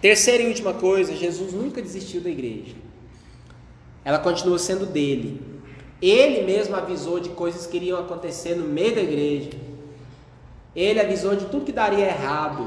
Terceira 0.00 0.44
e 0.44 0.46
última 0.46 0.74
coisa, 0.74 1.16
Jesus 1.16 1.52
nunca 1.52 1.82
desistiu 1.82 2.20
da 2.20 2.30
igreja. 2.30 2.76
Ela 4.04 4.20
continua 4.20 4.60
sendo 4.60 4.86
dele. 4.86 5.42
Ele 6.00 6.46
mesmo 6.46 6.76
avisou 6.76 7.18
de 7.18 7.30
coisas 7.30 7.66
que 7.66 7.78
iriam 7.78 7.98
acontecer 7.98 8.54
no 8.54 8.68
meio 8.68 8.94
da 8.94 9.02
igreja. 9.02 9.50
Ele 10.76 11.00
avisou 11.00 11.34
de 11.34 11.46
tudo 11.46 11.64
que 11.64 11.72
daria 11.72 12.06
errado. 12.06 12.64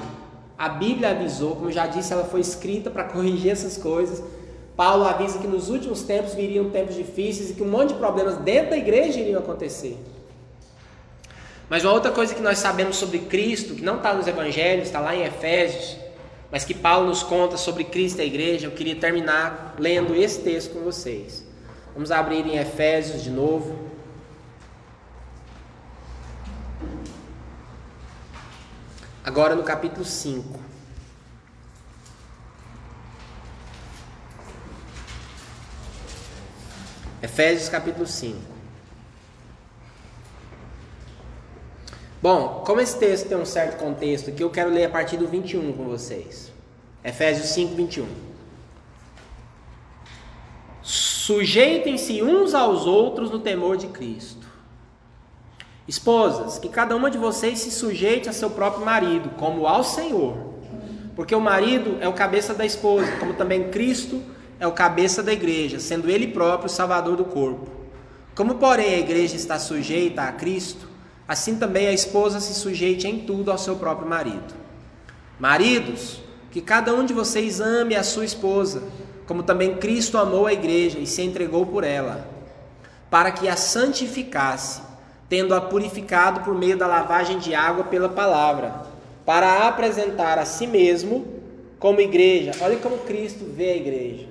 A 0.58 0.70
Bíblia 0.70 1.12
avisou, 1.12 1.56
como 1.56 1.72
já 1.72 1.86
disse, 1.86 2.12
ela 2.12 2.26
foi 2.26 2.42
escrita 2.42 2.90
para 2.90 3.04
corrigir 3.04 3.52
essas 3.52 3.78
coisas 3.78 4.24
Paulo 4.78 5.06
avisa 5.06 5.40
que 5.40 5.48
nos 5.48 5.70
últimos 5.70 6.04
tempos 6.04 6.36
viriam 6.36 6.70
tempos 6.70 6.96
difíceis 6.96 7.50
e 7.50 7.54
que 7.56 7.64
um 7.64 7.68
monte 7.68 7.90
de 7.90 7.96
problemas 7.96 8.38
dentro 8.38 8.70
da 8.70 8.78
igreja 8.78 9.20
iriam 9.20 9.40
acontecer. 9.40 9.98
Mas 11.68 11.84
uma 11.84 11.94
outra 11.94 12.12
coisa 12.12 12.36
que 12.36 12.42
nós 12.42 12.60
sabemos 12.60 12.96
sobre 12.96 13.18
Cristo, 13.18 13.74
que 13.74 13.82
não 13.82 13.98
está 13.98 14.14
nos 14.14 14.28
evangelhos, 14.28 14.86
está 14.86 15.00
lá 15.00 15.16
em 15.16 15.24
Efésios, 15.24 15.98
mas 16.52 16.64
que 16.64 16.76
Paulo 16.76 17.08
nos 17.08 17.24
conta 17.24 17.58
sobre 17.58 17.86
Cristo 17.86 18.20
e 18.20 18.22
a 18.22 18.26
igreja, 18.26 18.68
eu 18.68 18.72
queria 18.72 18.96
terminar 18.96 19.76
lendo 19.80 20.16
esse 20.16 20.42
texto 20.42 20.74
com 20.74 20.82
vocês. 20.82 21.44
Vamos 21.96 22.12
abrir 22.12 22.46
em 22.46 22.58
Efésios 22.58 23.24
de 23.24 23.32
novo. 23.32 23.87
Agora 29.28 29.56
no 29.56 29.64
capítulo 29.64 30.06
5. 30.06 30.58
Efésios 37.22 37.68
capítulo 37.68 38.08
5. 38.08 38.38
Bom, 42.22 42.64
como 42.66 42.80
esse 42.80 42.98
texto 42.98 43.28
tem 43.28 43.38
um 43.38 43.44
certo 43.44 43.78
contexto 43.78 44.30
aqui, 44.30 44.42
eu 44.42 44.50
quero 44.50 44.70
ler 44.70 44.86
a 44.86 44.90
partir 44.90 45.18
do 45.18 45.28
21 45.28 45.74
com 45.74 45.84
vocês. 45.84 46.50
Efésios 47.04 47.50
5, 47.50 47.76
21. 47.76 48.08
Sujeitem-se 50.82 52.24
uns 52.24 52.54
aos 52.54 52.86
outros 52.86 53.30
no 53.30 53.40
temor 53.40 53.76
de 53.76 53.88
Cristo. 53.88 54.37
Esposas, 55.88 56.60
que 56.60 56.68
cada 56.68 56.96
uma 56.96 57.10
de 57.10 57.18
vocês 57.18 57.60
se 57.60 57.72
sujeite 57.72 58.28
a 58.28 58.34
seu 58.34 58.50
próprio 58.50 58.86
marido, 58.86 59.30
como 59.38 59.66
ao 59.66 59.84
Senhor. 59.84 60.36
Porque 61.16 61.34
o 61.34 61.40
marido 61.40 61.98
é 62.02 62.08
o 62.08 62.14
cabeça 62.14 62.54
da 62.54 62.66
esposa, 62.66 63.10
como 63.18 63.34
também 63.34 63.70
Cristo 63.70 64.22
é 64.60 64.68
o 64.68 64.74
cabeça 64.74 65.24
da 65.24 65.32
igreja, 65.32 65.80
sendo 65.80 66.10
ele 66.10 66.28
próprio 66.28 66.68
o 66.68 66.70
salvador 66.70 67.16
do 67.16 67.24
corpo. 67.24 67.70
Como, 68.36 68.56
porém, 68.56 68.96
a 68.96 69.00
igreja 69.00 69.36
está 69.36 69.58
sujeita 69.58 70.24
a 70.24 70.32
Cristo, 70.32 70.88
assim 71.28 71.56
também 71.56 71.88
a 71.88 71.94
esposa 71.94 72.40
se 72.40 72.54
sujeite 72.54 73.08
em 73.08 73.20
tudo 73.20 73.50
ao 73.50 73.58
seu 73.58 73.78
próprio 73.78 74.10
marido. 74.10 74.54
Maridos, 75.40 76.22
que 76.52 76.62
cada 76.62 76.94
um 76.94 77.06
de 77.06 77.14
vocês 77.14 77.62
ame 77.62 77.96
a 77.96 78.04
sua 78.04 78.26
esposa, 78.26 78.84
como 79.26 79.42
também 79.42 79.78
Cristo 79.78 80.18
amou 80.18 80.48
a 80.48 80.54
igreja 80.54 81.00
e 81.00 81.08
se 81.08 81.22
entregou 81.22 81.66
por 81.66 81.84
ela, 81.84 82.30
para 83.10 83.32
que 83.32 83.48
a 83.48 83.56
santificasse 83.56 84.82
tendo-a 85.30 85.62
purificado 85.62 86.42
por 86.42 86.56
meio 86.56 86.78
da 86.78 86.88
lavagem 86.88 87.38
de 87.38 87.54
água 87.54 87.84
pela 87.84 88.10
palavra, 88.10 88.86
para 89.26 89.68
apresentar 89.68 90.40
a 90.40 90.46
si 90.46 90.66
mesmo 90.66 91.26
como 91.80 92.00
igreja. 92.00 92.52
Olha 92.62 92.78
como 92.78 93.00
Cristo 93.00 93.46
vê 93.46 93.72
a 93.72 93.76
igreja. 93.76 94.28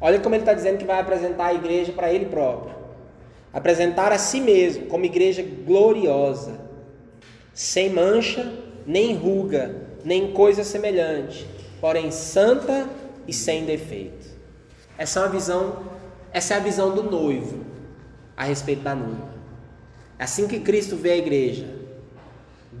Olha 0.00 0.18
como 0.20 0.34
ele 0.34 0.42
está 0.42 0.54
dizendo 0.54 0.78
que 0.78 0.84
vai 0.84 1.00
apresentar 1.00 1.46
a 1.46 1.54
igreja 1.54 1.92
para 1.92 2.12
ele 2.12 2.26
próprio. 2.26 2.74
Apresentar 3.52 4.12
a 4.12 4.18
si 4.18 4.40
mesmo 4.40 4.86
como 4.86 5.04
igreja 5.04 5.42
gloriosa, 5.42 6.60
sem 7.52 7.90
mancha, 7.90 8.52
nem 8.86 9.14
ruga, 9.14 9.74
nem 10.04 10.32
coisa 10.32 10.64
semelhante, 10.64 11.46
porém 11.80 12.10
santa 12.10 12.88
e 13.26 13.32
sem 13.32 13.64
defeito. 13.64 14.28
Essa 14.96 15.20
é 15.20 15.22
uma 15.24 15.28
visão, 15.30 15.76
essa 16.32 16.54
é 16.54 16.56
a 16.56 16.60
visão 16.60 16.94
do 16.94 17.02
noivo 17.02 17.64
a 18.36 18.44
respeito 18.44 18.82
da 18.82 18.94
noiva. 18.94 19.39
É 20.20 20.24
assim 20.24 20.46
que 20.46 20.60
Cristo 20.60 20.96
vê 20.96 21.12
a 21.12 21.16
igreja, 21.16 21.66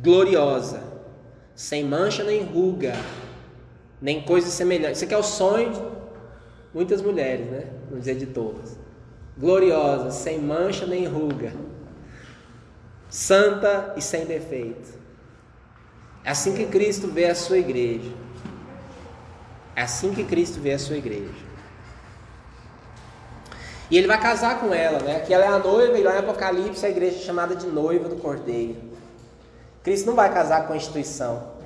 gloriosa, 0.02 0.82
sem 1.54 1.82
mancha 1.82 2.22
nem 2.22 2.42
ruga, 2.42 2.92
nem 3.98 4.20
coisa 4.20 4.48
semelhante. 4.48 4.96
Isso 4.96 5.04
aqui 5.04 5.14
é 5.14 5.16
o 5.16 5.22
sonho 5.22 5.72
de 5.72 5.80
muitas 6.74 7.00
mulheres, 7.00 7.50
né? 7.50 7.64
Não 7.90 7.98
dizer 7.98 8.16
de 8.16 8.26
todas. 8.26 8.78
Gloriosa, 9.38 10.10
sem 10.10 10.38
mancha 10.38 10.86
nem 10.86 11.06
ruga, 11.06 11.54
santa 13.08 13.94
e 13.96 14.02
sem 14.02 14.26
defeito. 14.26 15.00
É 16.22 16.32
assim 16.32 16.54
que 16.54 16.66
Cristo 16.66 17.08
vê 17.08 17.24
a 17.24 17.34
sua 17.34 17.56
igreja. 17.56 18.12
É 19.74 19.80
assim 19.80 20.12
que 20.12 20.24
Cristo 20.24 20.60
vê 20.60 20.74
a 20.74 20.78
sua 20.78 20.98
igreja. 20.98 21.49
E 23.90 23.98
ele 23.98 24.06
vai 24.06 24.20
casar 24.20 24.60
com 24.60 24.72
ela, 24.72 25.00
né? 25.00 25.20
Que 25.20 25.34
ela 25.34 25.44
é 25.44 25.48
a 25.48 25.58
noiva 25.58 25.98
e 25.98 26.02
lá 26.02 26.14
em 26.14 26.18
Apocalipse 26.18 26.86
a 26.86 26.88
igreja 26.88 27.16
é 27.16 27.20
chamada 27.20 27.56
de 27.56 27.66
noiva 27.66 28.08
do 28.08 28.16
Cordeiro. 28.16 28.76
Cristo 29.82 30.06
não 30.06 30.14
vai 30.14 30.32
casar 30.32 30.66
com 30.66 30.72
a 30.72 30.76
instituição. 30.76 31.58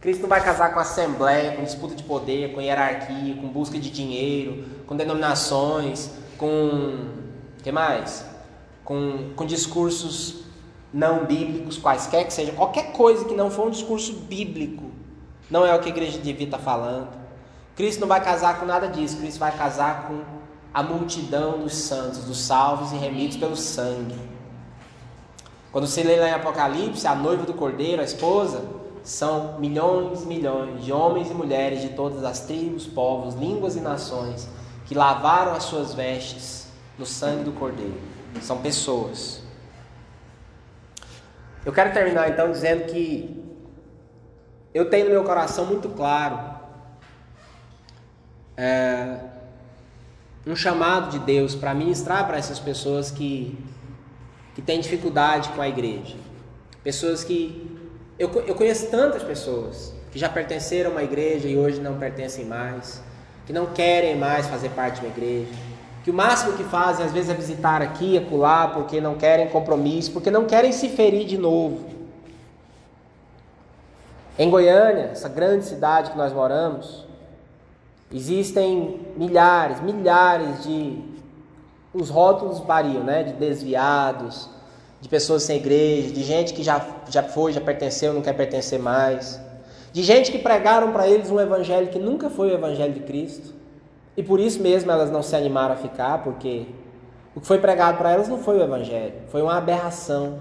Cristo 0.00 0.20
não 0.20 0.28
vai 0.28 0.44
casar 0.44 0.72
com 0.72 0.78
assembleia, 0.78 1.56
com 1.56 1.64
disputa 1.64 1.94
de 1.94 2.02
poder, 2.02 2.54
com 2.54 2.60
hierarquia, 2.60 3.34
com 3.36 3.48
busca 3.48 3.78
de 3.78 3.90
dinheiro, 3.90 4.64
com 4.86 4.94
denominações, 4.94 6.10
com 6.36 7.08
que 7.62 7.72
mais? 7.72 8.24
Com, 8.84 9.32
com 9.34 9.46
discursos 9.46 10.44
não 10.92 11.24
bíblicos, 11.24 11.78
quaisquer 11.78 12.24
que 12.26 12.32
seja, 12.32 12.52
qualquer 12.52 12.92
coisa 12.92 13.24
que 13.24 13.34
não 13.34 13.50
for 13.50 13.66
um 13.66 13.70
discurso 13.70 14.12
bíblico, 14.12 14.84
não 15.50 15.66
é 15.66 15.74
o 15.74 15.80
que 15.80 15.88
a 15.88 15.92
igreja 15.92 16.18
devia 16.18 16.46
estar 16.46 16.58
falando. 16.58 17.08
Cristo 17.74 18.00
não 18.00 18.06
vai 18.06 18.22
casar 18.22 18.60
com 18.60 18.66
nada 18.66 18.86
disso, 18.86 19.16
Cristo 19.16 19.40
vai 19.40 19.56
casar 19.56 20.06
com 20.06 20.20
a 20.74 20.82
multidão 20.82 21.60
dos 21.60 21.72
santos, 21.72 22.24
dos 22.24 22.38
salvos 22.38 22.90
e 22.90 22.96
remidos 22.96 23.36
pelo 23.36 23.56
sangue. 23.56 24.18
Quando 25.70 25.86
você 25.86 26.02
lê 26.02 26.16
lá 26.16 26.28
em 26.28 26.32
Apocalipse, 26.32 27.06
a 27.06 27.14
noiva 27.14 27.44
do 27.44 27.54
cordeiro, 27.54 28.02
a 28.02 28.04
esposa, 28.04 28.64
são 29.04 29.58
milhões 29.60 30.22
e 30.22 30.26
milhões 30.26 30.84
de 30.84 30.92
homens 30.92 31.30
e 31.30 31.34
mulheres 31.34 31.80
de 31.80 31.90
todas 31.90 32.24
as 32.24 32.40
tribos, 32.40 32.86
povos, 32.86 33.34
línguas 33.34 33.76
e 33.76 33.80
nações 33.80 34.48
que 34.86 34.94
lavaram 34.94 35.52
as 35.52 35.64
suas 35.64 35.94
vestes 35.94 36.66
no 36.98 37.06
sangue 37.06 37.44
do 37.44 37.52
cordeiro. 37.52 38.00
São 38.42 38.58
pessoas. 38.58 39.42
Eu 41.64 41.72
quero 41.72 41.92
terminar 41.92 42.30
então 42.30 42.50
dizendo 42.50 42.86
que 42.86 43.42
eu 44.72 44.90
tenho 44.90 45.06
no 45.06 45.12
meu 45.12 45.24
coração 45.24 45.66
muito 45.66 45.88
claro 45.90 46.54
é, 48.56 49.18
um 50.46 50.54
chamado 50.54 51.10
de 51.10 51.18
Deus 51.18 51.54
para 51.54 51.74
ministrar 51.74 52.26
para 52.26 52.36
essas 52.36 52.58
pessoas 52.58 53.10
que, 53.10 53.58
que 54.54 54.60
têm 54.60 54.80
dificuldade 54.80 55.48
com 55.50 55.62
a 55.62 55.68
igreja. 55.68 56.16
Pessoas 56.82 57.24
que. 57.24 57.70
Eu, 58.18 58.30
eu 58.46 58.54
conheço 58.54 58.88
tantas 58.90 59.22
pessoas 59.22 59.92
que 60.12 60.18
já 60.18 60.28
pertenceram 60.28 60.90
a 60.90 60.94
uma 60.94 61.02
igreja 61.02 61.48
e 61.48 61.56
hoje 61.56 61.80
não 61.80 61.98
pertencem 61.98 62.44
mais, 62.44 63.02
que 63.46 63.52
não 63.52 63.66
querem 63.66 64.16
mais 64.16 64.46
fazer 64.46 64.68
parte 64.70 65.00
de 65.00 65.06
uma 65.06 65.12
igreja, 65.12 65.50
que 66.04 66.10
o 66.10 66.14
máximo 66.14 66.52
que 66.52 66.62
fazem 66.62 67.04
às 67.04 67.12
vezes 67.12 67.30
é 67.30 67.34
visitar 67.34 67.82
aqui 67.82 68.16
acolá 68.16 68.68
porque 68.68 69.00
não 69.00 69.16
querem 69.16 69.48
compromisso, 69.48 70.12
porque 70.12 70.30
não 70.30 70.44
querem 70.44 70.70
se 70.70 70.88
ferir 70.90 71.26
de 71.26 71.38
novo. 71.38 71.94
Em 74.38 74.50
Goiânia, 74.50 75.10
essa 75.12 75.28
grande 75.28 75.64
cidade 75.64 76.10
que 76.10 76.16
nós 76.16 76.32
moramos, 76.32 77.06
Existem 78.14 79.00
milhares, 79.16 79.80
milhares 79.80 80.62
de. 80.62 81.02
Os 81.92 82.08
rótulos 82.08 82.60
variam, 82.60 83.02
né? 83.02 83.24
De 83.24 83.32
desviados, 83.32 84.48
de 85.00 85.08
pessoas 85.08 85.42
sem 85.42 85.56
igreja, 85.56 86.12
de 86.12 86.22
gente 86.22 86.54
que 86.54 86.62
já, 86.62 86.84
já 87.10 87.24
foi, 87.24 87.52
já 87.52 87.60
pertenceu, 87.60 88.14
não 88.14 88.22
quer 88.22 88.34
pertencer 88.34 88.78
mais. 88.78 89.40
De 89.92 90.02
gente 90.04 90.30
que 90.30 90.38
pregaram 90.38 90.92
para 90.92 91.08
eles 91.08 91.28
um 91.28 91.40
evangelho 91.40 91.88
que 91.88 91.98
nunca 91.98 92.30
foi 92.30 92.52
o 92.52 92.54
evangelho 92.54 92.94
de 92.94 93.00
Cristo. 93.00 93.52
E 94.16 94.22
por 94.22 94.38
isso 94.38 94.62
mesmo 94.62 94.92
elas 94.92 95.10
não 95.10 95.22
se 95.22 95.34
animaram 95.34 95.74
a 95.74 95.76
ficar, 95.76 96.22
porque 96.22 96.66
o 97.34 97.40
que 97.40 97.46
foi 97.48 97.58
pregado 97.58 97.98
para 97.98 98.12
elas 98.12 98.28
não 98.28 98.38
foi 98.38 98.58
o 98.58 98.62
evangelho, 98.62 99.14
foi 99.26 99.42
uma 99.42 99.56
aberração, 99.56 100.38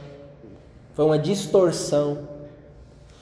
foi 0.94 1.06
uma 1.06 1.18
distorção. 1.18 2.20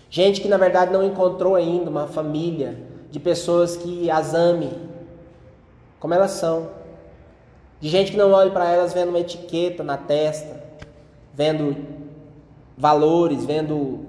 Gente 0.09 0.41
que 0.41 0.49
na 0.49 0.57
verdade 0.57 0.91
não 0.91 1.03
encontrou 1.03 1.55
ainda 1.55 1.89
uma 1.89 2.05
família 2.05 2.90
de 3.11 3.19
pessoas 3.19 3.75
que 3.75 4.09
as 4.09 4.33
ame 4.33 4.89
como 5.99 6.15
elas 6.15 6.31
são. 6.31 6.69
De 7.79 7.87
gente 7.87 8.11
que 8.11 8.17
não 8.17 8.31
olha 8.31 8.49
para 8.51 8.67
elas 8.69 8.93
vendo 8.93 9.09
uma 9.09 9.19
etiqueta 9.19 9.83
na 9.83 9.97
testa, 9.97 10.63
vendo 11.33 11.75
valores, 12.77 13.45
vendo 13.45 14.05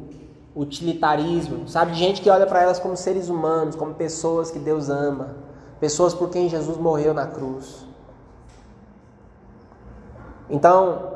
utilitarismo, 0.55 1.69
sabe? 1.69 1.93
De 1.93 1.99
gente 1.99 2.21
que 2.21 2.31
olha 2.31 2.47
para 2.47 2.63
elas 2.63 2.79
como 2.79 2.97
seres 2.97 3.29
humanos, 3.29 3.75
como 3.75 3.95
pessoas 3.95 4.51
que 4.51 4.59
Deus 4.59 4.89
ama, 4.89 5.37
pessoas 5.81 6.15
por 6.15 6.31
quem 6.31 6.49
Jesus 6.49 6.77
morreu 6.77 7.13
na 7.13 7.27
cruz. 7.27 7.87
Então, 10.49 11.13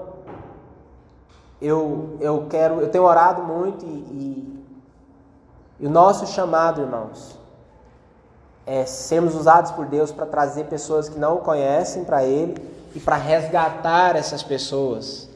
eu, 1.60 2.16
eu 2.20 2.46
quero, 2.48 2.80
eu 2.80 2.90
tenho 2.90 3.04
orado 3.04 3.42
muito 3.42 3.84
e, 3.84 3.88
e, 3.88 4.64
e 5.80 5.86
o 5.86 5.90
nosso 5.90 6.26
chamado, 6.26 6.80
irmãos, 6.80 7.35
é, 8.66 8.84
sermos 8.84 9.36
usados 9.36 9.70
por 9.70 9.86
Deus 9.86 10.10
para 10.10 10.26
trazer 10.26 10.64
pessoas 10.64 11.08
que 11.08 11.18
não 11.18 11.36
o 11.36 11.38
conhecem 11.38 12.04
para 12.04 12.24
Ele 12.24 12.56
e 12.94 12.98
para 12.98 13.16
resgatar 13.16 14.16
essas 14.16 14.42
pessoas 14.42 15.28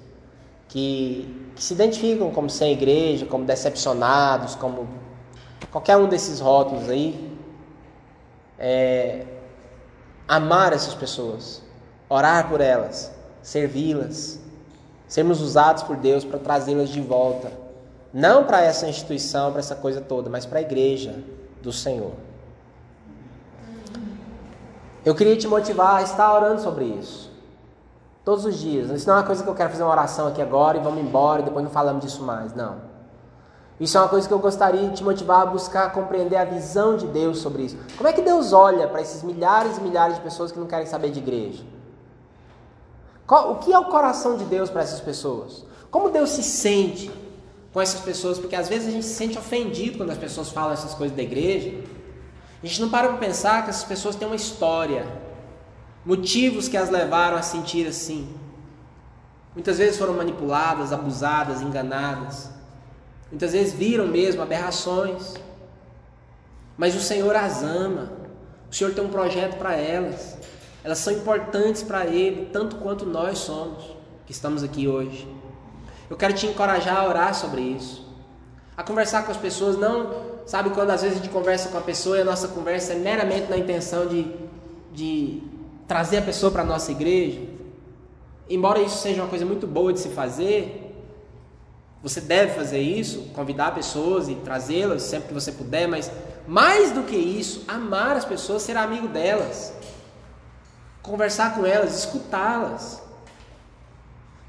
que, 0.69 1.53
que 1.55 1.63
se 1.63 1.73
identificam 1.73 2.33
como 2.33 2.51
sem 2.51 2.73
igreja, 2.73 3.27
como 3.27 3.45
decepcionados, 3.45 4.57
como 4.57 4.89
qualquer 5.71 5.97
um 5.97 6.09
desses 6.09 6.41
rótulos 6.41 6.89
aí. 6.89 7.39
É, 8.59 9.25
amar 10.29 10.73
essas 10.73 10.95
pessoas, 10.95 11.63
orar 12.09 12.49
por 12.49 12.61
elas, 12.61 13.11
servi-las, 13.43 14.39
sermos 15.09 15.41
usados 15.41 15.83
por 15.83 15.97
Deus 15.97 16.25
para 16.25 16.39
trazê-las 16.39 16.91
de 16.91 17.01
volta, 17.01 17.51
não 18.13 18.45
para 18.45 18.63
essa 18.63 18.87
instituição, 18.87 19.51
para 19.51 19.61
essa 19.61 19.75
coisa 19.75 20.01
toda, 20.01 20.29
mas 20.29 20.45
para 20.45 20.59
a 20.59 20.63
igreja 20.63 21.15
do 21.63 21.73
Senhor. 21.73 22.13
Eu 25.05 25.15
queria 25.15 25.37
te 25.37 25.49
motivar 25.49 25.97
a 25.97 26.03
estar 26.03 26.33
orando 26.35 26.61
sobre 26.61 26.85
isso. 26.85 27.31
Todos 28.25 28.45
os 28.45 28.59
dias. 28.59 28.91
Isso 28.91 29.09
não 29.09 29.17
é 29.17 29.19
uma 29.19 29.27
coisa 29.27 29.43
que 29.43 29.49
eu 29.49 29.55
quero 29.55 29.71
fazer 29.71 29.83
uma 29.83 29.93
oração 29.93 30.29
aqui 30.29 30.43
agora 30.43 30.77
e 30.77 30.81
vamos 30.81 31.01
embora 31.01 31.41
e 31.41 31.45
depois 31.45 31.65
não 31.65 31.71
falamos 31.71 32.05
disso 32.05 32.23
mais. 32.23 32.55
Não. 32.55 32.91
Isso 33.81 33.97
é 33.97 34.01
uma 34.01 34.11
coisa 34.11 34.29
que 34.29 34.35
eu 34.35 34.39
gostaria 34.39 34.87
de 34.89 34.97
te 34.97 35.03
motivar 35.03 35.41
a 35.41 35.47
buscar 35.47 35.91
compreender 35.91 36.37
a 36.37 36.45
visão 36.45 36.99
de 36.99 37.07
Deus 37.07 37.39
sobre 37.39 37.63
isso. 37.63 37.79
Como 37.97 38.07
é 38.07 38.13
que 38.13 38.21
Deus 38.21 38.53
olha 38.53 38.87
para 38.87 39.01
esses 39.01 39.23
milhares 39.23 39.79
e 39.79 39.81
milhares 39.81 40.17
de 40.17 40.21
pessoas 40.21 40.53
que 40.53 40.59
não 40.59 40.67
querem 40.67 40.87
saber 40.87 41.11
de 41.11 41.19
igreja? 41.19 41.65
o 43.33 43.55
que 43.57 43.73
é 43.73 43.79
o 43.79 43.85
coração 43.85 44.37
de 44.37 44.45
Deus 44.45 44.69
para 44.69 44.83
essas 44.83 45.01
pessoas? 45.01 45.65
Como 45.89 46.11
Deus 46.11 46.31
se 46.31 46.43
sente 46.43 47.11
com 47.73 47.81
essas 47.81 48.01
pessoas? 48.01 48.41
Porque 48.41 48.57
às 48.57 48.69
vezes 48.69 48.89
a 48.89 48.91
gente 48.91 49.07
se 49.07 49.15
sente 49.15 49.39
ofendido 49.39 49.99
quando 49.99 50.11
as 50.11 50.19
pessoas 50.19 50.51
falam 50.51 50.73
essas 50.73 50.95
coisas 50.95 51.17
da 51.17 51.23
igreja. 51.23 51.73
A 52.63 52.67
gente 52.67 52.81
não 52.81 52.91
para 52.91 53.09
para 53.09 53.17
pensar 53.19 53.65
que 53.65 53.71
essas 53.71 53.85
pessoas 53.85 54.17
têm 54.17 54.27
uma 54.27 54.37
história, 54.37 55.07
motivos 56.05 56.69
que 56.69 56.77
as 56.77 56.91
levaram 56.91 57.37
a 57.37 57.43
sentir 57.43 57.87
assim. 57.87 58.29
Muitas 59.55 59.79
vezes 59.79 59.99
foram 59.99 60.15
manipuladas, 60.15 60.93
abusadas, 60.93 61.61
enganadas. 61.61 62.51
Muitas 63.31 63.53
vezes 63.53 63.73
viram 63.73 64.07
mesmo 64.07 64.43
aberrações. 64.43 65.35
Mas 66.77 66.95
o 66.95 67.01
Senhor 67.01 67.35
as 67.35 67.63
ama. 67.63 68.13
O 68.71 68.75
Senhor 68.75 68.95
tem 68.95 69.05
um 69.05 69.09
projeto 69.11 69.57
para 69.57 69.75
elas. 69.75 70.37
Elas 70.83 70.99
são 70.99 71.13
importantes 71.13 71.83
para 71.83 72.07
Ele, 72.07 72.47
tanto 72.53 72.77
quanto 72.77 73.05
nós 73.05 73.39
somos, 73.39 73.85
que 74.25 74.33
estamos 74.33 74.63
aqui 74.63 74.89
hoje. 74.89 75.29
Eu 76.09 76.17
quero 76.17 76.33
te 76.33 76.47
encorajar 76.47 76.97
a 76.97 77.09
orar 77.09 77.35
sobre 77.35 77.61
isso. 77.61 78.09
A 78.77 78.83
conversar 78.83 79.25
com 79.25 79.31
as 79.31 79.37
pessoas, 79.37 79.77
não, 79.77 80.30
sabe, 80.51 80.71
quando 80.71 80.91
às 80.91 81.03
vezes 81.03 81.17
a 81.17 81.23
gente 81.23 81.33
conversa 81.33 81.69
com 81.69 81.79
a 81.79 81.81
pessoa 81.81 82.19
e 82.19 82.23
a 82.23 82.25
nossa 82.25 82.49
conversa 82.49 82.93
é 82.93 82.97
meramente 82.97 83.49
na 83.49 83.57
intenção 83.57 84.09
de, 84.09 84.27
de 84.93 85.41
trazer 85.87 86.17
a 86.19 86.23
pessoa 86.23 86.51
para 86.51 86.63
a 86.63 86.65
nossa 86.65 86.91
igreja. 86.91 87.41
Embora 88.49 88.81
isso 88.81 88.99
seja 88.99 89.23
uma 89.23 89.29
coisa 89.29 89.47
muito 89.47 89.65
boa 89.65 89.93
de 89.93 90.01
se 90.01 90.09
fazer, 90.09 90.93
você 92.03 92.21
deve 92.21 92.53
fazer 92.53 92.81
isso, 92.81 93.31
convidar 93.33 93.73
pessoas 93.77 94.29
e 94.29 94.35
trazê-las 94.35 95.03
sempre 95.03 95.29
que 95.29 95.35
você 95.35 95.53
puder, 95.53 95.87
mas 95.87 96.11
mais 96.49 96.91
do 96.91 97.05
que 97.05 97.15
isso, 97.15 97.63
amar 97.69 98.17
as 98.17 98.25
pessoas, 98.25 98.63
ser 98.63 98.77
amigo 98.77 99.07
delas, 99.07 99.73
conversar 101.01 101.55
com 101.55 101.65
elas, 101.65 101.97
escutá-las, 101.97 103.01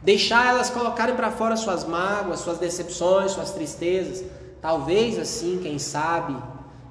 deixar 0.02 0.48
elas 0.48 0.72
colocarem 0.72 1.16
para 1.16 1.30
fora 1.30 1.56
suas 1.56 1.84
mágoas, 1.84 2.40
suas 2.40 2.58
decepções, 2.58 3.34
suas 3.34 3.52
tristezas. 3.52 4.41
Talvez 4.62 5.18
assim, 5.18 5.60
quem 5.62 5.80
sabe, 5.80 6.36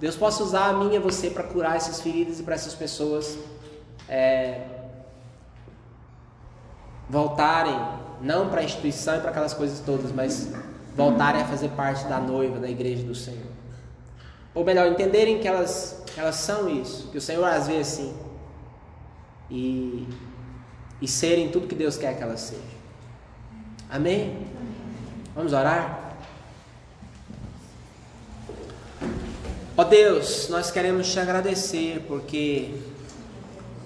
Deus 0.00 0.16
possa 0.16 0.42
usar 0.42 0.70
a 0.70 0.72
mim 0.72 0.94
e 0.94 0.98
você 0.98 1.30
para 1.30 1.44
curar 1.44 1.76
essas 1.76 2.00
feridas 2.00 2.40
e 2.40 2.42
para 2.42 2.54
essas 2.54 2.74
pessoas 2.74 3.38
é, 4.08 4.62
voltarem 7.08 7.78
não 8.20 8.48
para 8.48 8.60
a 8.60 8.64
instituição 8.64 9.16
e 9.16 9.20
para 9.20 9.30
aquelas 9.30 9.54
coisas 9.54 9.80
todas, 9.80 10.12
mas 10.12 10.50
voltarem 10.96 11.42
a 11.42 11.44
fazer 11.44 11.68
parte 11.70 12.04
da 12.06 12.18
noiva, 12.18 12.58
da 12.58 12.68
igreja 12.68 13.04
do 13.04 13.14
Senhor. 13.14 13.50
Ou 14.54 14.64
melhor, 14.64 14.88
entenderem 14.88 15.38
que 15.38 15.46
elas, 15.46 16.02
que 16.06 16.18
elas 16.18 16.36
são 16.36 16.68
isso, 16.68 17.08
que 17.08 17.18
o 17.18 17.20
Senhor 17.20 17.44
as 17.44 17.68
vê 17.68 17.78
assim. 17.78 18.14
E, 19.48 20.08
e 21.00 21.08
serem 21.08 21.50
tudo 21.50 21.66
que 21.66 21.74
Deus 21.74 21.96
quer 21.96 22.16
que 22.16 22.22
elas 22.22 22.40
sejam. 22.40 22.64
Amém? 23.88 24.46
Vamos 25.34 25.52
orar? 25.52 25.99
Ó 29.80 29.84
Deus, 29.84 30.50
nós 30.50 30.70
queremos 30.70 31.10
te 31.10 31.18
agradecer 31.18 32.04
porque 32.06 32.68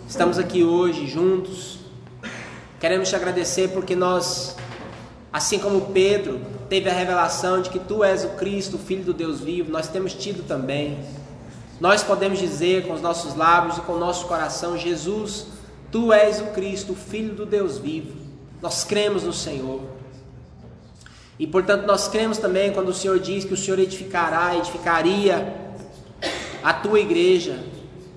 estamos 0.09 0.41
aqui 0.41 0.65
hoje 0.65 1.07
juntos 1.07 1.79
Queremos 2.81 3.09
te 3.09 3.15
agradecer 3.15 3.69
porque 3.69 3.95
nós, 3.95 4.57
assim 5.33 5.61
como 5.61 5.93
Pedro 5.93 6.41
teve 6.69 6.91
a 6.91 6.93
revelação 6.93 7.63
de 7.63 7.71
que 7.71 7.79
tu 7.79 8.03
és 8.03 8.25
o 8.25 8.31
Cristo, 8.31 8.75
o 8.75 8.79
Filho 8.81 9.05
do 9.05 9.15
Deus 9.15 9.41
vivo, 9.41 9.71
nós 9.71 9.87
temos 9.87 10.15
tido 10.15 10.45
também. 10.45 10.99
Nós 11.81 12.03
podemos 12.03 12.41
dizer 12.41 12.89
com 12.89 12.93
os 12.93 13.01
nossos 13.01 13.37
lábios 13.37 13.79
e 13.79 13.83
com 13.83 13.93
o 13.93 13.99
nosso 14.01 14.27
coração: 14.27 14.77
Jesus, 14.77 15.47
tu 15.93 16.13
és 16.13 16.41
o 16.41 16.47
Cristo, 16.47 16.91
o 16.95 16.97
Filho 16.97 17.37
do 17.37 17.47
Deus 17.47 17.79
vivo. 17.79 18.17
Nós 18.61 18.83
cremos 18.83 19.23
no 19.23 19.33
Senhor. 19.33 19.81
E 21.39 21.47
portanto 21.47 21.87
nós 21.87 22.09
cremos 22.09 22.39
também 22.39 22.73
quando 22.73 22.89
o 22.89 22.95
Senhor 22.95 23.21
diz 23.21 23.45
que 23.45 23.55
o 23.55 23.57
Senhor 23.57 23.79
edificará, 23.79 24.57
edificaria 24.57 25.64
a 26.65 26.73
tua 26.73 26.99
igreja, 26.99 27.59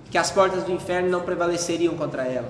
que 0.09 0.17
as 0.17 0.31
portas 0.31 0.63
do 0.63 0.71
inferno 0.71 1.09
não 1.09 1.19
prevaleceriam 1.19 1.97
contra 1.97 2.23
ela. 2.23 2.49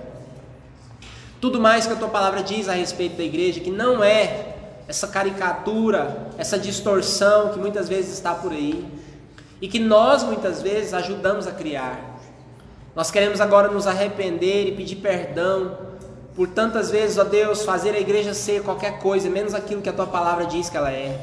Tudo 1.42 1.60
mais 1.60 1.88
que 1.88 1.94
a 1.94 1.96
tua 1.96 2.08
palavra 2.08 2.44
diz 2.44 2.70
a 2.70 2.74
respeito 2.74 3.18
da 3.18 3.24
igreja, 3.24 3.60
que 3.60 3.72
não 3.72 4.04
é 4.04 4.54
essa 4.88 5.08
caricatura, 5.08 6.28
essa 6.38 6.60
distorção 6.60 7.50
que 7.50 7.58
muitas 7.58 7.90
vezes 7.90 8.14
está 8.14 8.36
por 8.36 8.52
aí 8.52 8.86
e 9.60 9.68
que 9.68 9.80
nós 9.80 10.22
muitas 10.22 10.62
vezes 10.62 10.94
ajudamos 10.94 11.48
a 11.48 11.52
criar. 11.52 12.20
Nós 12.96 13.10
queremos 13.10 13.42
agora 13.42 13.68
nos 13.70 13.88
arrepender 13.88 14.68
e 14.68 14.76
pedir 14.76 14.98
perdão 14.98 15.80
por 16.36 16.48
tantas 16.48 16.92
vezes, 16.92 17.18
ó 17.18 17.24
Deus, 17.24 17.64
fazer 17.64 17.96
a 17.96 18.00
igreja 18.00 18.36
ser 18.36 18.62
qualquer 18.62 19.00
coisa, 19.00 19.28
menos 19.32 19.56
aquilo 19.56 19.82
que 19.82 19.90
a 19.90 19.94
tua 19.94 20.06
palavra 20.06 20.46
diz 20.46 20.70
que 20.70 20.78
ela 20.78 20.92
é. 20.92 21.20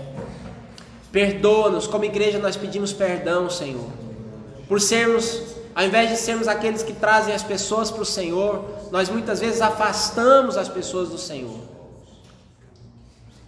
Perdoa-nos, 1.12 1.87
como 1.87 2.05
igreja 2.05 2.41
nós 2.41 2.57
pedimos 2.57 2.93
perdão, 2.93 3.49
Senhor, 3.49 4.04
por 4.69 4.81
sermos 4.81 5.55
ao 5.75 5.85
invés 5.85 6.09
de 6.09 6.17
sermos 6.17 6.47
aqueles 6.47 6.83
que 6.85 6.93
trazem 6.93 7.35
as 7.35 7.43
pessoas 7.43 7.91
para 7.91 8.03
o 8.03 8.07
Senhor, 8.07 8.65
nós 8.93 9.09
muitas 9.09 9.41
vezes 9.41 9.61
afastamos 9.61 10.57
as 10.57 10.69
pessoas 10.69 11.09
do 11.09 11.19
Senhor. 11.19 11.59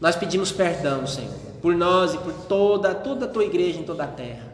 Nós 0.01 0.17
pedimos 0.17 0.51
perdão, 0.51 1.07
Senhor, 1.07 1.33
por 1.63 1.75
nós 1.75 2.15
e 2.15 2.19
por 2.19 2.33
toda, 2.49 2.95
toda 2.95 3.27
a 3.27 3.29
tua 3.29 3.45
igreja 3.45 3.79
em 3.79 3.85
toda 3.85 4.05
a 4.05 4.09
terra. 4.09 4.53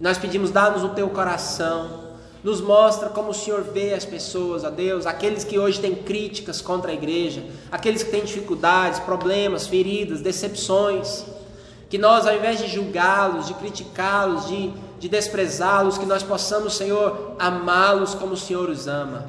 Nós 0.00 0.18
pedimos, 0.18 0.50
dá-nos 0.50 0.82
o 0.82 0.88
teu 0.88 1.08
coração, 1.10 2.10
nos 2.42 2.60
mostra 2.60 3.08
como 3.08 3.30
o 3.30 3.34
Senhor 3.34 3.62
vê 3.62 3.94
as 3.94 4.04
pessoas, 4.04 4.64
ó 4.64 4.70
Deus, 4.70 5.06
aqueles 5.06 5.44
que 5.44 5.58
hoje 5.58 5.78
têm 5.78 5.94
críticas 5.94 6.60
contra 6.60 6.90
a 6.90 6.94
igreja, 6.94 7.44
aqueles 7.70 8.02
que 8.02 8.10
têm 8.10 8.24
dificuldades, 8.24 8.98
problemas, 8.98 9.68
feridas, 9.68 10.20
decepções, 10.20 11.24
que 11.90 11.98
nós, 11.98 12.26
ao 12.26 12.34
invés 12.34 12.58
de 12.58 12.68
julgá-los, 12.68 13.48
de 13.48 13.54
criticá-los, 13.54 14.48
de 14.48 14.72
de 15.00 15.08
desprezá-los, 15.08 15.96
que 15.96 16.04
nós 16.04 16.22
possamos, 16.22 16.76
Senhor, 16.76 17.34
amá-los 17.38 18.14
como 18.14 18.34
o 18.34 18.36
Senhor 18.36 18.68
os 18.68 18.86
ama. 18.86 19.26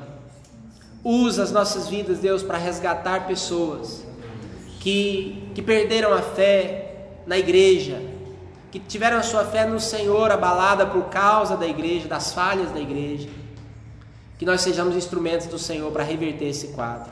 Usa 1.01 1.43
as 1.43 1.51
nossas 1.51 1.88
vidas, 1.88 2.20
Deus, 2.20 2.43
para 2.43 2.57
resgatar 2.57 3.26
pessoas 3.26 4.05
que, 4.82 5.49
que 5.55 5.62
perderam 5.62 6.14
a 6.14 6.22
fé 6.22 7.05
na 7.26 7.38
igreja, 7.38 8.01
que 8.70 8.80
tiveram 8.80 9.18
a 9.18 9.24
sua 9.24 9.45
fé 9.45 9.66
no 9.66 9.80
Senhor 9.80 10.30
abalada 10.30 10.86
por 10.86 11.05
causa 11.05 11.55
da 11.55 11.66
igreja, 11.66 12.09
das 12.09 12.34
falhas 12.34 12.70
da 12.72 12.80
igreja. 12.80 13.30
Que 14.38 14.45
nós 14.45 14.59
sejamos 14.59 14.95
instrumentos 14.95 15.47
do 15.47 15.57
Senhor 15.57 15.89
para 15.91 16.03
reverter 16.03 16.49
esse 16.49 16.70
quadro. 16.70 17.12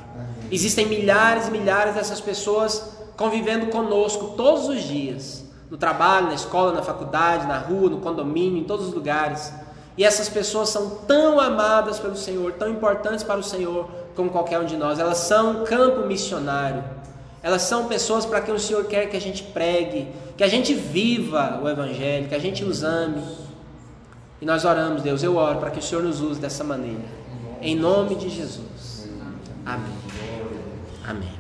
Existem 0.52 0.86
milhares 0.86 1.47
e 1.47 1.52
milhares 1.52 1.95
dessas 1.95 2.20
pessoas 2.20 2.99
convivendo 3.20 3.65
conosco 3.65 4.34
todos 4.38 4.70
os 4.70 4.82
dias 4.82 5.43
no 5.70 5.76
trabalho, 5.76 6.28
na 6.28 6.36
escola, 6.36 6.72
na 6.72 6.82
faculdade, 6.82 7.45
na 7.47 7.57
rua, 7.57 7.89
no 7.89 7.97
condomínio, 7.97 8.57
em 8.57 8.63
todos 8.63 8.88
os 8.88 8.93
lugares. 8.93 9.53
E 9.97 10.05
essas 10.05 10.30
pessoas 10.30 10.70
são 10.70 10.89
tão 11.05 11.38
amadas 11.38 11.99
pelo 11.99 12.15
Senhor, 12.15 12.53
tão 12.53 12.70
importantes 12.70 13.22
para 13.26 13.38
o 13.38 13.43
Senhor 13.43 13.89
como 14.15 14.30
qualquer 14.30 14.57
um 14.61 14.65
de 14.65 14.78
nós. 14.78 14.99
Elas 14.99 15.17
são 15.17 15.51
um 15.51 15.65
campo 15.65 16.07
missionário. 16.07 16.82
Elas 17.43 17.63
são 17.63 17.89
pessoas 17.89 18.26
para 18.26 18.39
quem 18.39 18.53
o 18.53 18.59
Senhor 18.59 18.86
quer 18.86 19.07
que 19.07 19.17
a 19.17 19.22
gente 19.22 19.43
pregue, 19.43 20.07
que 20.38 20.43
a 20.43 20.47
gente 20.47 20.74
viva 20.74 21.59
o 21.61 21.67
Evangelho, 21.67 22.30
que 22.30 22.36
a 22.36 22.39
gente 22.39 22.63
os 22.63 22.84
ame. 22.84 23.22
E 24.39 24.45
nós 24.45 24.63
oramos, 24.63 25.01
Deus, 25.01 25.22
eu 25.22 25.36
oro 25.36 25.59
para 25.59 25.72
que 25.72 25.80
o 25.80 25.84
Senhor 25.84 26.05
nos 26.05 26.22
use 26.22 26.39
dessa 26.39 26.63
maneira. 26.63 27.03
Em 27.61 27.76
nome 27.76 28.15
de 28.15 28.30
Jesus. 28.30 29.09
Amém. 29.65 29.93
Amém. 31.05 31.39